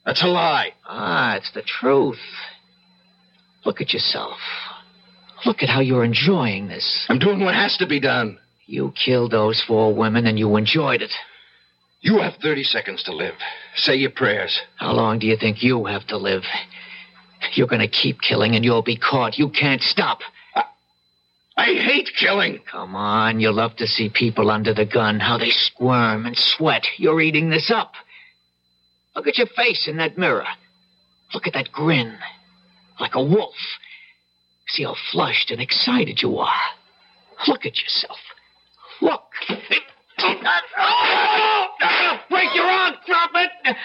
That's 0.06 0.24
a 0.24 0.28
lie. 0.28 0.74
Ah, 0.86 1.36
it's 1.36 1.52
the 1.52 1.62
truth. 1.62 2.20
Look 3.66 3.82
at 3.82 3.94
yourself. 3.94 4.38
Look 5.46 5.64
at 5.64 5.70
how 5.70 5.80
you're 5.80 6.04
enjoying 6.04 6.68
this. 6.68 7.06
I'm 7.10 7.20
doing 7.20 7.40
what 7.40 7.56
has 7.56 7.78
to 7.78 7.88
be 7.88 8.00
done. 8.00 8.40
You 8.66 8.94
killed 9.04 9.32
those 9.32 9.62
four 9.62 9.94
women 9.94 10.28
and 10.28 10.38
you 10.38 10.56
enjoyed 10.56 11.02
it. 11.02 11.14
You 12.02 12.20
have 12.20 12.36
30 12.36 12.64
seconds 12.64 13.04
to 13.04 13.16
live. 13.16 13.36
Say 13.76 13.96
your 13.96 14.12
prayers. 14.12 14.60
How 14.76 14.94
long 14.94 15.20
do 15.20 15.28
you 15.28 15.36
think 15.36 15.64
you 15.64 15.86
have 15.86 16.06
to 16.08 16.18
live? 16.18 16.44
You're 17.54 17.68
going 17.68 17.82
to 17.82 17.88
keep 17.88 18.22
killing 18.22 18.56
and 18.56 18.64
you'll 18.64 18.82
be 18.82 18.98
caught. 18.98 19.38
You 19.38 19.50
can't 19.50 19.82
stop. 19.82 20.22
I 21.60 21.74
hate 21.74 22.10
killing. 22.18 22.62
Come 22.72 22.96
on, 22.96 23.42
you 23.42 23.52
love 23.52 23.76
to 23.78 23.86
see 23.86 24.08
people 24.10 24.50
under 24.50 24.74
the 24.74 24.86
gun, 24.86 25.20
how 25.20 25.38
they 25.38 25.50
squirm 25.50 26.26
and 26.26 26.38
sweat. 26.38 26.86
You're 26.96 27.20
eating 27.20 27.50
this 27.50 27.70
up. 27.70 27.96
Look 29.14 29.28
at 29.28 29.38
your 29.38 29.48
face 29.48 29.86
in 29.86 29.98
that 29.98 30.18
mirror. 30.18 30.46
Look 31.34 31.48
at 31.48 31.54
that 31.56 31.70
grin. 31.74 32.18
Like 32.98 33.16
a 33.16 33.22
wolf. 33.22 33.58
See 34.70 34.84
how 34.84 34.96
flushed 35.12 35.52
and 35.52 35.60
excited 35.60 36.22
you 36.22 36.38
are. 36.38 36.62
Look 37.46 37.66
at 37.66 37.78
yourself. 37.78 38.20
Look. 39.02 39.24
Break 42.30 42.56
your 42.56 42.66
arm. 42.66 42.94
Drop 43.06 43.32
it. 43.36 43.76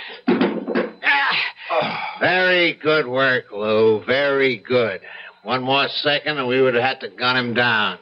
Ah. 1.02 2.16
Very 2.20 2.74
good 2.74 3.08
work, 3.08 3.46
Lou. 3.50 4.04
Very 4.06 4.58
good. 4.58 5.00
One 5.44 5.62
more 5.62 5.86
second 5.88 6.38
and 6.38 6.48
we 6.48 6.60
would 6.60 6.74
have 6.74 6.82
had 6.82 7.00
to 7.00 7.08
gun 7.08 7.36
him 7.36 7.54
down. 7.54 7.98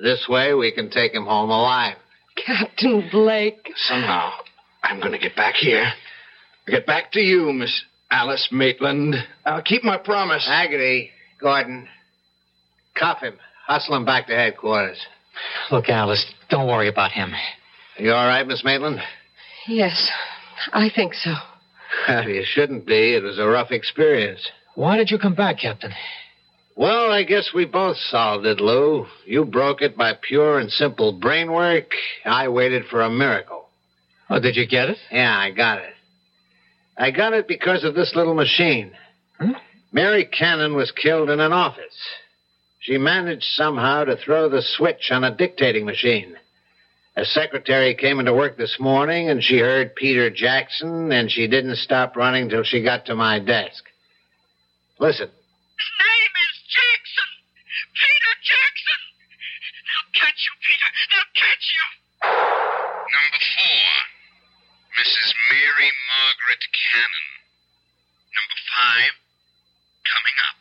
This 0.00 0.26
way 0.28 0.54
we 0.54 0.72
can 0.72 0.90
take 0.90 1.12
him 1.12 1.24
home 1.24 1.50
alive. 1.50 1.96
Captain 2.36 3.08
Blake. 3.12 3.70
Somehow, 3.76 4.32
I'm 4.82 5.00
going 5.00 5.12
to 5.12 5.18
get 5.18 5.36
back 5.36 5.54
here. 5.54 5.92
Get 6.66 6.86
back 6.86 7.12
to 7.12 7.20
you, 7.20 7.52
Miss 7.52 7.82
Alice 8.10 8.48
Maitland. 8.50 9.16
I'll 9.44 9.62
keep 9.62 9.84
my 9.84 9.98
promise. 9.98 10.46
Haggerty, 10.46 11.10
Gordon, 11.40 11.88
cuff 12.94 13.20
him. 13.20 13.38
Hustle 13.66 13.96
him 13.96 14.04
back 14.04 14.26
to 14.28 14.34
headquarters. 14.34 14.98
Look, 15.70 15.88
Alice, 15.88 16.24
don't 16.48 16.68
worry 16.68 16.88
about 16.88 17.12
him. 17.12 17.32
You 17.98 18.12
all 18.12 18.26
right, 18.26 18.46
Miss 18.46 18.64
Maitland? 18.64 19.00
Yes, 19.66 20.10
I 20.72 20.90
think 20.94 21.14
so. 21.14 21.32
Well, 22.08 22.28
you 22.28 22.44
shouldn't 22.44 22.86
be. 22.86 23.14
It 23.14 23.22
was 23.22 23.38
a 23.38 23.46
rough 23.46 23.70
experience. 23.70 24.48
Why 24.74 24.96
did 24.96 25.10
you 25.10 25.18
come 25.18 25.34
back, 25.34 25.58
Captain? 25.60 25.92
Well, 26.76 27.12
I 27.12 27.22
guess 27.22 27.50
we 27.54 27.66
both 27.66 27.96
solved 27.96 28.46
it, 28.46 28.60
Lou. 28.60 29.06
You 29.26 29.44
broke 29.44 29.80
it 29.80 29.96
by 29.96 30.14
pure 30.20 30.58
and 30.58 30.70
simple 30.70 31.12
brain 31.12 31.52
work. 31.52 31.90
I 32.24 32.48
waited 32.48 32.86
for 32.90 33.02
a 33.02 33.10
miracle. 33.10 33.68
Oh, 34.28 34.40
did 34.40 34.56
you 34.56 34.66
get 34.66 34.88
it? 34.90 34.98
Yeah, 35.12 35.36
I 35.36 35.50
got 35.52 35.78
it. 35.78 35.94
I 36.96 37.10
got 37.10 37.32
it 37.32 37.46
because 37.46 37.84
of 37.84 37.94
this 37.94 38.12
little 38.16 38.34
machine. 38.34 38.92
Hmm? 39.38 39.52
Mary 39.92 40.24
Cannon 40.24 40.74
was 40.74 40.90
killed 40.90 41.30
in 41.30 41.38
an 41.38 41.52
office. 41.52 41.96
She 42.80 42.98
managed 42.98 43.44
somehow 43.54 44.04
to 44.04 44.16
throw 44.16 44.48
the 44.48 44.62
switch 44.62 45.10
on 45.10 45.24
a 45.24 45.34
dictating 45.34 45.86
machine. 45.86 46.36
A 47.16 47.24
secretary 47.24 47.94
came 47.94 48.18
into 48.18 48.34
work 48.34 48.56
this 48.56 48.76
morning 48.80 49.30
and 49.30 49.42
she 49.42 49.58
heard 49.58 49.94
Peter 49.94 50.30
Jackson 50.30 51.12
and 51.12 51.30
she 51.30 51.46
didn't 51.46 51.76
stop 51.76 52.16
running 52.16 52.48
till 52.48 52.64
she 52.64 52.82
got 52.82 53.06
to 53.06 53.14
my 53.14 53.38
desk. 53.38 53.84
Listen. 54.98 55.28
His 55.28 55.92
name 56.02 56.34
is 56.42 56.54
Jackson. 56.74 57.30
Peter 57.94 58.34
Jackson. 58.42 59.00
They'll 59.86 60.03
catch 60.14 60.40
you, 60.46 60.54
Peter. 60.62 60.88
They'll 61.10 61.34
catch 61.34 61.66
you. 61.74 61.84
Number 62.24 63.40
four, 63.58 63.90
Mrs. 64.98 65.28
Mary 65.50 65.90
Margaret 66.08 66.64
Cannon. 66.72 67.28
Number 68.34 68.60
five, 68.74 69.12
coming 70.08 70.38
up, 70.48 70.58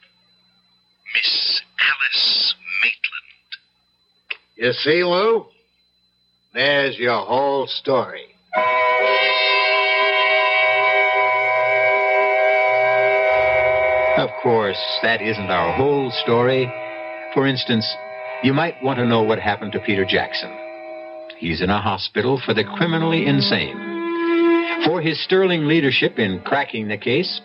Miss 1.14 1.62
Alice 1.80 2.56
Maitland. 2.82 3.50
You 4.56 4.74
see, 4.74 5.04
Lou? 5.04 5.48
There's 6.54 6.98
your 6.98 7.26
whole 7.26 7.68
story. 7.68 8.28
Of 14.18 14.30
course, 14.44 14.78
that 15.02 15.22
isn't 15.22 15.50
our 15.50 15.74
whole 15.74 16.12
story. 16.24 16.72
For 17.34 17.48
instance, 17.48 17.86
you 18.44 18.54
might 18.54 18.76
want 18.84 19.00
to 19.00 19.06
know 19.06 19.24
what 19.24 19.40
happened 19.40 19.72
to 19.72 19.80
Peter 19.80 20.06
Jackson. 20.06 20.52
He's 21.38 21.62
in 21.62 21.70
a 21.70 21.82
hospital 21.82 22.42
for 22.46 22.54
the 22.54 22.64
criminally 22.64 23.26
insane. 23.26 23.76
For 24.86 25.02
his 25.02 25.24
sterling 25.24 25.66
leadership 25.66 26.20
in 26.20 26.42
cracking 26.42 26.90
the 26.90 26.98
case, 26.98 27.42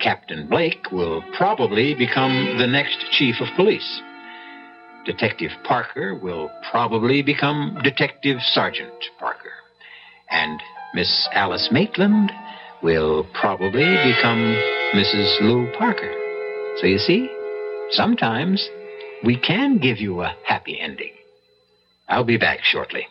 Captain 0.00 0.48
Blake 0.48 0.90
will 0.90 1.22
probably 1.36 1.94
become 1.94 2.56
the 2.58 2.66
next 2.66 3.04
chief 3.12 3.36
of 3.40 3.48
police. 3.54 4.00
Detective 5.04 5.50
Parker 5.64 6.14
will 6.14 6.50
probably 6.70 7.22
become 7.22 7.78
Detective 7.82 8.38
Sergeant 8.40 8.92
Parker. 9.18 9.52
And 10.30 10.58
Miss 10.94 11.28
Alice 11.32 11.68
Maitland 11.70 12.32
will 12.82 13.26
probably 13.38 13.96
become 14.04 14.56
Mrs. 14.94 15.40
Lou 15.42 15.70
Parker. 15.76 16.12
So 16.78 16.86
you 16.86 16.98
see, 16.98 17.30
sometimes 17.90 18.66
we 19.24 19.36
can 19.36 19.78
give 19.78 19.98
you 19.98 20.22
a 20.22 20.34
happy 20.44 20.78
ending. 20.80 21.12
I'll 22.08 22.24
be 22.24 22.38
back 22.38 22.60
shortly. 22.62 23.06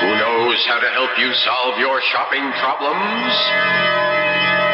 Who 0.00 0.08
knows 0.08 0.58
how 0.66 0.80
to 0.80 0.90
help 0.90 1.10
you 1.18 1.32
solve 1.32 1.78
your 1.78 2.00
shopping 2.12 2.42
problems? 2.58 3.34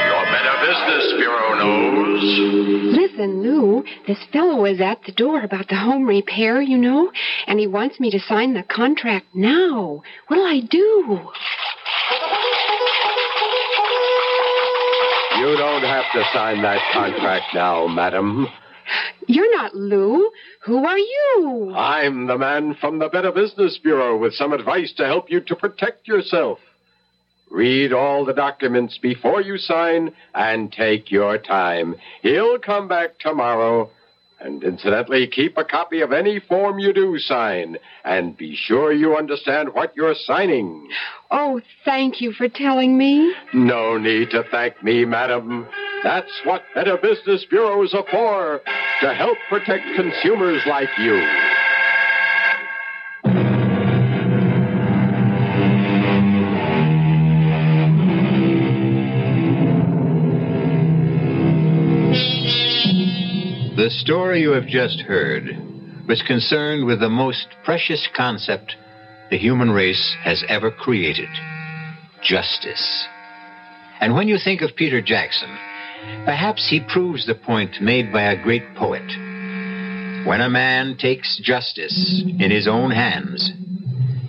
Your 0.08 0.24
Better 0.32 0.56
Business 0.64 1.12
Bureau 1.18 1.54
knows. 1.58 2.96
Listen, 2.96 3.42
Lou, 3.42 3.84
this 4.06 4.18
fellow 4.32 4.64
is 4.64 4.80
at 4.80 5.02
the 5.04 5.12
door 5.12 5.42
about 5.42 5.68
the 5.68 5.76
home 5.76 6.06
repair, 6.06 6.62
you 6.62 6.78
know, 6.78 7.10
and 7.46 7.58
he 7.58 7.66
wants 7.66 8.00
me 8.00 8.10
to 8.10 8.20
sign 8.20 8.54
the 8.54 8.62
contract 8.62 9.26
now. 9.34 10.02
What'll 10.28 10.46
I 10.46 10.60
do? 10.60 11.28
You 15.38 15.56
don't 15.56 15.82
have 15.82 16.04
to 16.14 16.24
sign 16.32 16.62
that 16.62 16.80
contract 16.92 17.54
now, 17.54 17.86
madam. 17.86 18.48
You're 19.28 19.54
not 19.56 19.72
Lou. 19.72 20.30
Who 20.64 20.84
are 20.84 20.98
you? 20.98 21.72
I'm 21.76 22.26
the 22.26 22.36
man 22.36 22.74
from 22.80 22.98
the 22.98 23.08
Better 23.08 23.30
Business 23.30 23.78
Bureau 23.78 24.16
with 24.16 24.34
some 24.34 24.52
advice 24.52 24.92
to 24.96 25.06
help 25.06 25.30
you 25.30 25.40
to 25.42 25.54
protect 25.54 26.08
yourself. 26.08 26.58
Read 27.50 27.92
all 27.92 28.24
the 28.24 28.32
documents 28.32 28.98
before 28.98 29.40
you 29.40 29.58
sign 29.58 30.12
and 30.34 30.72
take 30.72 31.10
your 31.12 31.38
time. 31.38 31.94
He'll 32.22 32.58
come 32.58 32.88
back 32.88 33.18
tomorrow. 33.20 33.90
And 34.40 34.62
incidentally, 34.62 35.26
keep 35.26 35.58
a 35.58 35.64
copy 35.64 36.00
of 36.00 36.12
any 36.12 36.38
form 36.38 36.78
you 36.78 36.92
do 36.92 37.18
sign. 37.18 37.76
And 38.04 38.36
be 38.36 38.54
sure 38.54 38.92
you 38.92 39.16
understand 39.16 39.74
what 39.74 39.96
you're 39.96 40.14
signing. 40.14 40.88
Oh, 41.30 41.60
thank 41.84 42.20
you 42.20 42.32
for 42.32 42.48
telling 42.48 42.96
me. 42.96 43.34
No 43.52 43.98
need 43.98 44.30
to 44.30 44.44
thank 44.50 44.82
me, 44.82 45.04
madam. 45.04 45.66
That's 46.04 46.30
what 46.44 46.62
Better 46.74 46.96
Business 46.96 47.44
Bureaus 47.50 47.92
are 47.94 48.04
for, 48.10 48.60
to 49.00 49.14
help 49.14 49.36
protect 49.48 49.84
consumers 49.96 50.62
like 50.66 50.88
you. 50.98 51.57
The 63.88 63.94
story 63.94 64.42
you 64.42 64.50
have 64.50 64.66
just 64.66 65.00
heard 65.00 65.46
was 66.06 66.20
concerned 66.20 66.84
with 66.84 67.00
the 67.00 67.08
most 67.08 67.46
precious 67.64 68.06
concept 68.14 68.76
the 69.30 69.38
human 69.38 69.70
race 69.70 70.14
has 70.24 70.44
ever 70.46 70.70
created 70.70 71.30
justice. 72.22 73.06
And 73.98 74.14
when 74.14 74.28
you 74.28 74.36
think 74.36 74.60
of 74.60 74.76
Peter 74.76 75.00
Jackson, 75.00 75.48
perhaps 76.26 76.68
he 76.68 76.80
proves 76.80 77.24
the 77.24 77.34
point 77.34 77.80
made 77.80 78.12
by 78.12 78.24
a 78.24 78.42
great 78.42 78.74
poet. 78.74 79.08
When 80.26 80.42
a 80.42 80.50
man 80.50 80.98
takes 80.98 81.38
justice 81.38 82.22
in 82.38 82.50
his 82.50 82.68
own 82.68 82.90
hands, 82.90 83.50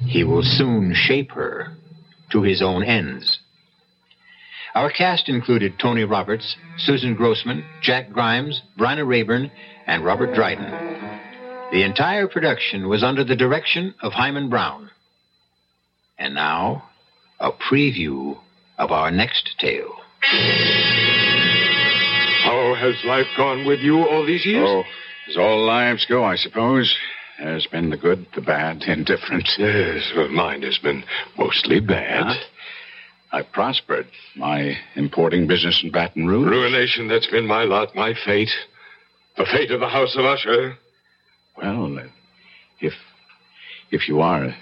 he 0.05 0.23
will 0.23 0.43
soon 0.43 0.93
shape 0.93 1.31
her 1.31 1.73
to 2.31 2.43
his 2.43 2.61
own 2.61 2.85
ends. 2.85 3.38
Our 4.79 4.89
cast 4.89 5.27
included 5.27 5.77
Tony 5.77 6.05
Roberts, 6.05 6.55
Susan 6.77 7.13
Grossman, 7.13 7.65
Jack 7.81 8.11
Grimes, 8.11 8.61
Bryna 8.77 9.05
Raeburn, 9.05 9.51
and 9.85 10.05
Robert 10.05 10.33
Dryden. 10.33 10.71
The 11.73 11.83
entire 11.83 12.29
production 12.29 12.87
was 12.87 13.03
under 13.03 13.25
the 13.25 13.35
direction 13.35 13.93
of 14.01 14.13
Himan 14.13 14.49
Brown. 14.49 14.89
And 16.17 16.33
now, 16.33 16.85
a 17.41 17.51
preview 17.51 18.39
of 18.77 18.91
our 18.91 19.11
next 19.11 19.49
tale. 19.59 19.97
How 22.45 22.73
has 22.79 22.95
life 23.03 23.27
gone 23.35 23.65
with 23.65 23.81
you 23.81 23.97
all 24.07 24.25
these 24.25 24.45
years? 24.45 24.65
Oh, 24.65 24.83
as 25.27 25.35
all 25.35 25.65
lives 25.65 26.05
go, 26.05 26.23
I 26.23 26.37
suppose. 26.37 26.97
There's 27.37 27.67
been 27.67 27.89
the 27.89 27.97
good, 27.97 28.27
the 28.33 28.39
bad, 28.39 28.79
the 28.79 28.93
indifferent. 28.93 29.49
Yes, 29.57 30.09
well, 30.15 30.29
mine 30.29 30.61
has 30.61 30.77
been 30.77 31.03
mostly 31.37 31.81
bad. 31.81 32.27
Huh? 32.27 32.43
I've 33.31 33.51
prospered. 33.51 34.07
My 34.35 34.75
importing 34.95 35.47
business 35.47 35.81
in 35.83 35.91
Baton 35.91 36.27
Rouge. 36.27 36.49
Ruination, 36.49 37.07
that's 37.07 37.27
been 37.27 37.45
my 37.45 37.63
lot, 37.63 37.95
my 37.95 38.13
fate. 38.25 38.49
The 39.37 39.45
fate 39.45 39.71
of 39.71 39.79
the 39.79 39.87
House 39.87 40.15
of 40.17 40.25
Usher. 40.25 40.77
Well, 41.55 41.99
uh, 41.99 42.03
if 42.79 42.93
if 43.91 44.07
you 44.07 44.21
are 44.21 44.55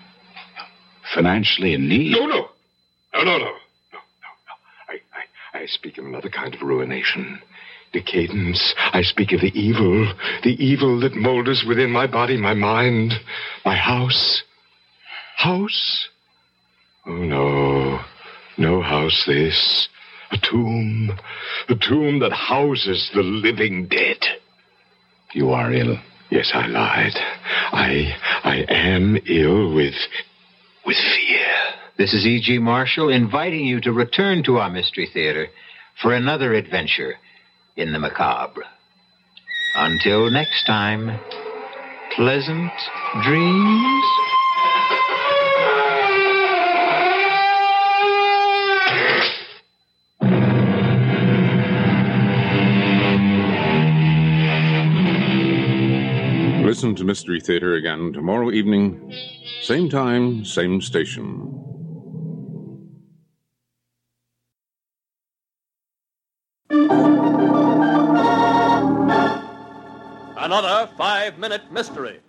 financially 1.14 1.74
in 1.74 1.88
need. 1.88 2.12
No, 2.12 2.26
no. 2.26 2.50
No, 3.14 3.24
no, 3.24 3.38
no. 3.38 3.38
No, 3.38 3.40
no, 3.40 4.32
no. 4.48 4.56
I, 4.90 4.94
I, 5.14 5.60
I 5.60 5.66
speak 5.68 5.98
of 5.98 6.06
another 6.06 6.30
kind 6.30 6.54
of 6.54 6.62
ruination. 6.62 7.42
Decadence. 7.94 8.76
I 8.78 9.02
speak 9.02 9.32
of 9.32 9.40
the 9.40 9.58
evil. 9.58 10.14
The 10.44 10.62
evil 10.64 11.00
that 11.00 11.16
molders 11.16 11.64
within 11.68 11.90
my 11.90 12.06
body, 12.06 12.36
my 12.38 12.54
mind, 12.54 13.14
my 13.64 13.76
house. 13.76 14.44
House? 15.38 16.10
Oh, 17.06 17.14
no. 17.14 18.00
No 18.58 18.82
house, 18.82 19.24
this. 19.26 19.88
A 20.32 20.38
tomb. 20.38 21.18
A 21.70 21.76
tomb 21.76 22.20
that 22.20 22.34
houses 22.34 23.10
the 23.14 23.24
living 23.24 23.88
dead. 23.88 24.18
You 25.34 25.52
are 25.52 25.72
ill. 25.72 25.98
Yes, 26.30 26.52
I 26.54 26.68
lied. 26.68 27.14
I 27.72 28.16
I 28.44 28.66
am 28.68 29.18
ill 29.26 29.74
with 29.74 29.96
with 30.86 30.98
fear. 30.98 31.48
This 31.98 32.14
is 32.14 32.26
E.G. 32.26 32.60
Marshall 32.60 33.10
inviting 33.10 33.66
you 33.66 33.80
to 33.82 33.92
return 33.92 34.44
to 34.44 34.58
our 34.58 34.70
Mystery 34.70 35.10
Theater 35.12 35.48
for 36.02 36.14
another 36.14 36.54
adventure 36.54 37.16
in 37.76 37.92
the 37.92 38.00
macabre. 38.00 38.64
Until 39.76 40.30
next 40.30 40.66
time, 40.66 41.20
pleasant 42.16 42.72
dreams. 43.24 44.06
Listen 56.78 56.94
to 56.94 57.04
Mystery 57.04 57.42
Theater 57.42 57.74
again 57.74 58.14
tomorrow 58.14 58.52
evening, 58.52 59.12
same 59.64 59.90
time, 59.90 60.46
same 60.46 60.80
station. 60.80 61.52
Another 70.38 70.88
five 70.96 71.40
minute 71.40 71.72
mystery. 71.72 72.20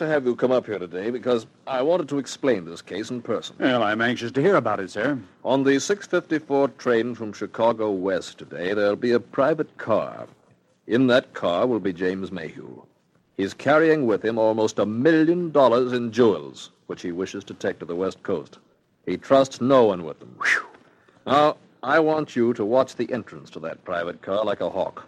To 0.00 0.06
have 0.06 0.24
you 0.24 0.34
come 0.34 0.50
up 0.50 0.64
here 0.64 0.78
today 0.78 1.10
because 1.10 1.46
I 1.66 1.82
wanted 1.82 2.08
to 2.08 2.18
explain 2.18 2.64
this 2.64 2.80
case 2.80 3.10
in 3.10 3.20
person. 3.20 3.56
Well, 3.58 3.82
I'm 3.82 4.00
anxious 4.00 4.32
to 4.32 4.40
hear 4.40 4.56
about 4.56 4.80
it, 4.80 4.90
sir. 4.90 5.18
On 5.44 5.62
the 5.62 5.78
654 5.78 6.68
train 6.78 7.14
from 7.14 7.34
Chicago 7.34 7.90
West 7.90 8.38
today, 8.38 8.72
there'll 8.72 8.96
be 8.96 9.12
a 9.12 9.20
private 9.20 9.76
car. 9.76 10.26
In 10.86 11.06
that 11.08 11.34
car 11.34 11.66
will 11.66 11.80
be 11.80 11.92
James 11.92 12.32
Mayhew. 12.32 12.82
He's 13.36 13.52
carrying 13.52 14.06
with 14.06 14.24
him 14.24 14.38
almost 14.38 14.78
a 14.78 14.86
million 14.86 15.50
dollars 15.50 15.92
in 15.92 16.12
jewels, 16.12 16.70
which 16.86 17.02
he 17.02 17.12
wishes 17.12 17.44
to 17.44 17.54
take 17.54 17.78
to 17.80 17.84
the 17.84 17.94
West 17.94 18.22
Coast. 18.22 18.58
He 19.04 19.18
trusts 19.18 19.60
no 19.60 19.84
one 19.84 20.04
with 20.04 20.18
them. 20.18 20.34
Now, 21.26 21.58
I 21.82 22.00
want 22.00 22.34
you 22.34 22.54
to 22.54 22.64
watch 22.64 22.96
the 22.96 23.12
entrance 23.12 23.50
to 23.50 23.60
that 23.60 23.84
private 23.84 24.22
car 24.22 24.46
like 24.46 24.62
a 24.62 24.70
hawk. 24.70 25.06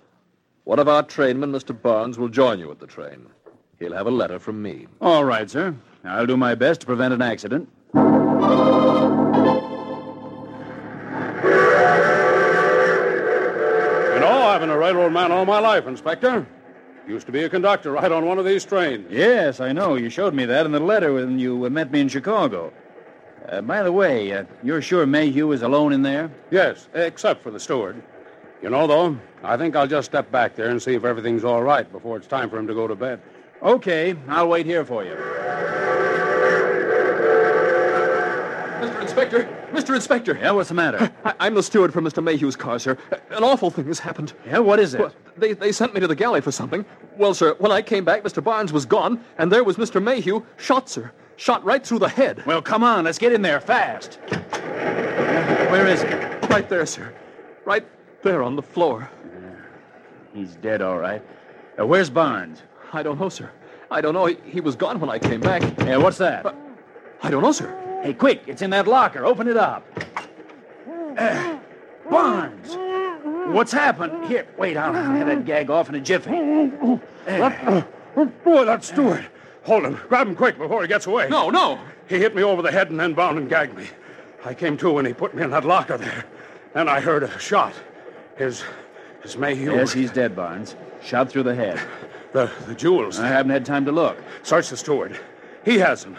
One 0.64 0.78
of 0.78 0.86
our 0.86 1.02
trainmen, 1.02 1.50
Mr. 1.50 1.72
Barnes, 1.80 2.18
will 2.18 2.28
join 2.28 2.58
you 2.58 2.70
at 2.70 2.78
the 2.78 2.86
train. 2.86 3.26
He'll 3.82 3.94
have 3.94 4.06
a 4.06 4.12
letter 4.12 4.38
from 4.38 4.62
me. 4.62 4.86
All 5.00 5.24
right, 5.24 5.50
sir. 5.50 5.74
I'll 6.04 6.24
do 6.24 6.36
my 6.36 6.54
best 6.54 6.82
to 6.82 6.86
prevent 6.86 7.12
an 7.12 7.20
accident. 7.20 7.68
You 7.94 8.00
know, 14.20 14.42
I've 14.46 14.60
been 14.60 14.70
a 14.70 14.78
railroad 14.78 15.12
man 15.12 15.32
all 15.32 15.44
my 15.44 15.58
life, 15.58 15.88
Inspector. 15.88 16.46
Used 17.08 17.26
to 17.26 17.32
be 17.32 17.42
a 17.42 17.48
conductor 17.48 17.90
right 17.90 18.12
on 18.12 18.24
one 18.24 18.38
of 18.38 18.44
these 18.44 18.64
trains. 18.64 19.10
Yes, 19.10 19.58
I 19.58 19.72
know. 19.72 19.96
You 19.96 20.10
showed 20.10 20.32
me 20.32 20.44
that 20.44 20.64
in 20.64 20.70
the 20.70 20.78
letter 20.78 21.14
when 21.14 21.40
you 21.40 21.66
uh, 21.66 21.68
met 21.68 21.90
me 21.90 21.98
in 21.98 22.08
Chicago. 22.08 22.72
Uh, 23.48 23.62
by 23.62 23.82
the 23.82 23.90
way, 23.90 24.32
uh, 24.32 24.44
you're 24.62 24.80
sure 24.80 25.06
Mayhew 25.06 25.50
is 25.50 25.62
alone 25.62 25.92
in 25.92 26.02
there? 26.02 26.30
Yes, 26.52 26.86
except 26.94 27.42
for 27.42 27.50
the 27.50 27.58
steward. 27.58 28.00
You 28.62 28.70
know, 28.70 28.86
though, 28.86 29.18
I 29.42 29.56
think 29.56 29.74
I'll 29.74 29.88
just 29.88 30.08
step 30.08 30.30
back 30.30 30.54
there 30.54 30.68
and 30.68 30.80
see 30.80 30.94
if 30.94 31.02
everything's 31.04 31.42
all 31.42 31.64
right 31.64 31.90
before 31.90 32.16
it's 32.16 32.28
time 32.28 32.48
for 32.48 32.58
him 32.58 32.68
to 32.68 32.74
go 32.74 32.86
to 32.86 32.94
bed. 32.94 33.20
Okay, 33.62 34.16
I'll 34.28 34.48
wait 34.48 34.66
here 34.66 34.84
for 34.84 35.04
you. 35.04 35.12
Mr. 38.80 39.02
Inspector! 39.02 39.68
Mr. 39.72 39.94
Inspector! 39.94 40.36
Yeah, 40.40 40.50
what's 40.50 40.68
the 40.68 40.74
matter? 40.74 41.12
I- 41.24 41.34
I'm 41.40 41.54
the 41.54 41.62
steward 41.62 41.92
for 41.92 42.02
Mr. 42.02 42.22
Mayhew's 42.22 42.56
car, 42.56 42.78
sir. 42.80 42.98
An 43.30 43.44
awful 43.44 43.70
thing 43.70 43.86
has 43.86 44.00
happened. 44.00 44.32
Yeah, 44.46 44.58
what 44.58 44.80
is 44.80 44.94
it? 44.94 45.00
Well, 45.00 45.12
they, 45.36 45.52
they 45.52 45.70
sent 45.72 45.94
me 45.94 46.00
to 46.00 46.08
the 46.08 46.16
galley 46.16 46.40
for 46.40 46.50
something. 46.50 46.84
Well, 47.16 47.34
sir, 47.34 47.54
when 47.58 47.70
I 47.70 47.82
came 47.82 48.04
back, 48.04 48.22
Mr. 48.24 48.42
Barnes 48.42 48.72
was 48.72 48.84
gone, 48.84 49.24
and 49.38 49.50
there 49.52 49.62
was 49.64 49.76
Mr. 49.76 50.02
Mayhew, 50.02 50.44
shot, 50.56 50.88
sir. 50.90 51.12
Shot 51.36 51.64
right 51.64 51.84
through 51.86 52.00
the 52.00 52.08
head. 52.08 52.44
Well, 52.46 52.62
come 52.62 52.82
on, 52.82 53.04
let's 53.04 53.18
get 53.18 53.32
in 53.32 53.42
there 53.42 53.60
fast. 53.60 54.18
Where 55.70 55.86
is 55.86 56.02
he? 56.02 56.08
Right 56.48 56.68
there, 56.68 56.84
sir. 56.84 57.14
Right 57.64 57.86
there 58.22 58.42
on 58.42 58.56
the 58.56 58.62
floor. 58.62 59.08
He's 60.34 60.56
dead, 60.56 60.82
all 60.82 60.98
right. 60.98 61.22
Uh, 61.78 61.86
where's 61.86 62.10
Barnes? 62.10 62.62
I 62.92 63.02
don't 63.02 63.18
know, 63.18 63.28
sir. 63.28 63.50
I 63.90 64.00
don't 64.00 64.14
know. 64.14 64.26
He, 64.26 64.36
he 64.44 64.60
was 64.60 64.76
gone 64.76 65.00
when 65.00 65.10
I 65.10 65.18
came 65.18 65.40
back. 65.40 65.62
Yeah, 65.80 65.96
what's 65.96 66.18
that? 66.18 66.46
I 67.22 67.30
don't 67.30 67.42
know, 67.42 67.52
sir. 67.52 68.00
Hey, 68.02 68.14
quick, 68.14 68.42
it's 68.46 68.62
in 68.62 68.70
that 68.70 68.86
locker. 68.86 69.24
Open 69.24 69.48
it 69.48 69.56
up. 69.56 69.86
Uh, 71.16 71.58
Barnes! 72.10 72.76
What's 73.54 73.72
happened? 73.72 74.26
Here, 74.26 74.46
wait, 74.58 74.76
I'll 74.76 74.92
have 74.92 75.26
that 75.26 75.44
gag 75.44 75.70
off 75.70 75.88
in 75.88 75.94
a 75.94 76.00
jiffy. 76.00 76.30
That- 77.26 77.86
boy, 78.44 78.64
that's 78.64 78.88
steward. 78.88 79.26
Hold 79.64 79.84
him. 79.84 79.94
Grab 80.08 80.26
him 80.26 80.34
quick 80.34 80.58
before 80.58 80.82
he 80.82 80.88
gets 80.88 81.06
away. 81.06 81.28
No, 81.28 81.48
no. 81.50 81.78
He 82.08 82.18
hit 82.18 82.34
me 82.34 82.42
over 82.42 82.62
the 82.62 82.72
head 82.72 82.90
and 82.90 82.98
then 82.98 83.14
bound 83.14 83.38
and 83.38 83.48
gagged 83.48 83.76
me. 83.76 83.86
I 84.44 84.54
came 84.54 84.76
to 84.78 84.90
when 84.90 85.06
he 85.06 85.12
put 85.12 85.34
me 85.34 85.42
in 85.42 85.50
that 85.50 85.64
locker 85.64 85.96
there. 85.96 86.24
Then 86.74 86.88
I 86.88 87.00
heard 87.00 87.22
a 87.22 87.38
shot. 87.38 87.72
His. 88.36 88.64
his 89.22 89.36
Mayhew. 89.36 89.72
Yes, 89.72 89.92
he's 89.92 90.10
dead, 90.10 90.34
Barnes. 90.34 90.74
Shot 91.02 91.30
through 91.30 91.44
the 91.44 91.54
head. 91.54 91.80
The, 92.32 92.50
the 92.66 92.74
jewels. 92.74 93.18
I 93.18 93.28
haven't 93.28 93.50
had 93.50 93.64
time 93.66 93.84
to 93.84 93.92
look. 93.92 94.16
Search 94.42 94.70
the 94.70 94.76
steward. 94.76 95.18
He 95.64 95.78
has 95.78 96.02
them. 96.02 96.16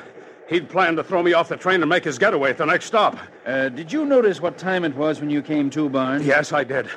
He'd 0.48 0.70
planned 0.70 0.98
to 0.98 1.04
throw 1.04 1.24
me 1.24 1.34
off 1.34 1.50
the 1.50 1.58
train 1.58 1.82
and 1.82 1.90
make 1.90 2.04
his 2.04 2.20
getaway 2.20 2.52
at 2.52 2.58
the 2.58 2.66
next 2.66 2.86
stop. 2.86 3.18
Uh, 3.46 3.70
did 3.70 3.92
you 3.92 4.06
notice 4.06 4.40
what 4.42 4.58
time 4.58 4.84
it 4.86 4.96
was 4.96 5.20
when 5.20 5.30
you 5.30 5.42
came 5.42 5.70
to, 5.72 5.90
Barnes? 5.90 6.26
Yes, 6.26 6.52
I 6.54 6.64
did. 6.64 6.88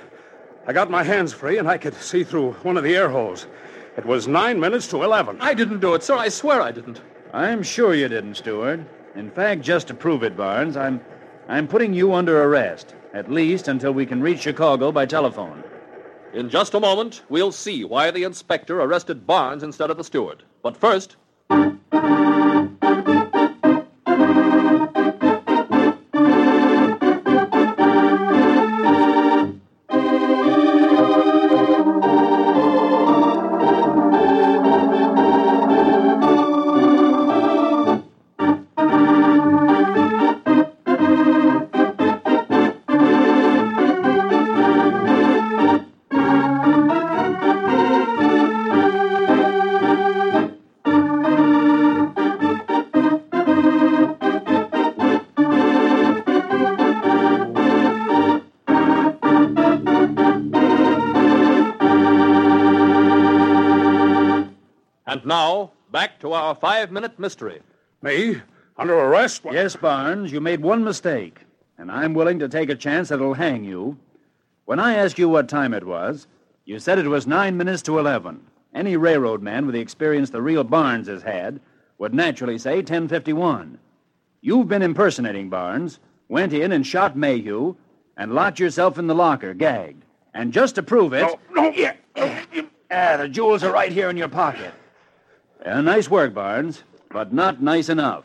I 0.67 0.73
got 0.73 0.91
my 0.91 1.03
hands 1.03 1.33
free 1.33 1.59
and 1.59 1.69
I 1.69 1.79
could 1.79 1.95
see 1.95 2.25
through 2.25 2.53
one 2.63 2.77
of 2.77 2.85
the 2.85 2.95
air 2.95 3.09
holes. 3.09 3.47
It 3.97 4.05
was 4.05 4.29
nine 4.29 4.61
minutes 4.61 4.89
to 4.89 5.03
eleven. 5.03 5.39
I 5.41 5.55
didn't 5.55 5.81
do 5.81 5.95
it, 5.95 6.03
sir. 6.03 6.17
I 6.17 6.29
swear 6.29 6.61
I 6.61 6.71
didn't. 6.73 7.01
I'm 7.33 7.63
sure 7.63 7.95
you 7.95 8.09
didn't, 8.09 8.35
Steward. 8.35 8.85
In 9.15 9.31
fact, 9.31 9.63
just 9.63 9.89
to 9.89 9.95
prove 9.95 10.23
it, 10.23 10.37
Barnes, 10.37 10.77
I'm 10.77 11.01
I'm 11.49 11.67
putting 11.69 11.95
you 11.95 12.13
under 12.13 12.43
arrest, 12.43 12.95
at 13.15 13.31
least 13.31 13.69
until 13.69 13.93
we 13.93 14.05
can 14.05 14.21
reach 14.21 14.41
Chicago 14.41 14.93
by 14.93 15.07
telephone. 15.07 15.63
In 16.37 16.51
just 16.51 16.75
a 16.75 16.81
moment, 16.81 17.23
we'll 17.31 17.51
see 17.51 17.83
why 17.83 18.11
the 18.11 18.25
inspector 18.25 18.83
arrested 18.83 19.27
Barnes 19.27 19.63
instead 19.63 19.91
of 19.91 19.97
the 19.97 20.05
steward. 20.05 20.43
But 20.63 20.77
first, 20.77 21.17
now, 65.27 65.73
back 65.91 66.19
to 66.21 66.33
our 66.33 66.55
five 66.55 66.91
minute 66.91 67.19
mystery. 67.19 67.61
Me? 68.01 68.41
Under 68.79 68.95
arrest? 68.95 69.43
Yes, 69.51 69.75
Barnes, 69.75 70.33
you 70.33 70.41
made 70.41 70.61
one 70.61 70.85
mistake, 70.85 71.41
and 71.77 71.91
I'm 71.91 72.15
willing 72.15 72.39
to 72.39 72.49
take 72.49 72.71
a 72.71 72.75
chance 72.75 73.09
that 73.09 73.17
it'll 73.17 73.35
hang 73.35 73.65
you. 73.65 73.99
When 74.65 74.79
I 74.79 74.95
asked 74.95 75.19
you 75.19 75.29
what 75.29 75.49
time 75.49 75.75
it 75.75 75.85
was, 75.85 76.27
you 76.65 76.79
said 76.79 76.99
it 76.99 77.09
was 77.09 77.27
nine 77.27 77.57
minutes 77.57 77.83
to 77.83 77.99
eleven. 77.99 78.41
Any 78.75 78.97
railroad 78.97 79.43
man 79.43 79.67
with 79.67 79.75
the 79.75 79.81
experience 79.81 80.31
the 80.31 80.43
real 80.43 80.63
Barnes 80.63 81.09
has 81.09 81.23
had 81.23 81.61
would 81.99 82.13
naturally 82.13 82.59
say 82.59 82.77
1051. 82.77 83.79
You've 84.43 84.69
been 84.69 84.83
impersonating 84.83 85.49
Barnes, 85.49 85.99
went 86.29 86.53
in 86.53 86.73
and 86.73 86.87
shot 86.87 87.17
Mayhew, 87.17 87.77
and 88.17 88.35
locked 88.35 88.59
yourself 88.61 88.99
in 88.99 89.07
the 89.07 89.15
locker, 89.15 89.55
gagged. 89.55 90.05
And 90.35 90.53
just 90.53 90.75
to 90.75 90.83
prove 90.83 91.15
it. 91.15 91.23
No, 91.23 91.39
no. 91.51 91.71
Yeah. 91.71 91.95
Ah, 92.91 93.17
the 93.17 93.29
jewels 93.29 93.65
are 93.65 93.73
right 93.73 93.91
here 93.91 94.11
in 94.11 94.17
your 94.17 94.29
pocket. 94.29 94.73
Yeah, 95.67 95.81
nice 95.81 96.09
work, 96.09 96.33
Barnes, 96.33 96.85
but 97.11 97.33
not 97.33 97.61
nice 97.61 97.89
enough. 97.89 98.23